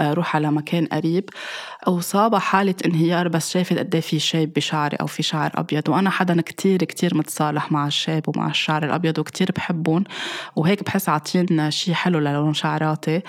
أروح 0.00 0.36
على 0.36 0.50
مكان 0.50 0.86
قريب. 0.86 1.30
وصابة 1.86 2.38
حالة 2.38 2.74
انهيار 2.84 3.28
بس 3.28 3.52
شافت 3.52 3.78
قد 3.78 3.94
إيه 3.94 4.02
في 4.02 4.18
شيب 4.18 4.52
بشعري 4.52 4.96
أو 4.96 5.06
في 5.06 5.22
شعر 5.22 5.50
أبيض. 5.54 5.88
وأنا 5.88 6.10
حدا 6.10 6.40
كتير 6.40 6.78
كتير 6.84 7.16
متصالح 7.16 7.72
مع 7.72 7.86
الشيب 7.86 8.28
ومع 8.28 8.46
الشعر 8.46 8.84
الأبيض 8.84 9.18
وكتير 9.18 9.50
بحبهم. 9.56 10.04
وهيك 10.56 10.84
بحس 10.84 11.08
عاطين 11.08 11.70
شي 11.70 11.94
حلو 11.94 12.18
للون 12.18 12.54
شعراتي. 12.54 13.20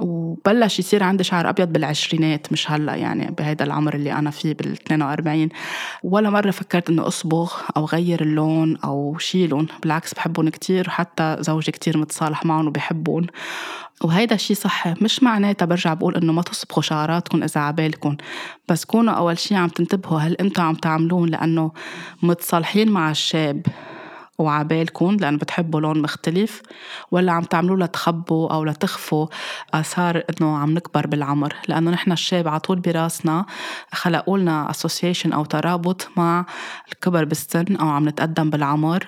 وبلش 0.00 0.78
يصير 0.78 1.02
عندي 1.02 1.24
شعر 1.24 1.48
أبيض 1.48 1.68
بالعشرينات 1.68 2.52
مش 2.52 2.70
هلأ 2.70 2.94
يعني 2.94 3.30
بهيدا 3.38 3.64
العمر 3.64 3.94
اللي 3.94 4.12
أنا 4.12 4.30
فيه 4.30 4.54
بال 4.54 4.72
42 4.72 5.48
ولا 6.02 6.30
مرة 6.30 6.50
فكرت 6.50 6.90
إنه 6.90 7.06
أصبغ 7.06 7.52
أو 7.76 7.84
غير 7.84 8.22
اللون 8.22 8.76
أو 8.76 9.18
شيلهم 9.66 9.80
بالعكس 9.80 10.14
بحبهم 10.14 10.48
كتير 10.48 10.88
وحتى 10.88 11.36
زوجي 11.40 11.72
كتير 11.72 11.98
متصالح 11.98 12.44
معهم 12.44 12.66
وبحبهم. 12.66 13.26
وهيدا 14.04 14.34
الشي 14.34 14.54
صح 14.54 14.86
مش 15.02 15.22
معناتها 15.22 15.66
برجع 15.66 15.94
بقول 15.94 16.16
إنه 16.16 16.32
ما 16.32 16.42
تصبغوا 16.42 16.82
شعراتكم 16.82 17.42
إذا 17.42 17.60
عبالكم 17.60 18.16
بس 18.68 18.84
كونوا 18.84 19.14
أول 19.14 19.38
شي 19.38 19.54
عم 19.54 19.68
تنتبهوا 19.68 20.18
هل 20.18 20.34
أنتم 20.34 20.62
عم 20.62 20.74
تعملون 20.74 21.28
لأنه 21.28 21.72
متصالحين 22.22 22.90
مع 22.90 23.10
الشاب. 23.10 23.66
وعبالكم 24.38 25.16
لأنه 25.20 25.38
بتحبوا 25.38 25.80
لون 25.80 26.02
مختلف 26.02 26.62
ولا 27.10 27.32
عم 27.32 27.42
تعملوا 27.42 27.76
لتخبوا 27.76 28.52
أو 28.52 28.64
لتخفوا 28.64 29.26
آثار 29.74 30.22
إنه 30.30 30.56
عم 30.58 30.74
نكبر 30.74 31.06
بالعمر. 31.06 31.54
لأنه 31.68 31.90
نحن 31.90 32.12
الشاب 32.12 32.48
على 32.48 32.60
طول 32.60 32.80
براسنا 32.80 33.46
خلقوا 33.92 34.38
لنا 34.38 34.70
اسوسيشن 34.70 35.32
أو 35.32 35.44
ترابط 35.44 36.08
مع 36.16 36.46
الكبر 36.92 37.24
بالسن 37.24 37.76
أو 37.76 37.88
عم 37.88 38.08
نتقدم 38.08 38.50
بالعمر 38.50 39.06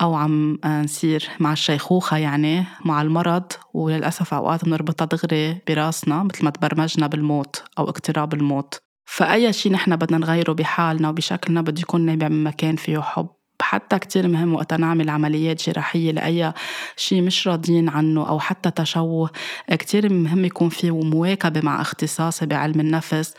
أو 0.00 0.14
عم 0.14 0.58
نصير 0.64 1.28
مع 1.40 1.52
الشيخوخة 1.52 2.16
يعني 2.16 2.64
مع 2.84 3.02
المرض. 3.02 3.52
وللأسف 3.74 4.34
أوقات 4.34 4.64
بنربطها 4.64 5.04
دغري 5.04 5.60
براسنا 5.68 6.22
مثل 6.22 6.44
ما 6.44 6.50
تبرمجنا 6.50 7.06
بالموت 7.06 7.64
أو 7.78 7.88
اقتراب 7.88 8.34
الموت. 8.34 8.78
فأي 9.06 9.52
شيء 9.52 9.72
نحن 9.72 9.96
بدنا 9.96 10.18
نغيره 10.18 10.52
بحالنا 10.52 11.08
وبشكلنا 11.08 11.60
بده 11.60 11.80
يكون 11.80 12.06
نابع 12.06 12.28
من 12.28 12.44
مكان 12.44 12.76
فيه 12.76 13.00
حب. 13.00 13.37
حتى 13.62 13.98
كتير 13.98 14.28
مهم 14.28 14.54
وقت 14.54 14.74
نعمل 14.74 15.10
عمليات 15.10 15.70
جراحية 15.70 16.12
لأي 16.12 16.52
شيء 16.96 17.22
مش 17.22 17.48
راضيين 17.48 17.88
عنه 17.88 18.28
أو 18.28 18.40
حتى 18.40 18.70
تشوه 18.70 19.30
كتير 19.70 20.12
مهم 20.12 20.44
يكون 20.44 20.68
في 20.68 20.90
مواكبة 20.90 21.60
مع 21.60 21.80
اختصاصي 21.80 22.46
بعلم 22.46 22.80
النفس 22.80 23.34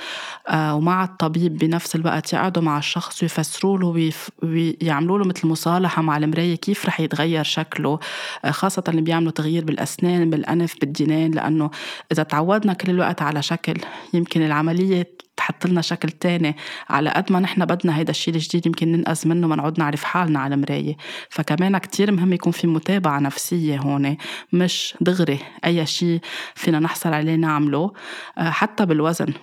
آه، 0.47 0.76
ومع 0.76 1.03
الطبيب 1.03 1.57
بنفس 1.57 1.95
الوقت 1.95 2.34
يقعدوا 2.34 2.63
مع 2.63 2.78
الشخص 2.78 3.24
ويفسروا 3.24 3.78
له 3.78 4.11
ويعملوا 4.43 5.20
له 5.20 5.26
مثل 5.26 5.47
مصالحة 5.47 6.01
مع 6.01 6.17
المراية 6.17 6.55
كيف 6.55 6.86
رح 6.86 6.99
يتغير 6.99 7.43
شكله 7.43 7.99
آه، 8.45 8.51
خاصة 8.51 8.84
اللي 8.88 9.01
بيعملوا 9.01 9.32
تغيير 9.32 9.65
بالأسنان 9.65 10.30
بالأنف 10.30 10.76
بالدينين 10.82 11.32
لأنه 11.32 11.72
إذا 12.11 12.24
تعودنا 12.24 12.74
كل 12.74 12.89
الوقت 12.91 13.22
على 13.22 13.41
شكل 13.41 13.74
يمكن 14.13 14.41
العملية 14.41 15.20
تحط 15.39 15.65
لنا 15.65 15.81
شكل 15.81 16.09
تاني 16.09 16.55
على 16.89 17.09
قد 17.09 17.31
ما 17.31 17.39
نحن 17.39 17.65
بدنا 17.65 17.97
هيدا 17.97 18.11
الشيء 18.11 18.33
الجديد 18.33 18.65
يمكن 18.65 18.91
ننقذ 18.91 19.27
منه 19.27 19.47
ما 19.47 19.55
نعود 19.55 19.79
نعرف 19.79 20.03
حالنا 20.03 20.39
على 20.39 20.55
المراية 20.55 20.97
فكمان 21.29 21.77
كتير 21.77 22.11
مهم 22.11 22.33
يكون 22.33 22.51
في 22.51 22.67
متابعة 22.67 23.19
نفسية 23.19 23.77
هون 23.77 24.17
مش 24.53 24.95
دغري 25.01 25.39
أي 25.65 25.85
شيء 25.85 26.19
فينا 26.55 26.79
نحصل 26.79 27.13
عليه 27.13 27.35
نعمله 27.35 27.93
آه، 28.37 28.49
حتى 28.49 28.85
بالوزن. 28.85 29.33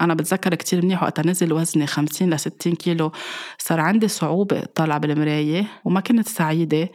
أنا 0.00 0.14
بتذكر 0.14 0.54
كتير 0.54 0.84
منيح 0.84 1.02
وقت 1.02 1.26
نزل 1.26 1.52
وزني 1.52 1.86
50 1.86 2.30
ل 2.30 2.40
60 2.40 2.74
كيلو 2.74 3.12
صار 3.58 3.80
عندي 3.80 4.08
صعوبة 4.08 4.58
أطلع 4.58 4.98
بالمراية 4.98 5.66
وما 5.84 6.00
كنت 6.00 6.28
سعيدة. 6.28 6.88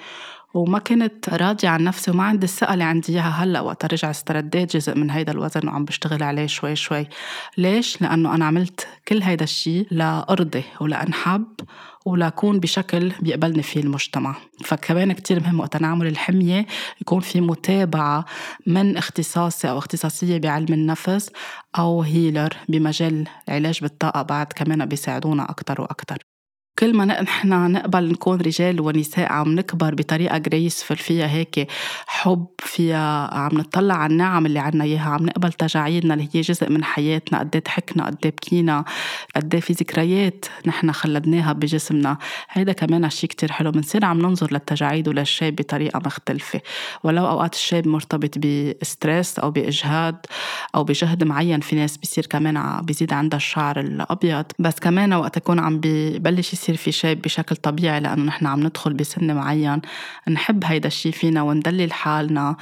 وما 0.54 0.80
كنت 0.80 1.30
راضية 1.30 1.70
عن 1.70 1.84
نفسي 1.84 2.12
وما 2.12 2.24
عندي 2.24 2.46
الثقة 2.46 2.74
اللي 2.74 2.84
عندي 2.84 3.14
إياها 3.14 3.44
هلأ 3.44 3.62
وقت 3.62 3.94
رجع 3.94 4.10
استرديت 4.10 4.78
جزء 4.78 4.96
من 4.96 5.10
هيدا 5.12 5.32
الوزن 5.32 5.68
وعم 5.68 5.86
بشتغل 5.86 6.24
عليه 6.24 6.48
شوي 6.48 6.76
شوي. 6.76 7.08
ليش؟ 7.58 8.02
لأنه 8.02 8.36
أنا 8.36 8.46
عملت 8.46 8.88
كل 9.08 9.22
هيدا 9.22 9.44
الشيء 9.44 9.88
لأرضي 9.92 10.64
ولأنحب 10.82 11.46
ولأكون 12.06 12.60
بشكل 12.60 13.12
بيقبلني 13.22 13.64
فيه 13.64 13.80
المجتمع. 13.80 14.36
فكمان 14.66 15.14
كتير 15.14 15.40
مهم 15.40 15.60
وقت 15.60 15.78
نعمل 15.78 16.08
الحمية 16.08 16.66
يكون 17.02 17.20
في 17.20 17.42
متابعة 17.42 18.26
من 18.68 18.98
اختصاصي 18.98 19.70
أو 19.70 19.78
اختصاصية 19.78 20.38
بعلم 20.38 20.74
النفس 20.74 21.30
أو 21.78 22.02
هيلر 22.02 22.54
بمجال 22.70 23.28
العلاج 23.50 23.82
بالطاقة 23.82 24.22
بعد 24.22 24.54
كمان 24.54 24.86
بيساعدونا 24.86 25.50
أكتر 25.50 25.82
وأكتر. 25.82 26.29
كل 26.80 26.96
ما 26.96 27.06
نحن 27.06 27.72
نقبل 27.72 28.12
نكون 28.12 28.42
رجال 28.42 28.82
ونساء 28.82 29.32
عم 29.32 29.56
نكبر 29.56 29.96
بطريقة 29.96 30.38
جريسفل 30.38 30.98
فيها 30.98 31.28
هيك 31.28 31.68
حب 32.08 32.46
فيها 32.60 33.34
عم 33.34 33.58
نطلع 33.58 33.96
على 33.96 34.12
النعم 34.12 34.46
اللي 34.46 34.60
عنا 34.60 34.84
إياها 34.84 35.10
عم 35.10 35.26
نقبل 35.26 35.54
تجاعيدنا 35.54 36.14
اللي 36.14 36.30
هي 36.34 36.42
جزء 36.42 36.70
من 36.70 36.84
حياتنا 36.84 37.40
قد 37.40 37.62
ضحكنا 37.66 38.06
قد 38.06 38.18
بكينا 38.24 38.86
قد 39.36 39.60
في 39.60 39.74
ذكريات 39.74 40.46
نحن 40.66 40.92
خلدناها 40.92 41.54
بجسمنا. 41.54 42.18
هيدا 42.50 42.74
كمان 42.74 43.10
شيء 43.10 43.30
كتير 43.30 43.52
حلو 43.52 43.72
بنصير 43.72 44.06
عم 44.06 44.22
ننظر 44.22 44.54
للتجاعيد 44.54 45.08
وللشاب 45.08 45.56
بطريقة 45.56 46.02
مختلفة. 46.06 46.62
ولو 47.04 47.28
أوقات 47.28 47.54
الشاب 47.54 47.88
مرتبط 47.88 48.38
ب 48.38 48.52
stress 48.52 49.40
أو 49.40 49.52
بإجهاد 49.52 50.16
أو 50.76 50.84
بجهد 50.84 51.24
معين 51.24 51.60
في 51.60 51.76
ناس 51.76 51.98
بيصير 51.98 52.26
كمان 52.26 52.82
بيزيد 52.82 53.14
عندها 53.14 53.38
الشعر 53.38 53.80
الأبيض. 53.80 54.46
بس 54.60 54.80
كمان 54.80 55.14
وقت 55.14 55.38
يكون 55.38 55.60
عم 55.60 55.80
ببلش 55.84 56.54
يصير 56.54 56.69
يصير 56.70 56.84
في 56.84 56.92
شيب 56.92 57.22
بشكل 57.22 57.56
طبيعي 57.56 58.00
لأنه 58.00 58.24
نحن 58.24 58.46
عم 58.46 58.60
ندخل 58.60 58.94
بسن 58.94 59.36
معين. 59.36 59.82
نحب 60.30 60.64
هيدا 60.66 60.88
الشي 60.88 61.12
فينا 61.12 61.42
وندلل 61.42 61.94
حالنا 61.94 62.56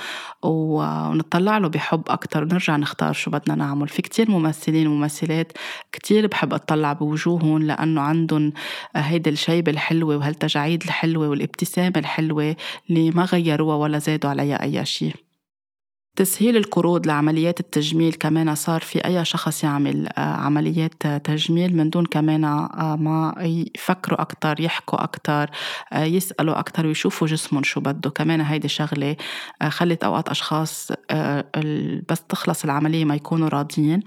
ونطلع 0.44 1.58
له 1.58 1.68
بحب 1.68 2.02
أكتر. 2.10 2.44
ونرجع 2.44 2.76
نختار 2.76 3.14
شو 3.14 3.32
بدنا 3.32 3.56
نعمل. 3.56 3.88
في 3.88 4.02
كتير 4.02 4.32
ممثلين 4.32 4.88
وممثلات 4.88 5.52
كتير 5.92 6.28
بحب 6.28 6.54
أطلع 6.54 6.94
بوجوههم 6.94 7.64
لأنه 7.64 8.02
عندهم 8.02 8.54
هيدي 8.96 9.30
الشيبة 9.30 9.72
الحلوة 9.72 10.18
وهالتجاعيد 10.18 10.84
الحلوة 10.84 11.30
والابتسامة 11.30 11.94
الحلوة 11.98 12.56
اللي 12.90 13.12
ما 13.12 13.26
غيروها 13.26 13.76
ولا 13.76 14.00
زادوا 14.00 14.30
عليها 14.30 14.64
أي 14.64 14.86
شي 14.86 15.27
تسهيل 16.18 16.58
القروض 16.58 17.08
لعمليات 17.08 17.60
التجميل 17.60 18.14
كمان 18.14 18.56
صار 18.56 18.82
في 18.82 19.06
أي 19.06 19.26
شخص 19.26 19.64
يعمل 19.64 20.08
آه، 20.08 20.22
عمليات 20.22 21.08
تجميل 21.08 21.76
من 21.78 21.90
دون 21.90 22.06
كمان 22.06 22.44
آه، 22.44 22.96
ما 23.00 23.36
يفكروا 23.76 24.22
أكتر 24.22 24.60
يحكوا 24.60 25.04
أكتر 25.04 25.50
آه، 25.94 26.04
يسألوا 26.04 26.60
أكتر 26.60 26.88
ويشوفوا 26.88 27.28
جسمهم 27.28 27.64
شو 27.64 27.80
بده. 27.80 28.10
كمان 28.10 28.42
هيدي 28.42 28.68
شغلة 28.68 29.16
خلت 29.68 30.04
أوقات 30.04 30.30
أشخاص 30.30 30.92
بس 32.10 32.22
تخلص 32.30 32.64
العملية 32.64 33.06
ما 33.06 33.16
يكونوا 33.16 33.50
راضيين. 33.50 34.00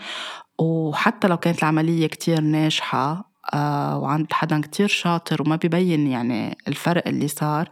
وحتى 0.59 1.29
لو 1.29 1.37
كانت 1.37 1.59
العملية 1.59 2.07
كتير 2.07 2.41
ناجحة 2.41 3.30
آه، 3.55 3.99
وعند 3.99 4.27
حدا 4.33 4.61
كتير 4.61 4.89
شاطر 4.89 5.43
وما 5.43 5.57
ببين 5.57 6.07
يعني 6.07 6.59
الفرق 6.69 7.09
اللي 7.09 7.29
صار. 7.29 7.69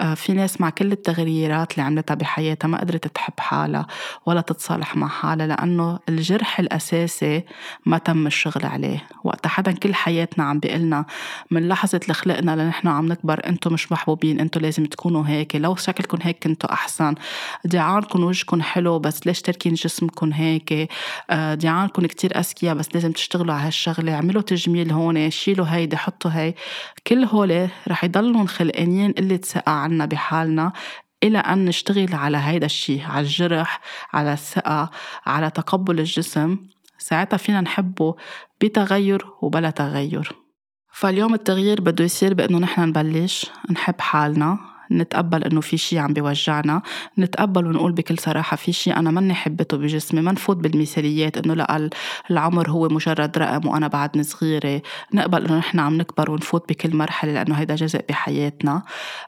آه، 0.00 0.14
في 0.14 0.32
ناس 0.32 0.60
مع 0.60 0.70
كل 0.70 0.92
التغييرات 0.92 1.72
اللي 1.72 1.82
عملتها 1.82 2.14
بحياتها 2.14 2.68
ما 2.68 2.80
قدرت 2.80 3.06
تحب 3.06 3.32
حالها 3.38 3.86
ولا 4.26 4.40
تتصالح 4.40 4.96
مع 4.96 5.08
حالها 5.08 5.46
لأنه 5.46 5.98
الجرح 6.08 6.60
الأساسي 6.60 7.44
ما 7.86 7.98
تم 7.98 8.26
الشغل 8.26 8.66
عليه. 8.66 9.06
وقت 9.24 9.46
حدا 9.46 9.72
كل 9.72 9.94
حياتنا 9.94 10.44
عم 10.44 10.58
بيقلنا 10.58 11.04
من 11.50 11.68
لحظة 11.68 12.00
اللي 12.02 12.14
خلقنا 12.14 12.56
لنحن 12.56 12.88
عم 12.88 13.06
نكبر 13.06 13.46
أنتم 13.46 13.72
مش 13.72 13.92
محبوبين 13.92 14.40
أنتم 14.40 14.60
لازم 14.60 14.84
تكونوا 14.84 15.24
هيك. 15.26 15.56
لو 15.56 15.76
شكلكم 15.76 16.18
هيك 16.22 16.44
كنتوا 16.44 16.72
أحسن. 16.72 17.14
دعانكم 17.64 18.24
وجهكم 18.24 18.62
حلو 18.62 18.98
بس 18.98 19.26
ليش 19.26 19.42
تركين 19.42 19.74
جسمكم 19.74 20.32
هيك؟ 20.32 20.88
آه، 21.30 21.54
دعانكم 21.54 22.06
كتير 22.06 22.38
أذكياء 22.38 22.74
بس 22.74 22.88
لازم 22.94 23.12
تشتغلوا 23.12 23.54
على 23.54 23.66
هالشغلة. 23.66 24.14
اعملوا 24.14 24.42
تجميل 24.42 24.92
هون. 24.92 25.05
هون 25.06 25.30
شيلوا 25.30 25.66
هيدي 25.68 25.96
حطوا 25.96 26.30
هي. 26.30 26.54
كل 27.06 27.24
هول 27.24 27.68
رح 27.88 28.04
يضلون 28.04 28.48
خلقانين 28.48 29.14
اللي 29.18 29.38
تسقى 29.38 29.82
عنا 29.82 30.06
بحالنا 30.06 30.72
إلى 31.22 31.38
أن 31.38 31.64
نشتغل 31.64 32.14
على 32.14 32.36
هيدا 32.36 32.66
الشي 32.66 33.02
على 33.02 33.20
الجرح 33.20 33.80
على 34.12 34.32
الثقة 34.32 34.90
على 35.26 35.50
تقبل 35.50 35.98
الجسم. 35.98 36.58
ساعتها 36.98 37.36
فينا 37.36 37.60
نحبه 37.60 38.14
بتغير 38.60 39.26
وبلا 39.42 39.70
تغير. 39.70 40.32
فاليوم 40.92 41.34
التغيير 41.34 41.80
بده 41.80 42.04
يصير 42.04 42.34
بأنه 42.34 42.58
نحن 42.58 42.80
نبلش 42.80 43.46
نحب 43.70 44.00
حالنا. 44.00 44.75
نتقبل 44.92 45.44
إنه 45.44 45.60
في 45.60 45.76
شيء 45.76 45.98
عم 45.98 46.12
بيوجعنا 46.12 46.82
نتقبل 47.18 47.66
ونقول 47.66 47.92
بكل 47.92 48.18
صراحة 48.18 48.56
في 48.56 48.72
شيء 48.72 48.96
أنا 48.96 49.10
ماني 49.10 49.34
حبته 49.34 49.76
بجسمي 49.76 50.20
ما 50.20 50.32
نفوت 50.32 50.56
بالمثاليات 50.56 51.36
إنه 51.38 51.54
لا 51.54 51.90
العمر 52.30 52.70
هو 52.70 52.88
مجرد 52.88 53.38
رقم 53.38 53.68
وأنا 53.68 53.88
بعدني 53.88 54.22
صغيرة. 54.22 54.82
نقبل 55.14 55.44
إنه 55.44 55.58
نحن 55.58 55.80
عم 55.80 55.96
نكبر 55.96 56.30
ونفوت 56.30 56.68
بكل 56.68 56.96
مرحلة 56.96 57.32
لأنه 57.32 57.54
هيدا 57.54 57.74
جزء 57.74 58.00
بحياتنا. 58.08 58.82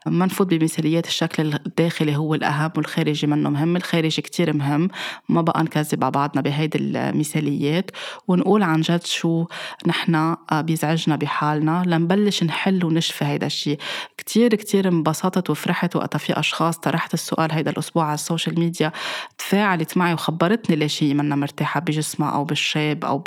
ما 0.05 0.25
نفوت 0.25 0.47
بمثاليات 0.47 1.07
الشكل 1.07 1.53
الداخلي 1.53 2.15
هو 2.15 2.35
الأهم 2.35 2.71
والخارجي 2.77 3.27
منه 3.27 3.49
مهم 3.49 3.75
الخارجي 3.75 4.21
كتير 4.21 4.53
مهم. 4.53 4.89
ما 5.29 5.41
بقى 5.41 5.63
نكذب 5.63 6.03
على 6.03 6.11
بعضنا 6.11 6.41
بهيدي 6.41 6.77
المثاليات. 6.77 7.91
ونقول 8.27 8.63
عن 8.63 8.81
جد 8.81 9.05
شو 9.05 9.45
نحن 9.87 10.35
بيزعجنا 10.53 11.15
بحالنا. 11.15 11.83
لنبلش 11.85 12.43
نحل 12.43 12.85
ونشفي 12.85 13.25
هيدا 13.25 13.47
الشيء 13.47 13.79
كتير 14.17 14.55
كتير 14.55 14.87
انبسطت 14.87 15.48
وفرحت 15.49 15.95
وقتها 15.95 16.19
في 16.19 16.39
أشخاص 16.39 16.77
طرحت 16.77 17.13
السؤال 17.13 17.51
هيدا 17.51 17.71
الأسبوع 17.71 18.05
على 18.05 18.13
ال 18.13 18.20
social 18.20 18.59
media 18.59 18.91
تفاعلت 19.37 19.97
معي 19.97 20.13
وخبرتني 20.13 20.75
ليش 20.75 21.03
هي 21.03 21.13
منا 21.13 21.35
مرتاحة 21.35 21.79
بجسمها 21.79 22.29
أو 22.29 22.45
بالشيب 22.45 23.05
أو 23.05 23.23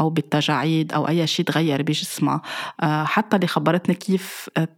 أو 0.00 0.10
بالتجاعيد 0.10 0.92
أو 0.92 1.08
أي 1.08 1.26
شيء 1.26 1.44
تغير 1.44 1.82
بجسمها. 1.82 2.42
آه، 2.80 3.04
حتى 3.04 3.36
اللي 3.36 3.46
خبرتني 3.46 3.94
كيف 3.94 4.50
آه، 4.56 4.68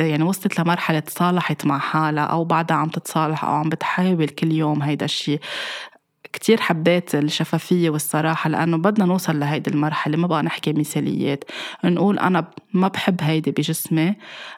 يعني 0.00 0.24
وصلت 0.24 0.60
لمرحلة 0.60 0.98
تصالحت 0.98 1.66
مع 1.66 1.78
حالها 1.78 2.24
أو 2.24 2.44
بعدها 2.44 2.76
عم 2.76 2.88
تتصالح 2.88 3.44
أو 3.44 3.50
عم 3.50 3.68
بتحاول 3.68 4.28
كل 4.28 4.52
يوم 4.52 4.82
هيدا 4.82 5.04
الشيء. 5.04 5.40
كتير 6.32 6.60
حبيت 6.60 7.14
الشفافية 7.14 7.90
والصراحة 7.90 8.50
لأنه 8.50 8.76
بدنا 8.76 9.04
نوصل 9.04 9.40
لهيدي 9.40 9.70
المرحلة 9.70 10.16
ما 10.16 10.26
بقى 10.26 10.42
نحكي 10.42 10.72
مثاليات. 10.72 11.44
نقول 11.84 12.18
أنا 12.18 12.50
ما 12.72 12.88
بحب 12.88 13.16
هيدي 13.22 13.50
بجسمي 13.50 14.14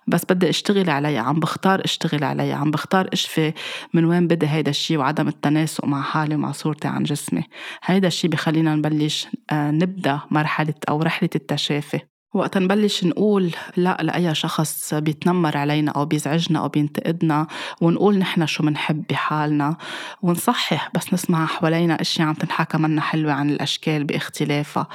بس 0.06 0.24
بدي 0.30 0.48
أشتغل 0.48 0.90
عليها 0.90 1.20
عم 1.20 1.40
بختار 1.40 1.84
أشتغل 1.84 2.24
عليها 2.24 2.56
عم 2.56 2.70
بختار 2.70 3.08
أشفي 3.12 3.52
من 3.94 4.04
وين 4.04 4.26
بدي 4.26 4.46
هيدا 4.48 4.70
الشيء 4.70 4.98
وعدم 4.98 5.28
التناسق 5.28 5.84
مع 5.84 6.02
حالي 6.02 6.34
ومع 6.34 6.52
صورتي 6.52 6.88
عن 6.88 7.02
جسمي. 7.02 7.42
هيدا 7.84 8.08
الشيء 8.08 8.30
بخلينا 8.30 8.74
نبلش 8.76 9.28
آه، 9.50 9.70
نبدأ 9.70 10.20
مرحلة 10.30 10.74
أو 10.88 11.02
رحلة 11.02 11.30
التشافي. 11.34 12.09
وقت 12.35 12.59
نبلش 12.59 13.05
نقول 13.05 13.51
لا 13.76 13.99
لأي 14.01 14.35
شخص 14.35 14.95
بيتنمر 14.95 15.57
علينا 15.57 15.93
أو 15.93 16.05
بيزعجنا 16.05 16.59
أو 16.59 16.68
بينتقدنا 16.68 17.47
ونقول 17.81 18.18
نحن 18.18 18.47
شو 18.47 18.62
منحب 18.62 19.05
بحالنا 19.11 19.76
ونصحح 20.22 20.91
بس 20.95 21.14
نسمع 21.14 21.47
حوالينا 21.47 22.01
أشياء 22.01 22.28
عم 22.28 22.35
تنحكى 22.35 22.78
منا 22.78 23.01
حلوة 23.01 23.33
عن 23.33 23.51
الأشكال 23.51 24.05
بإختلافها. 24.05 24.89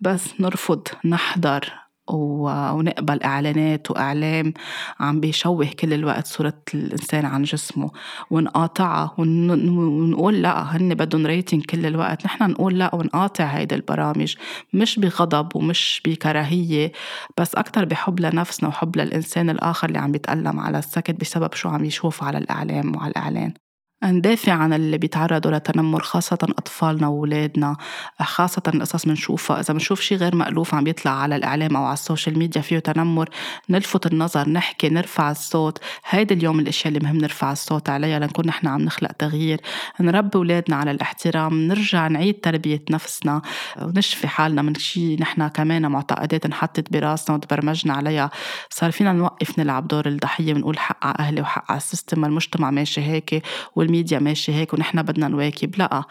بس 0.00 0.40
نرفض 0.40 0.88
نحضر 1.04 1.85
ونقبل 2.10 3.22
إعلانات 3.22 3.90
وإعلام. 3.90 4.52
عم 5.00 5.20
بيشوه 5.20 5.66
كل 5.80 5.92
الوقت 5.92 6.26
صورة 6.26 6.62
الإنسان 6.74 7.24
عن 7.24 7.42
جسمه. 7.42 7.90
ونقاطعها 8.30 9.14
ونقول 9.18 10.42
لأ 10.42 10.62
هن 10.62 10.94
بدهم 10.94 11.26
rating 11.26 11.64
كل 11.64 11.86
الوقت. 11.86 12.24
نحن 12.24 12.50
نقول 12.50 12.78
لأ 12.78 12.94
ونقاطع 12.94 13.44
هيدي 13.44 13.74
البرامج. 13.74 14.34
مش 14.72 14.98
بغضب 14.98 15.56
ومش 15.56 16.02
بكراهية 16.04 16.92
بس 17.38 17.54
أكتر 17.54 17.84
بحب 17.84 18.20
لنفسنا 18.20 18.68
وحب 18.68 18.96
للإنسان 18.96 19.50
الآخر 19.50 19.88
اللي 19.88 19.98
عم 19.98 20.12
بيتألم 20.12 20.60
على 20.60 20.78
السكت 20.78 21.20
بسبب 21.20 21.54
شو 21.54 21.68
عم 21.68 21.84
يشوف 21.84 22.24
على 22.24 22.38
الإعلام 22.38 22.96
وعلى 22.96 23.10
الإعلان. 23.10 23.65
ندافع 24.04 24.52
عن 24.52 24.72
اللي 24.72 24.98
بيتعرضوا 24.98 25.50
لتنمر 25.50 26.02
خاصة 26.02 26.38
أطفالنا 26.42 27.08
وولادنا 27.08 27.76
خاصة 28.20 28.62
القصص 28.68 29.06
بنشوفها. 29.06 29.60
إذا 29.60 29.72
بنشوف 29.72 30.00
شيء 30.00 30.18
غير 30.18 30.34
مألوف 30.36 30.74
عم 30.74 30.84
بيطلع 30.84 31.10
على 31.10 31.36
الإعلام 31.36 31.76
أو 31.76 31.84
على 31.84 31.92
ال 31.92 31.99
social 31.99 32.38
media 32.38 32.62
فيه 32.62 32.78
تنمر 32.78 33.28
نلفت 33.70 34.06
النظر 34.06 34.48
نحكي 34.48 34.88
نرفع 34.88 35.30
الصوت. 35.30 35.78
هيدا 36.08 36.34
اليوم 36.34 36.60
الأشياء 36.60 36.88
اللي 36.88 37.00
مهم 37.00 37.16
نرفع 37.16 37.52
الصوت 37.52 37.88
عليها 37.88 38.18
لنكون 38.18 38.46
نحن 38.46 38.66
عم 38.66 38.80
نخلق 38.80 39.12
تغيير. 39.12 39.60
نربي 40.00 40.38
ولادنا 40.38 40.76
على 40.76 40.90
الاحترام 40.90 41.60
نرجع 41.60 42.08
نعيد 42.08 42.40
تربية 42.40 42.82
نفسنا 42.90 43.42
ونشفي 43.82 44.28
حالنا 44.28 44.62
من 44.62 44.74
شيء 44.74 45.20
نحن 45.20 45.48
كمان 45.48 45.86
معتقدات 45.90 46.44
انحطت 46.44 46.92
براسنا 46.92 47.36
وتبرمجنا 47.36 47.94
عليها. 47.94 48.30
صار 48.70 48.90
فينا 48.90 49.12
نوقف 49.12 49.58
نلعب 49.58 49.88
دور 49.88 50.06
الضحية 50.06 50.54
ونقول 50.54 50.78
حق 50.78 51.06
على 51.06 51.16
أهلي 51.18 51.40
وحق 51.40 51.70
على 51.70 51.78
ال 51.78 51.85
system 51.85 52.24
المجتمع 52.24 52.70
ماشي 52.70 53.00
هيك 53.00 53.42
والميديا 53.86 54.18
ماشي 54.18 54.54
هيك 54.54 54.74
ونحن 54.74 55.02
بدنا 55.02 55.28
نواكب 55.28 55.78
لا 55.78 56.02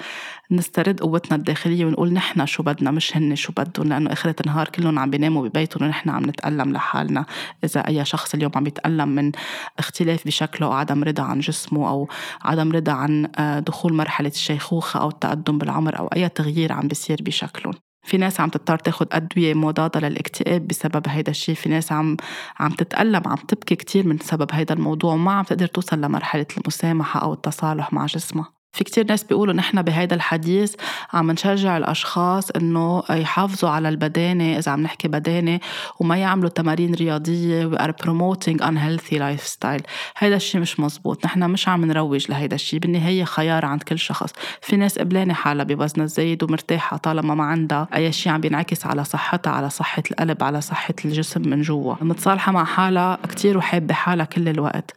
نسترد 0.52 1.00
قوتنا 1.00 1.38
الداخلية 1.38 1.86
ونقول 1.86 2.14
نحن 2.14 2.46
شو 2.46 2.64
بدنا 2.64 2.92
مش 2.92 3.18
هن 3.18 3.36
شو 3.36 3.54
بدهم 3.58 3.88
لأنه 3.90 4.12
آخرة 4.14 4.36
النهار 4.42 4.70
كلهم 4.70 5.00
عم 5.00 5.10
بيناموا 5.10 5.48
ببيتهم 5.48 5.84
ونحن 5.88 6.10
عم 6.10 6.26
نتألم 6.26 6.74
لحالنا. 6.74 7.26
إذا 7.64 7.88
أي 7.88 8.06
شخص 8.06 8.34
اليوم 8.34 8.52
عم 8.56 8.68
يتألم 8.68 9.10
من 9.10 9.32
اختلاف 9.80 10.26
بشكله 10.26 10.68
أو 10.68 10.74
عدم 10.74 11.04
رضا 11.04 11.24
عن 11.24 11.40
جسمه 11.40 11.90
أو 11.90 12.08
عدم 12.42 12.72
رضا 12.72 12.92
عن 12.92 13.28
آه، 13.40 13.60
دخول 13.60 13.94
مرحلة 13.94 14.30
الشيخوخة 14.30 15.00
أو 15.02 15.10
التقدم 15.10 15.58
بالعمر 15.58 16.00
أو 16.00 16.08
أي 16.08 16.30
تغيير 16.30 16.74
عم 16.74 16.88
بيصير 16.88 17.18
بشكلهم. 17.22 17.74
في 18.06 18.18
ناس 18.18 18.40
عم 18.40 18.50
تضطر 18.50 18.78
تاخد 18.78 19.08
أدوية 19.12 19.54
مضادة 19.54 20.00
للاكتئاب 20.00 20.68
بسبب 20.68 21.04
هيدا 21.08 21.32
الشيء 21.32 21.56
في 21.56 21.70
ناس 21.70 21.92
عم 21.92 22.18
عم 22.60 22.72
تتألم 22.72 23.22
عم 23.26 23.36
تبكي 23.36 23.76
كتير 23.76 24.08
من 24.08 24.20
سبب 24.20 24.48
هيدا 24.52 24.74
الموضوع 24.74 25.14
وما 25.14 25.32
عم 25.32 25.44
تقدر 25.44 25.68
توصل 25.68 26.02
لمرحلة 26.02 26.48
المسامحة 26.58 27.22
أو 27.22 27.34
التصالح 27.34 27.94
مع 27.94 28.06
جسمها. 28.06 28.55
في 28.76 28.84
كتير 28.84 29.06
ناس 29.10 29.24
بيقولوا 29.24 29.54
نحن 29.54 29.82
بهيدا 29.82 30.16
الحديث 30.16 30.76
عم 31.14 31.32
نشجع 31.32 31.78
الأشخاص 31.78 32.52
إنه 32.52 33.04
يحافظوا 33.10 33.70
على 33.70 33.90
البدانة 33.90 34.58
إذا 34.58 34.72
عم 34.72 34.82
نحكي 34.82 35.08
بدانة 35.08 35.60
وما 36.00 36.18
يعملوا 36.18 36.50
تمارين 36.50 36.94
رياضية 36.94 37.70
we 37.70 37.78
are 37.80 37.94
promoting 38.06 38.60
unhealthy 38.60 39.18
lifestyle. 39.18 39.84
هيدا 40.18 40.36
الشيء 40.36 40.62
مش 40.62 40.80
مزبوط. 40.80 41.26
نحن 41.26 41.50
مش 41.50 41.68
عم 41.68 41.86
نروج 41.86 42.32
لهيدا 42.32 42.56
الشيء 42.56 42.80
بالنهاية 42.80 43.24
خيار 43.24 43.66
عند 43.66 43.84
كل 43.84 44.00
شخص. 44.00 44.30
في 44.62 44.76
ناس 44.76 45.00
قبلانة 45.00 45.34
حالها 45.34 45.64
بوزن 45.66 46.02
الزايد 46.02 46.44
ومرتاحة 46.44 46.98
طالما 46.98 47.36
ما 47.36 47.44
عندها 47.44 47.88
أي 47.96 48.12
شيء 48.12 48.34
عم 48.34 48.42
بينعكس 48.42 48.86
على 48.86 49.04
صحتها 49.04 49.52
على 49.52 49.70
صحة 49.70 50.04
القلب 50.12 50.44
على 50.44 50.62
صحة 50.62 50.96
الجسم 51.06 51.50
من 51.50 51.62
جوا. 51.62 51.96
متصالحة 52.02 52.52
مع 52.52 52.64
حالها 52.64 53.18
كتير 53.30 53.58
وحابة 53.58 53.94
حالها 53.94 54.26
كل 54.26 54.50
الوقت. 54.50 54.96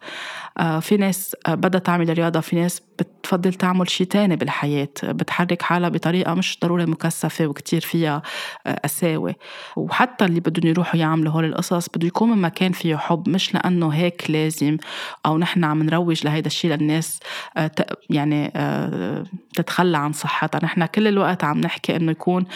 آه، 0.58 0.80
في 0.80 0.96
ناس 0.96 1.36
آه، 1.46 1.54
بدها 1.54 1.80
تعمل 1.80 2.18
رياضة 2.18 2.40
في 2.40 2.56
ناس 2.56 2.82
بتفضل 3.28 3.54
تعمل 3.54 3.90
شيء 3.90 4.06
تاني 4.06 4.36
بالحياة 4.36 4.88
بتحرك 5.02 5.62
حالها 5.62 5.88
بطريقة 5.88 6.34
مش 6.34 6.58
ضروري 6.62 6.86
مكثفة 6.86 7.46
وكتير 7.46 7.80
فيها 7.80 8.22
آه، 8.66 8.80
قساوة 8.84 9.34
وحتى 9.76 10.24
اللي 10.24 10.40
بدهم 10.40 10.70
يروحوا 10.70 11.00
يعملوا 11.00 11.32
هول 11.32 11.44
القصص 11.44 11.88
بده 11.88 12.06
يكون 12.06 12.30
من 12.30 12.38
مكان 12.38 12.72
فيه 12.72 12.96
حب 12.96 13.28
مش 13.28 13.54
لأنه 13.54 13.88
هيك 13.88 14.30
لازم 14.30 14.76
أو 15.26 15.38
نحن 15.38 15.64
عم 15.64 15.82
نروج 15.82 16.24
لهيدا 16.24 16.46
الشيء 16.46 16.74
للناس 16.74 17.20
يعني 18.10 18.52
تتخلى 19.54 19.98
عن 19.98 20.12
صحتها. 20.12 20.64
نحن 20.64 20.86
كل 20.86 21.08
الوقت 21.08 21.44
عم 21.44 21.60
نحكي 21.60 21.96
إنه 21.96 22.12
يكون 22.12 22.46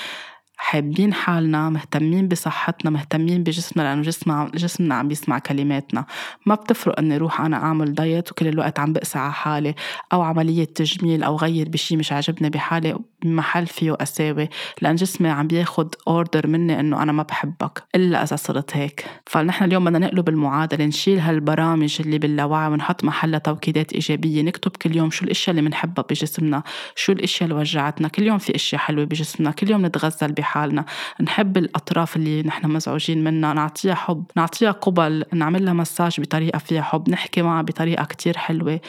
حابين 0.65 1.15
حالنا 1.15 1.71
مهتمين 1.71 2.29
بصحتنا 2.29 2.91
مهتمين 2.91 3.43
بجسمنا 3.43 3.83
لأنه 3.83 4.03
جسمنا 4.03 4.51
جسمنا 4.55 4.95
عم 4.95 5.09
بيسمع 5.09 5.39
كلماتنا. 5.39 6.05
ما 6.47 6.55
بتفرق 6.55 6.99
إني 6.99 7.17
روح 7.17 7.41
أنا 7.41 7.57
أعمل 7.57 7.95
دايت 7.95 8.31
وكل 8.31 8.49
الوقت 8.49 8.79
عم 8.79 8.93
بقسى 8.93 9.19
على 9.19 9.33
حالي 9.33 9.75
أو 10.13 10.23
عملية 10.23 10.65
تجميل 10.65 11.23
أو 11.23 11.37
غير 11.37 11.69
بشي 11.69 11.97
مش 11.97 12.13
عاجبني 12.13 12.51
بحالي. 12.51 12.99
بمحل 13.25 13.67
فيه 13.67 13.93
قساوة 13.93 14.49
لأن 14.81 14.95
جسمي 14.95 15.29
عم 15.29 15.47
بياخد 15.47 15.95
أوردر 16.09 16.47
مني 16.47 16.81
إنه 16.81 17.03
أنا 17.03 17.13
ما 17.13 17.23
بحبك 17.23 17.85
إلا 17.95 18.23
إذا 18.23 18.37
صرت 18.37 18.77
هيك. 18.77 19.05
فنحن 19.27 19.65
اليوم 19.65 19.85
بدنا 19.85 19.99
نقلب 19.99 20.29
المعادلة 20.29 20.85
نشيل 20.85 21.19
هالبرامج 21.19 21.97
اللي 22.01 22.19
باللاوعي 22.19 22.69
ونحط 22.69 23.05
محلها 23.05 23.39
توكيدات 23.39 23.93
إيجابية 23.93 24.43
نكتب 24.43 24.71
كل 24.71 24.97
يوم 24.97 25.11
شو 25.11 25.25
الأشياء 25.25 25.57
اللي 25.57 25.69
بنحبها 25.69 26.05
بجسمنا 26.11 26.63
شو 26.97 27.13
الأشياء 27.13 27.51
اللي 27.51 27.61
وجعتنا 27.61 28.09
كل 28.09 28.23
يوم 28.23 28.39
في 28.39 28.55
أشياء 28.55 28.81
حلوة 28.81 29.05
بجسمنا 29.05 29.51
كل 29.51 29.71
يوم 29.71 29.87
نتغزل 29.87 30.33
بحالنا. 30.33 30.53
حالنا 30.53 30.85
نحب 31.21 31.57
الأطراف 31.57 32.17
اللي 32.17 32.43
نحن 32.43 32.67
مزعوجين 32.67 33.25
منها 33.25 33.55
نعطيها 33.55 33.95
حب 33.95 34.25
نعطيها 34.37 34.71
قبل 34.71 35.25
نعمل 35.33 35.65
لها 35.65 35.73
مساج 35.73 36.21
بطريقة 36.21 36.59
فيها 36.59 36.83
حب 36.83 37.11
نحكي 37.11 37.43
معها 37.43 37.63
بطريقة 37.63 38.05
كتير 38.05 38.37
حلوة 38.37 38.81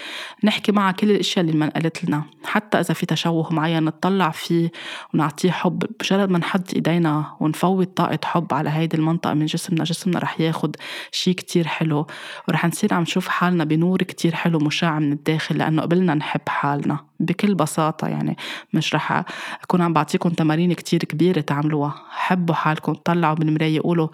نحكي 0.43 0.71
معها 0.71 0.91
كل 0.91 1.11
الأشياء 1.11 1.45
اللي 1.45 1.57
منقلت 1.57 2.05
لنا. 2.05 2.23
حتى 2.45 2.79
إذا 2.79 2.93
في 2.93 3.05
تشوه 3.05 3.53
معين 3.53 3.83
نطلع 3.83 4.22
فيه 4.31 4.71
ونعطيه 5.13 5.51
حب. 5.51 5.83
مجرد 6.01 6.29
ما 6.29 6.39
نحط 6.39 6.73
إيدينا 6.73 7.37
ونفوت 7.39 7.97
طاقة 7.97 8.19
حب 8.25 8.53
على 8.53 8.69
هيدي 8.69 8.97
المنطقة 8.97 9.33
من 9.33 9.45
جسمنا 9.45 9.83
جسمنا 9.83 10.19
رح 10.19 10.39
ياخد 10.39 10.75
شي 11.11 11.33
كتير 11.33 11.67
حلو. 11.67 12.07
ورح 12.47 12.65
نصير 12.65 12.93
عم 12.93 13.01
نشوف 13.01 13.27
حالنا 13.27 13.63
بنور 13.63 14.03
كتير 14.03 14.35
حلو 14.35 14.59
مشاع 14.59 14.99
من 14.99 15.11
الداخل 15.11 15.57
لأنه 15.57 15.81
قبلنا 15.81 16.13
نحب 16.13 16.41
حالنا 16.47 16.99
بكل 17.19 17.55
بساطة. 17.55 18.07
يعني 18.07 18.37
مش 18.73 18.95
رح 18.95 19.23
أكون 19.63 19.81
عم 19.81 19.93
بعطيكم 19.93 20.29
تمارين 20.29 20.73
كتير 20.73 20.99
كبيرة 20.99 21.41
تعملوها. 21.41 21.95
حبوا 22.09 22.55
حالكم 22.55 22.93
طلعوا 22.93 23.35
بالمراية 23.35 23.81
قولوا 23.81 24.07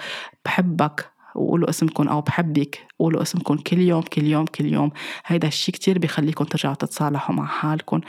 بحبك. 0.45 1.18
وقولوا 1.39 1.69
اسمكم 1.69 2.07
أو 2.07 2.21
بحبك 2.21 2.87
قولوا 2.99 3.21
اسمكم 3.21 3.57
كل 3.57 3.79
يوم 3.79 4.01
كل 4.01 4.23
يوم 4.23 4.45
كل 4.45 4.65
يوم. 4.65 4.91
هيدا 5.25 5.47
الشيء 5.47 5.75
كتير 5.75 5.99
بيخليكم 5.99 6.45
ترجعوا 6.45 6.75
تتصالحوا 6.75 7.35
مع 7.35 7.45
حالكم 7.45 8.01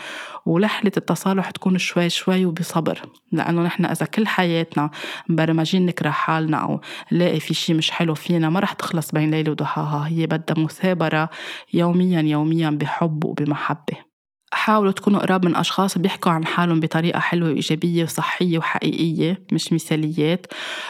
ورحلة 0.46 0.92
التصالح 0.96 1.50
تكون 1.50 1.78
شوي 1.78 2.08
شوي 2.08 2.46
وبصبر 2.46 3.02
لأنه 3.32 3.62
نحن 3.62 3.84
إذا 3.84 4.06
كل 4.06 4.26
حياتنا 4.26 4.90
مبرمجين 5.28 5.86
نكره 5.86 6.10
حالنا 6.10 6.56
أو 6.56 6.80
نلاقي 7.12 7.40
في 7.40 7.54
شيء 7.54 7.76
مش 7.76 7.90
حلو 7.90 8.14
فينا 8.14 8.50
ما 8.50 8.60
رح 8.60 8.72
تخلص 8.72 9.12
بين 9.12 9.30
ليلة 9.30 9.50
وضحاها. 9.50 10.08
هي 10.08 10.26
بدها 10.26 10.64
مثابرة 10.64 11.30
يوميا 11.74 12.20
يوميا 12.20 12.70
بحب 12.70 13.24
وبمحبة. 13.24 14.09
حاولوا 14.52 14.92
تكونوا 14.92 15.20
قراب 15.20 15.44
من 15.46 15.56
أشخاص 15.56 15.98
بيحكوا 15.98 16.32
عن 16.32 16.46
حالهم 16.46 16.80
بطريقة 16.80 17.20
حلوة 17.20 17.48
وإيجابية 17.50 18.04
وصحية 18.04 18.58
وحقيقية 18.58 19.42
مش 19.52 19.72
مثاليات. 19.72 20.46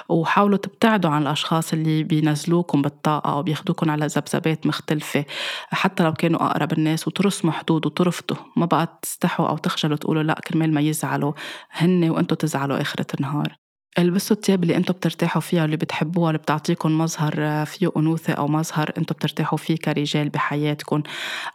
وحاولوا 0.08 0.58
تبتعدوا 0.58 1.10
عن 1.10 1.22
الأشخاص 1.22 1.72
اللي 1.72 2.02
بينزلوكم 2.02 2.82
بالطاقة 2.82 3.32
أو 3.32 3.42
بياخدوكم 3.42 3.90
على 3.90 4.06
ذبذبات 4.06 4.66
مختلفة 4.66 5.24
حتى 5.70 6.02
لو 6.04 6.12
كانوا 6.12 6.42
أقرب 6.50 6.72
الناس 6.72 7.08
وترسموا 7.08 7.52
حدود 7.52 7.86
وترفضوا 7.86 8.36
ما 8.56 8.66
بقى 8.66 8.98
تستحوا 9.02 9.48
أو 9.48 9.56
تخجلوا 9.56 9.96
تقولوا 9.96 10.22
لأ 10.22 10.34
كرمال 10.34 10.74
ما 10.74 10.80
يزعلوا 10.80 11.32
هن 11.70 12.10
وأنتوا 12.10 12.36
تزعلوا 12.36 12.80
آخرة 12.80 13.06
النهار. 13.14 13.69
البسوا 13.98 14.36
التياب 14.36 14.62
اللي 14.62 14.76
أنتم 14.76 14.92
بترتاحوا 14.94 15.42
فيها 15.42 15.62
واللي 15.62 15.76
بتحبوها 15.76 16.30
اللي 16.30 16.38
بتعطيكم 16.38 16.98
مظهر 16.98 17.34
آه، 17.38 17.64
فيه 17.64 17.90
أنوثة 17.96 18.32
أو 18.32 18.48
مظهر 18.48 18.92
أنتم 18.98 19.14
بترتاحوا 19.14 19.58
فيه 19.58 19.76
كرجال 19.76 20.28
بحياتكم 20.28 21.02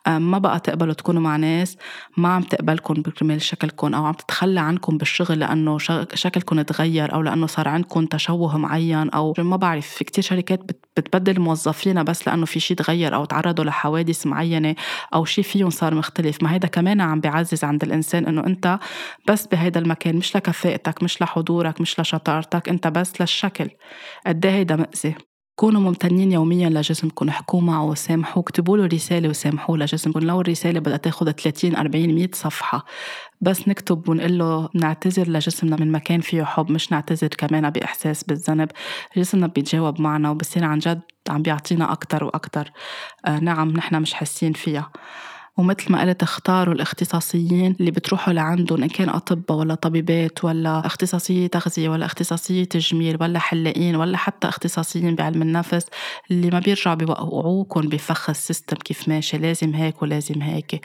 ما 0.07 0.37
بقى 0.37 0.59
تقبلوا 0.59 0.93
تكونوا 0.93 1.21
مع 1.21 1.35
ناس 1.35 1.77
ما 2.17 2.29
عم 2.29 2.41
تقبلكم 2.41 2.93
بكرمال 2.93 3.41
شكلكم 3.41 3.93
أو 3.93 4.05
عم 4.05 4.13
تتخلى 4.13 4.59
عنكم 4.59 4.97
بالشغل 4.97 5.39
لأنه 5.39 5.77
شكلكم 6.13 6.61
تغير 6.61 7.13
أو 7.13 7.21
لأنه 7.21 7.47
صار 7.47 7.67
عندكم 7.67 8.05
تشوه 8.05 8.57
معين 8.57 9.09
أو 9.09 9.33
ما 9.37 9.55
بعرف 9.57 9.87
في 9.87 10.03
كتير 10.03 10.23
شركات 10.23 10.59
بتبدل 10.97 11.39
موظفينها 11.39 12.03
بس 12.03 12.27
لأنه 12.27 12.45
في 12.45 12.59
شيء 12.59 12.77
تغير 12.77 13.15
أو 13.15 13.25
تعرضوا 13.25 13.65
لحوادث 13.65 14.27
معينة 14.27 14.75
أو 15.13 15.25
شيء 15.25 15.43
فيهم 15.43 15.69
صار 15.69 15.95
مختلف. 15.95 16.43
ما 16.43 16.53
هيدا 16.53 16.67
كمان 16.67 17.01
عم 17.01 17.19
بيعزز 17.19 17.63
عند 17.63 17.83
الإنسان 17.83 18.25
إنه 18.25 18.45
أنت 18.45 18.79
بس 19.27 19.47
بهيدا 19.47 19.79
المكان 19.79 20.15
مش 20.15 20.35
لكفاءتك 20.35 21.03
مش 21.03 21.21
لحضورك 21.21 21.81
مش 21.81 21.99
لشطارتك. 21.99 22.24
شطارتك 22.25 22.69
أنت 22.69 22.87
بس 22.87 23.21
للشكل. 23.21 23.69
قد 24.27 24.45
إيه 24.45 24.53
هيدا 24.53 24.75
مأذي؟ 24.75 25.15
كونوا 25.55 25.81
ممتنين 25.81 26.31
يوميا 26.31 26.69
لجسمكم 26.69 27.29
احكوا 27.29 27.61
معه 27.61 27.85
وسامحوه 27.85 28.43
اكتبوا 28.43 28.77
له 28.77 28.85
رسالة 28.85 29.29
وسامحوه 29.29 29.77
لجسمكم. 29.77 30.19
لو 30.19 30.41
الرسالة 30.41 30.79
بدها 30.79 30.97
تاخذ 30.97 31.31
30 31.31 31.75
40 31.75 32.15
100 32.15 32.29
صفحة 32.33 32.85
بس 33.41 33.67
نكتب 33.67 34.09
ونقول 34.09 34.37
له 34.37 34.69
نعتذر 34.75 35.29
لجسمنا 35.29 35.75
من 35.79 35.91
مكان 35.91 36.21
فيه 36.21 36.43
حب 36.43 36.71
مش 36.71 36.91
نعتذر 36.91 37.27
كمان 37.27 37.69
بإحساس 37.69 38.23
بالذنب. 38.23 38.69
جسمنا 39.17 39.47
بيتجاوب 39.47 40.01
معنا 40.01 40.29
وبصير 40.31 40.63
عن 40.63 40.79
جد 40.79 41.01
عم 41.29 41.41
بيعطينا 41.41 41.91
أكثر 41.91 42.23
وأكثر 42.23 42.71
آه 43.25 43.39
نعم 43.39 43.69
نحن 43.71 44.01
مش 44.01 44.13
حاسين 44.13 44.53
فيها. 44.53 44.91
ومثل 45.57 45.91
ما 45.91 46.01
قلت 46.01 46.23
اختاروا 46.23 46.73
الاختصاصيين 46.73 47.75
اللي 47.79 47.91
بتروحوا 47.91 48.33
لعندهم 48.33 48.83
إن 48.83 48.89
كان 48.89 49.09
أطباء 49.09 49.57
ولا 49.57 49.75
طبيبات 49.75 50.43
ولا 50.43 50.85
اختصاصية 50.85 51.47
تغذية 51.47 51.89
ولا 51.89 52.05
اختصاصية 52.05 52.63
تجميل 52.63 53.17
ولا 53.21 53.39
حلاقين 53.39 53.95
ولا 53.95 54.17
حتى 54.17 54.47
اختصاصيين 54.47 55.15
بعلم 55.15 55.41
النفس 55.41 55.85
اللي 56.31 56.49
ما 56.49 56.59
بيرجعوا 56.59 56.95
بيوقعوكم 56.95 57.81
بفخ 57.81 58.29
السيستم 58.29 58.77
كيف 58.77 59.09
ماشي 59.09 59.37
لازم 59.37 59.73
هيك 59.75 60.01
ولازم 60.01 60.41
هيك. 60.41 60.81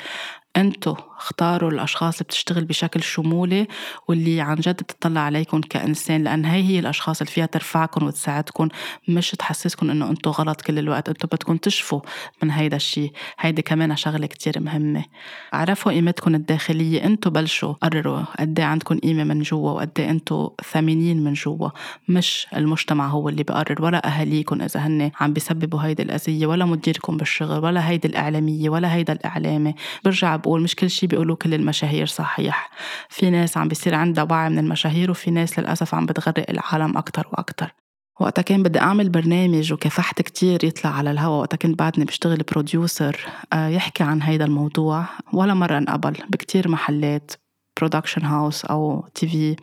انتو 0.56 0.94
اختاروا 1.20 1.70
الأشخاص 1.70 2.14
اللي 2.14 2.24
بتشتغل 2.24 2.64
بشكل 2.64 3.02
شمولي 3.02 3.66
واللي 4.08 4.40
عن 4.40 4.56
جد 4.56 4.82
بتطلع 4.82 5.20
عليكم 5.20 5.60
كإنسان 5.60 6.24
لأن 6.24 6.44
هي 6.44 6.62
هي 6.62 6.78
الأشخاص 6.78 7.20
اللي 7.20 7.32
فيها 7.32 7.46
ترفعكم 7.46 8.06
وتساعدكم 8.06 8.68
مش 9.08 9.30
تحسسكم 9.30 9.90
إنه 9.90 10.10
انتو 10.10 10.30
غلط 10.30 10.60
كل 10.60 10.78
الوقت 10.78 11.08
انتو 11.08 11.26
بدكم 11.26 11.56
تشفوا 11.56 12.00
من 12.42 12.50
هيدا 12.50 12.76
الشيء 12.76 13.12
هيدي 13.40 13.62
كمان 13.62 13.96
شغلة 13.96 14.26
كتير 14.26 14.60
مهمة. 14.60 15.04
عرفوا 15.52 15.92
قيمتكم 15.92 16.34
الداخلية 16.34 17.04
انتو 17.04 17.30
بلشوا 17.30 17.72
قرروا 17.72 18.22
قد 18.38 18.58
إيه 18.58 18.66
عندكم 18.66 18.98
قيمة 18.98 19.24
من 19.24 19.42
جوا 19.42 19.70
وقد 19.70 19.90
إيه 19.98 20.10
انتو 20.10 20.50
ثمينين 20.72 21.24
من 21.24 21.32
جوا. 21.32 21.68
مش 22.08 22.46
المجتمع 22.56 23.08
هو 23.08 23.28
اللي 23.28 23.42
بقرر 23.42 23.82
ولا 23.82 24.06
اهاليكم 24.06 24.62
إذا 24.62 24.80
هن 24.80 25.10
عم 25.20 25.32
بيسببوا 25.32 25.80
هيدي 25.80 26.02
الأذية 26.02 26.46
ولا 26.46 26.64
مديركم 26.64 27.16
بالشغل 27.16 27.64
ولا 27.64 27.88
هيدي 27.88 28.08
الإعلامية 28.08 28.70
ولا 28.70 28.94
هيدا 28.94 29.12
الإعلامي. 29.12 29.74
برجع 30.04 30.39
بقول 30.40 30.62
مش 30.62 30.74
كل 30.74 30.90
شيء 30.90 31.08
بيقولوه 31.08 31.36
كل 31.36 31.54
المشاهير 31.54 32.06
صحيح. 32.06 32.70
في 33.08 33.30
ناس 33.30 33.56
عم 33.56 33.68
بيصير 33.68 33.94
عندها 33.94 34.26
وعي 34.30 34.50
من 34.50 34.58
المشاهير 34.58 35.10
وفي 35.10 35.30
ناس 35.30 35.58
للأسف 35.58 35.94
عم 35.94 36.06
بتغرق 36.06 36.50
العالم 36.50 36.98
أكتر 36.98 37.28
وأكتر. 37.32 37.74
وقتها 38.20 38.42
كان 38.42 38.62
بدي 38.62 38.80
أعمل 38.80 39.08
برنامج 39.08 39.72
وكافحت 39.72 40.22
كتير 40.22 40.64
يطلع 40.64 40.90
على 40.90 41.10
الهواء 41.10 41.40
وقتها 41.40 41.56
كنت 41.56 41.78
بعدني 41.78 42.04
بشتغل 42.04 42.38
producer 42.52 43.26
آه، 43.52 43.68
يحكي 43.68 44.02
عن 44.04 44.22
هيدا 44.22 44.44
الموضوع 44.44 45.04
ولا 45.32 45.54
مرة 45.54 45.78
انقبل 45.78 46.16
بكتير 46.30 46.68
محلات 46.68 47.32
production 47.78 48.24
house 48.24 48.64
أو 48.64 49.08
TV 49.14 49.56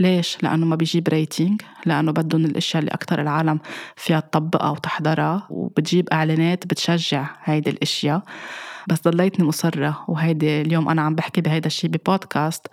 ليش؟ 0.00 0.38
لأنه 0.42 0.66
ما 0.66 0.76
بيجيب 0.76 1.08
rating 1.08 1.62
لأنه 1.86 2.12
بدهم 2.12 2.44
الأشياء 2.44 2.80
اللي 2.80 2.94
أكتر 2.94 3.20
العالم 3.20 3.60
فيها 3.96 4.20
تطبقها 4.20 4.70
وتحضرها 4.70 5.46
وبتجيب 5.50 6.08
إعلانات 6.08 6.66
بتشجع 6.66 7.26
هيدي 7.44 7.70
الأشياء. 7.70 8.22
بس 8.88 9.00
ضليتني 9.08 9.46
مصرة 9.46 10.04
وهيدي 10.08 10.60
اليوم 10.60 10.88
أنا 10.88 11.02
عم 11.02 11.14
بحكي 11.14 11.40
بهيدا 11.40 11.66
الشيء 11.66 11.90
ببودكاست 11.90 12.66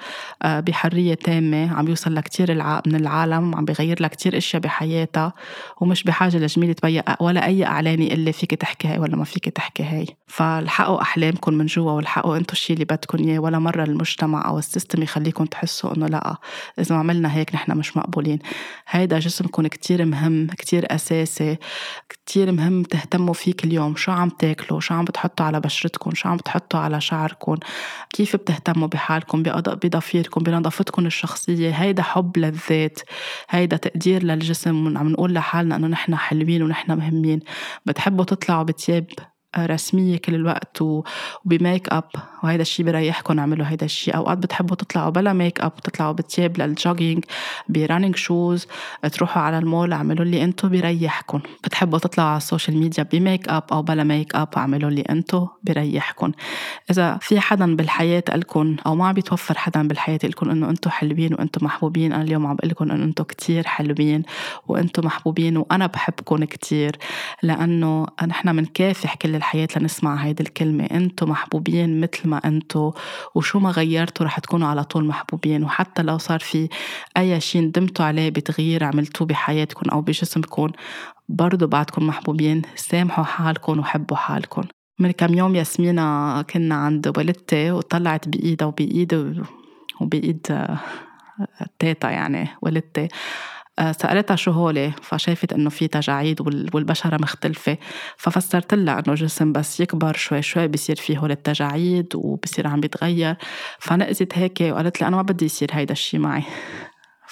آه، 0.43 0.60
بحرية 0.60 1.14
تامة 1.14 1.74
عم 1.74 1.88
يوصل 1.88 2.16
لكتير 2.16 2.53
من 2.88 2.95
العالم 2.95 3.55
عم 3.55 3.66
بغير 3.66 4.01
لها 4.01 4.10
كتير 4.10 4.38
أشياء 4.38 4.62
بحياتها 4.62 5.34
ومش 5.82 6.03
بحاجة 6.03 6.38
لجميلة 6.38 6.74
تبيق 6.74 7.24
ولا 7.24 7.45
أي 7.45 7.66
إعلان 7.66 8.01
يقول 8.01 8.20
لي 8.20 8.32
فيك 8.32 8.55
تحكي 8.55 8.88
هاي 8.88 8.99
ولا 8.99 9.16
ما 9.16 9.24
فيك 9.24 9.49
تحكي 9.49 9.84
هاي. 9.84 10.05
فالحقوا 10.28 11.01
أحلامكم 11.01 11.53
من 11.53 11.66
جوا 11.66 11.91
والحقوا 11.91 12.38
أنتوا 12.38 12.53
الشيء 12.53 12.74
اللي 12.74 12.86
بدكم 12.86 13.18
إياه 13.18 13.39
ولا 13.39 13.60
مرة 13.60 13.84
المجتمع 13.84 14.47
أو 14.47 14.60
السيستم 14.60 15.03
يخليكم 15.03 15.45
تحسوا 15.45 15.97
إنه 15.97 16.08
لأ 16.08 16.36
إذا 16.80 16.95
ما 16.95 16.99
عملنا 16.99 17.36
هيك 17.36 17.55
نحن 17.55 17.78
مش 17.78 17.97
مقبولين. 17.97 18.39
هيدا 18.88 19.20
جسمكم 19.20 19.68
كتير 19.68 20.05
مهم 20.05 20.47
كتير 20.47 20.86
أساسي 20.95 21.58
كتير 22.10 22.51
مهم 22.51 22.84
تهتموا 22.84 23.34
فيه 23.34 23.53
كل 23.53 23.74
يوم 23.74 23.95
شو 23.95 24.12
عم 24.12 24.30
تاكلوا 24.30 24.80
شو 24.80 24.93
عم 24.93 25.05
بتحطوا 25.05 25.45
على 25.45 25.60
بشرتكم 25.60 25.96
حياتكم 25.97 26.15
شو 26.15 26.29
عم 26.29 26.37
بتحطوا 26.37 26.79
على 26.79 27.01
شعركم؟ 27.01 27.57
كيف 28.13 28.35
بتهتموا 28.35 28.87
بحالكم 28.87 29.43
بضفيركم 29.43 30.43
بنظافتكم 30.43 31.05
الشخصية؟ 31.05 31.71
هيدا 31.71 32.03
حب 32.03 32.37
للذات 32.37 32.99
هيدا 33.49 33.77
تقدير 33.77 34.23
للجسم 34.23 34.97
عم 34.97 35.09
نقول 35.09 35.33
لحالنا 35.33 35.75
إنه 35.75 35.87
نحن 35.87 36.15
حلوين 36.15 36.63
ونحن 36.63 36.91
مهمين. 36.97 37.39
بتحبوا 37.85 38.25
تطلعوا 38.25 38.63
بتياب؟ 38.63 39.07
رسمية 39.66 40.18
كل 40.18 40.36
الوقت 40.36 40.82
وبميك 40.82 41.89
أب. 41.89 42.03
وهيدا 42.43 42.62
الشيء 42.62 42.86
بريحكم 42.86 43.39
اعملوا 43.39 43.66
هيدا 43.66 43.86
الشيء 43.86 44.16
أوقات 44.16 44.38
بتحبوا 44.38 44.76
تطلعوا 44.76 45.10
بلا 45.10 45.34
ميك 45.34 45.62
أب 45.62 45.76
تطلعوا 45.76 46.12
بتياب 46.12 46.58
لل 46.57 46.72
jogging 46.72 47.23
ب 47.69 47.75
running 47.75 48.15
shoes 48.15 48.67
تروحوا 49.12 49.41
على 49.41 49.58
المول 49.58 49.93
اعملوا 49.93 50.26
اللي 50.26 50.43
انتو 50.43 50.70
بريحكم 50.70 51.39
بتحبوا 51.64 51.99
تطلعوا 51.99 52.30
على 52.30 52.38
ال 52.38 52.43
social 52.43 52.78
media 52.78 53.03
بميك 53.03 53.49
أب 53.49 53.64
أو 53.72 53.82
بلا 53.82 54.03
ميك 54.03 54.36
أب 54.36 54.47
اعملوا 54.58 54.89
اللي 54.89 55.01
انتو 55.01 55.47
بريحكم 55.64 56.32
إذا 56.91 57.18
في 57.22 57.39
حدا 57.39 57.76
بالحياة 57.76 58.24
لكم 58.30 58.76
أو 58.86 58.95
ما 58.95 59.08
عم 59.08 59.14
بيتوفر 59.14 59.58
حدا 59.58 59.88
بالحياة 59.88 60.20
لكم 60.24 60.49
إنه 60.49 60.70
انتو 60.70 60.89
حلوين 60.89 61.34
وانتو 61.34 61.66
محبوبين 61.66 62.14
أنا 62.14 62.24
اليوم 62.24 62.47
عم 62.47 62.55
بقول 62.55 62.70
لكم 62.70 62.91
إنه 62.91 63.03
انتو 63.03 63.24
كتير 63.24 63.68
حلوين 63.68 64.24
وانتو 64.68 65.01
محبوبين 65.01 65.58
وأنا 65.58 65.88
بحبكم 65.88 66.43
كتير. 66.43 66.97
لأنه 67.43 68.05
نحن 68.28 68.55
بنكافح 68.55 69.16
كل 69.16 69.36
الحياة 69.47 69.67
لنسمع 69.77 70.15
هيدي 70.15 70.43
الكلمة. 70.43 70.83
انتو 70.83 71.25
محبوبين 71.25 72.01
مثل 72.01 72.29
ما 72.29 72.37
انتو 72.37 72.93
وشو 73.35 73.59
ما 73.59 73.71
غيرتوا 73.71 74.25
رح 74.25 74.39
تكونوا 74.39 74.67
على 74.67 74.83
طول 74.83 75.05
محبوبين. 75.05 75.63
وحتى 75.63 76.03
لو 76.03 76.17
صار 76.17 76.39
في 76.39 76.69
أي 77.17 77.39
شيء 77.39 77.61
ندمتوا 77.61 78.05
عليه 78.05 78.29
بتغيير 78.29 78.83
عملتوه 78.83 79.27
بحياتكم 79.27 79.89
أو 79.89 80.01
بجسمكم 80.01 80.71
برضو 81.29 81.67
بعدكم 81.67 82.07
محبوبين. 82.07 82.61
سامحوا 82.75 83.23
حالكم 83.23 83.79
وحبوا 83.79 84.17
حالكم. 84.17 84.63
من 84.99 85.11
كم 85.11 85.33
يوم 85.33 85.55
ياسمينة 85.55 86.41
كنا 86.41 86.75
عند 86.75 87.07
والدتي 87.17 87.71
وطلعت 87.71 88.29
بإيدها 88.29 88.67
وبإيد 88.67 89.43
وبإيد 90.01 90.67
تيتا 91.79 92.09
يعني 92.09 92.47
والدتي. 92.61 93.03
آه، 93.03 93.09
سألتها 93.80 94.36
شو 94.36 94.51
هولي 94.51 94.91
فشافت 95.01 95.53
إنه 95.53 95.69
في 95.69 95.88
تجاعيد 95.88 96.41
والبشرة 96.73 97.17
مختلفة. 97.21 97.78
ففسرت 98.17 98.73
لها 98.73 98.93
إنه 98.93 99.13
الجسم 99.13 99.51
بس 99.51 99.80
يكبر 99.80 100.13
شوي 100.15 100.41
شوي 100.41 100.67
بصير 100.67 100.95
فيه 100.95 101.17
هول 101.17 101.32
التجاعيد 101.32 102.15
وبصير 102.15 102.67
عم 102.67 102.80
بيتغير 102.80 103.36
فنقزت 103.80 104.38
هيك 104.38 104.57
وقالت 104.61 105.01
لي 105.01 105.07
أنا 105.07 105.15
ما 105.15 105.21
بدي 105.21 105.45
يصير 105.45 105.69
هيدا 105.73 105.91
الشي 105.93 106.17
معي. 106.17 106.43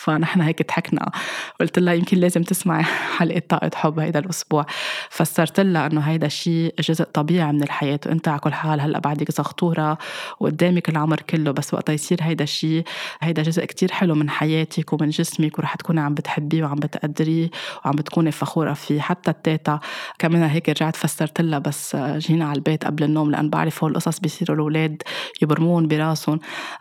فنحن 0.05 0.41
هيك 0.41 0.67
ضحكنا. 0.67 1.11
قلت 1.59 1.79
لها 1.79 1.93
يمكن 1.93 2.17
لازم 2.17 2.43
تسمعي 2.43 2.83
حلقة 3.17 3.41
طاقة 3.49 3.71
حب 3.75 3.99
هيدا 3.99 4.19
الأسبوع. 4.19 4.65
فسرت 5.09 5.59
لها 5.59 5.87
إنه 5.87 6.01
هيدا 6.01 6.27
الشيء 6.27 6.73
جزء 6.79 7.03
طبيعي 7.03 7.51
من 7.51 7.63
الحياة. 7.63 7.99
وأنت 8.05 8.27
على 8.27 8.39
كل 8.39 8.53
حال 8.53 8.81
هلأ 8.81 8.99
بعدك 8.99 9.31
زغطورة 9.31 9.97
وقدامك 10.39 10.89
العمر 10.89 11.21
كله 11.21 11.51
بس 11.51 11.73
وقت 11.73 11.89
يصير 11.89 12.17
هيدا 12.21 12.43
الشيء 12.43 12.83
هيدا 13.21 13.41
جزء 13.41 13.65
كتير 13.65 13.91
حلو 13.91 14.15
من 14.15 14.29
حياتك 14.29 14.93
ومن 14.93 15.09
جسمك 15.09 15.59
ورح 15.59 15.75
تكوني 15.75 15.99
عم 16.01 16.13
بتحبيه 16.13 16.63
وعم 16.63 16.75
بتقدريه 16.75 17.49
وعم 17.85 17.95
بتكوني 17.95 18.31
فخورة 18.31 18.73
فيه 18.73 19.01
حتى 19.01 19.31
التيتا. 19.31 19.79
كمان 20.19 20.43
هيك 20.43 20.69
رجعت 20.69 20.95
فسرت 20.95 21.41
لها 21.41 21.59
بس 21.59 21.95
جينا 21.95 22.45
على 22.45 22.55
البيت 22.55 22.85
قبل 22.85 23.03
النوم 23.03 23.31
لأن 23.31 23.49
بعرف 23.49 23.83
هول 23.83 23.91
القصص 23.91 24.19
بيصيروا 24.19 24.55
الأولاد 24.55 25.01
يبرمون 25.41 25.87
براسهم. 25.87 26.39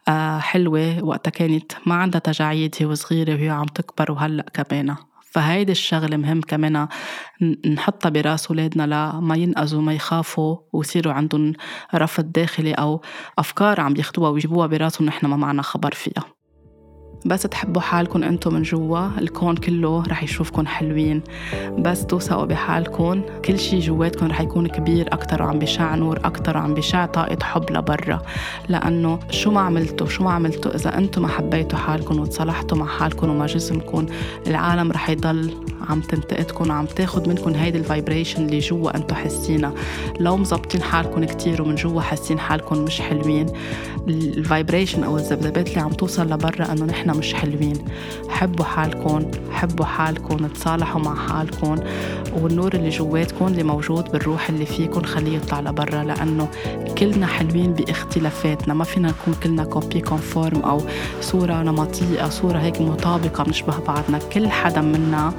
آه 0.09 0.39
حلوة 0.39 1.05
وقتها 1.05 1.31
كانت 1.31 1.73
ما 1.87 1.95
عندها 1.95 2.21
تجاعيد 2.21 2.75
هي 2.79 2.87
وصغيرة 3.15 3.35
وهي 3.35 3.51
عم 3.51 3.65
تكبر 3.67 4.13
وهلأ 4.13 4.43
كمان. 4.43 4.97
فهيدي 5.23 5.73
الشغلة 5.73 6.17
مهم 6.17 6.41
كمان 6.41 6.89
نحطها 7.67 8.09
براس 8.09 8.51
ولادنا 8.51 8.83
لما 8.83 9.37
ينقذوا 9.37 9.83
ما 9.83 9.93
يخافوا 9.93 10.57
ويصيروا 10.73 11.13
عندهم 11.13 11.53
رفض 11.95 12.33
داخلي 12.33 12.73
أو 12.73 13.03
أفكار 13.39 13.81
عم 13.81 13.97
ياخدوها 13.97 14.31
ويجيبوها 14.31 14.67
براسهم 14.67 15.07
نحن 15.07 15.27
ما 15.27 15.37
معنا 15.37 15.63
خبر 15.63 15.95
فيها. 15.95 16.34
بس 17.25 17.43
تحبوا 17.43 17.81
حالكم 17.81 18.23
أنتم 18.23 18.55
من 18.55 18.63
جوا 18.63 19.09
الكون 19.19 19.57
كله 19.57 20.03
رح 20.09 20.23
يشوفكم 20.23 20.67
حلوين. 20.67 21.23
بس 21.79 22.07
توثقوا 22.07 22.45
بحالكم 22.45 23.23
كل 23.45 23.59
شي 23.59 23.79
جواتكم 23.79 24.27
رح 24.27 24.41
يكون 24.41 24.67
كبير 24.67 25.07
أكثر 25.07 25.43
وعم 25.43 25.59
بيشع 25.59 25.95
نور 25.95 26.17
أكثر 26.25 26.57
وعم 26.57 26.75
بيشع 26.75 27.07
طاقة 27.07 27.39
حب 27.43 27.71
لبرا. 27.71 28.23
لأنه 28.69 29.19
شو 29.31 29.51
ما 29.51 29.61
عملتوا 29.61 30.07
شو 30.07 30.25
ما 30.25 30.31
عملتوا 30.31 30.75
إذا 30.75 30.99
أنتم 30.99 31.23
ما 31.23 31.29
حبيتوا 31.29 31.79
حالكم 31.79 32.19
وتصالحتوا 32.21 32.79
مع 32.79 32.87
حالكم 32.87 33.31
ومع 33.31 33.47
جسمكم 33.47 34.07
العالم 34.47 34.93
رح 34.93 35.11
يضل 35.11 35.55
عم 35.89 36.01
تنتقدكم 36.01 36.71
وعم 36.71 36.87
تاخد 36.87 37.29
منكم 37.29 37.51
هيدي 37.55 37.79
ال 37.79 37.85
vibration 37.85 38.47
اللي 38.47 38.59
جوا 38.59 38.97
أنتم 38.97 39.15
حاسينها 39.15 39.73
لو 40.21 40.37
مزبطين 40.37 40.83
حالكم 40.83 41.25
كتير 41.25 41.63
ومن 41.63 41.75
جوا 41.75 42.01
حاسين 42.01 42.39
حالكم 42.39 42.79
مش 42.85 43.01
حلوين 43.01 43.47
ال 44.09 44.18
vibration 44.18 45.05
أو 45.05 45.17
الذبذبات 45.17 45.69
اللي 45.69 45.81
عم 45.81 45.91
توصل 45.91 46.27
لبرا 46.33 46.73
إنه 46.73 46.85
نحن 46.85 47.14
مش 47.15 47.35
حلوين. 47.35 47.85
حبوا 48.29 48.65
حالكم 48.65 49.31
حبوا 49.51 49.85
حالكم 49.85 50.47
تصالحوا 50.47 51.01
مع 51.01 51.15
حالكم 51.15 51.77
والنور 52.41 52.75
اللي 52.75 52.89
جواتكم 52.89 53.47
اللي 53.47 53.63
موجود 53.63 54.13
بالروح 54.13 54.49
اللي 54.49 54.67
فيكم 54.67 55.03
خليه 55.03 55.37
يطلع 55.37 55.61
لبرا 55.61 56.05
لأنه 56.05 56.49
كلنا 56.99 57.27
حلوين 57.27 57.73
باختلافاتنا. 57.73 58.75
ما 58.75 58.85
فينا 58.85 59.09
نكون 59.09 59.35
كلنا 59.43 59.65
copie 59.65 60.01
conforme 60.01 60.61
أو 60.61 60.81
صورة 61.21 61.63
نمطية 61.63 62.29
صورة 62.29 62.59
هيك 62.59 62.81
مطابقة 62.81 63.45
بنشبه 63.45 63.79
بعضنا. 63.79 64.19
كل 64.33 64.49
حدا 64.49 64.81
منا 64.81 65.33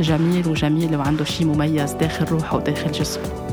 جميل 0.00 0.48
وجميل 0.48 0.96
وعنده 0.96 1.24
شيء 1.24 1.46
مميز 1.46 1.92
داخل 1.92 2.24
روحه 2.24 2.56
وداخل 2.56 2.92
جسمه. 2.92 3.49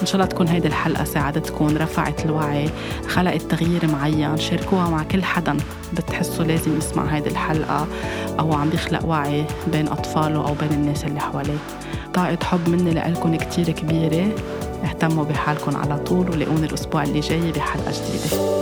إن 0.00 0.06
شاء 0.06 0.14
الله 0.14 0.26
تكون 0.26 0.48
هيدي 0.48 0.68
الحلقة 0.68 1.04
ساعدتكم 1.04 1.76
رفعت 1.76 2.24
الوعي 2.24 2.70
خلقت 3.08 3.42
تغيير 3.42 3.86
معين 3.86 4.36
شاركوها 4.36 4.90
مع 4.90 5.02
كل 5.02 5.24
حدا 5.24 5.56
بتحسوا 5.92 6.44
لازم 6.44 6.78
يسمع 6.78 7.04
هيدي 7.04 7.30
الحلقة 7.30 7.86
أو 8.40 8.54
عم 8.54 8.70
بيخلق 8.70 9.04
وعي 9.04 9.44
بين 9.72 9.88
أطفاله 9.88 10.48
أو 10.48 10.54
بين 10.54 10.72
الناس 10.72 11.04
اللي 11.04 11.20
حواليه. 11.20 11.58
طاقة 12.14 12.38
حب 12.44 12.68
مني 12.68 12.90
لإلكم 12.90 13.36
كتير 13.36 13.70
كبيرة 13.70 14.28
اهتموا 14.84 15.24
بحالكم 15.24 15.76
على 15.76 15.98
طول 15.98 16.30
ولاقوني 16.30 16.66
الأسبوع 16.66 17.02
اللي 17.02 17.20
جاي 17.20 17.52
بحلقة 17.52 17.92
جديدة. 17.92 18.56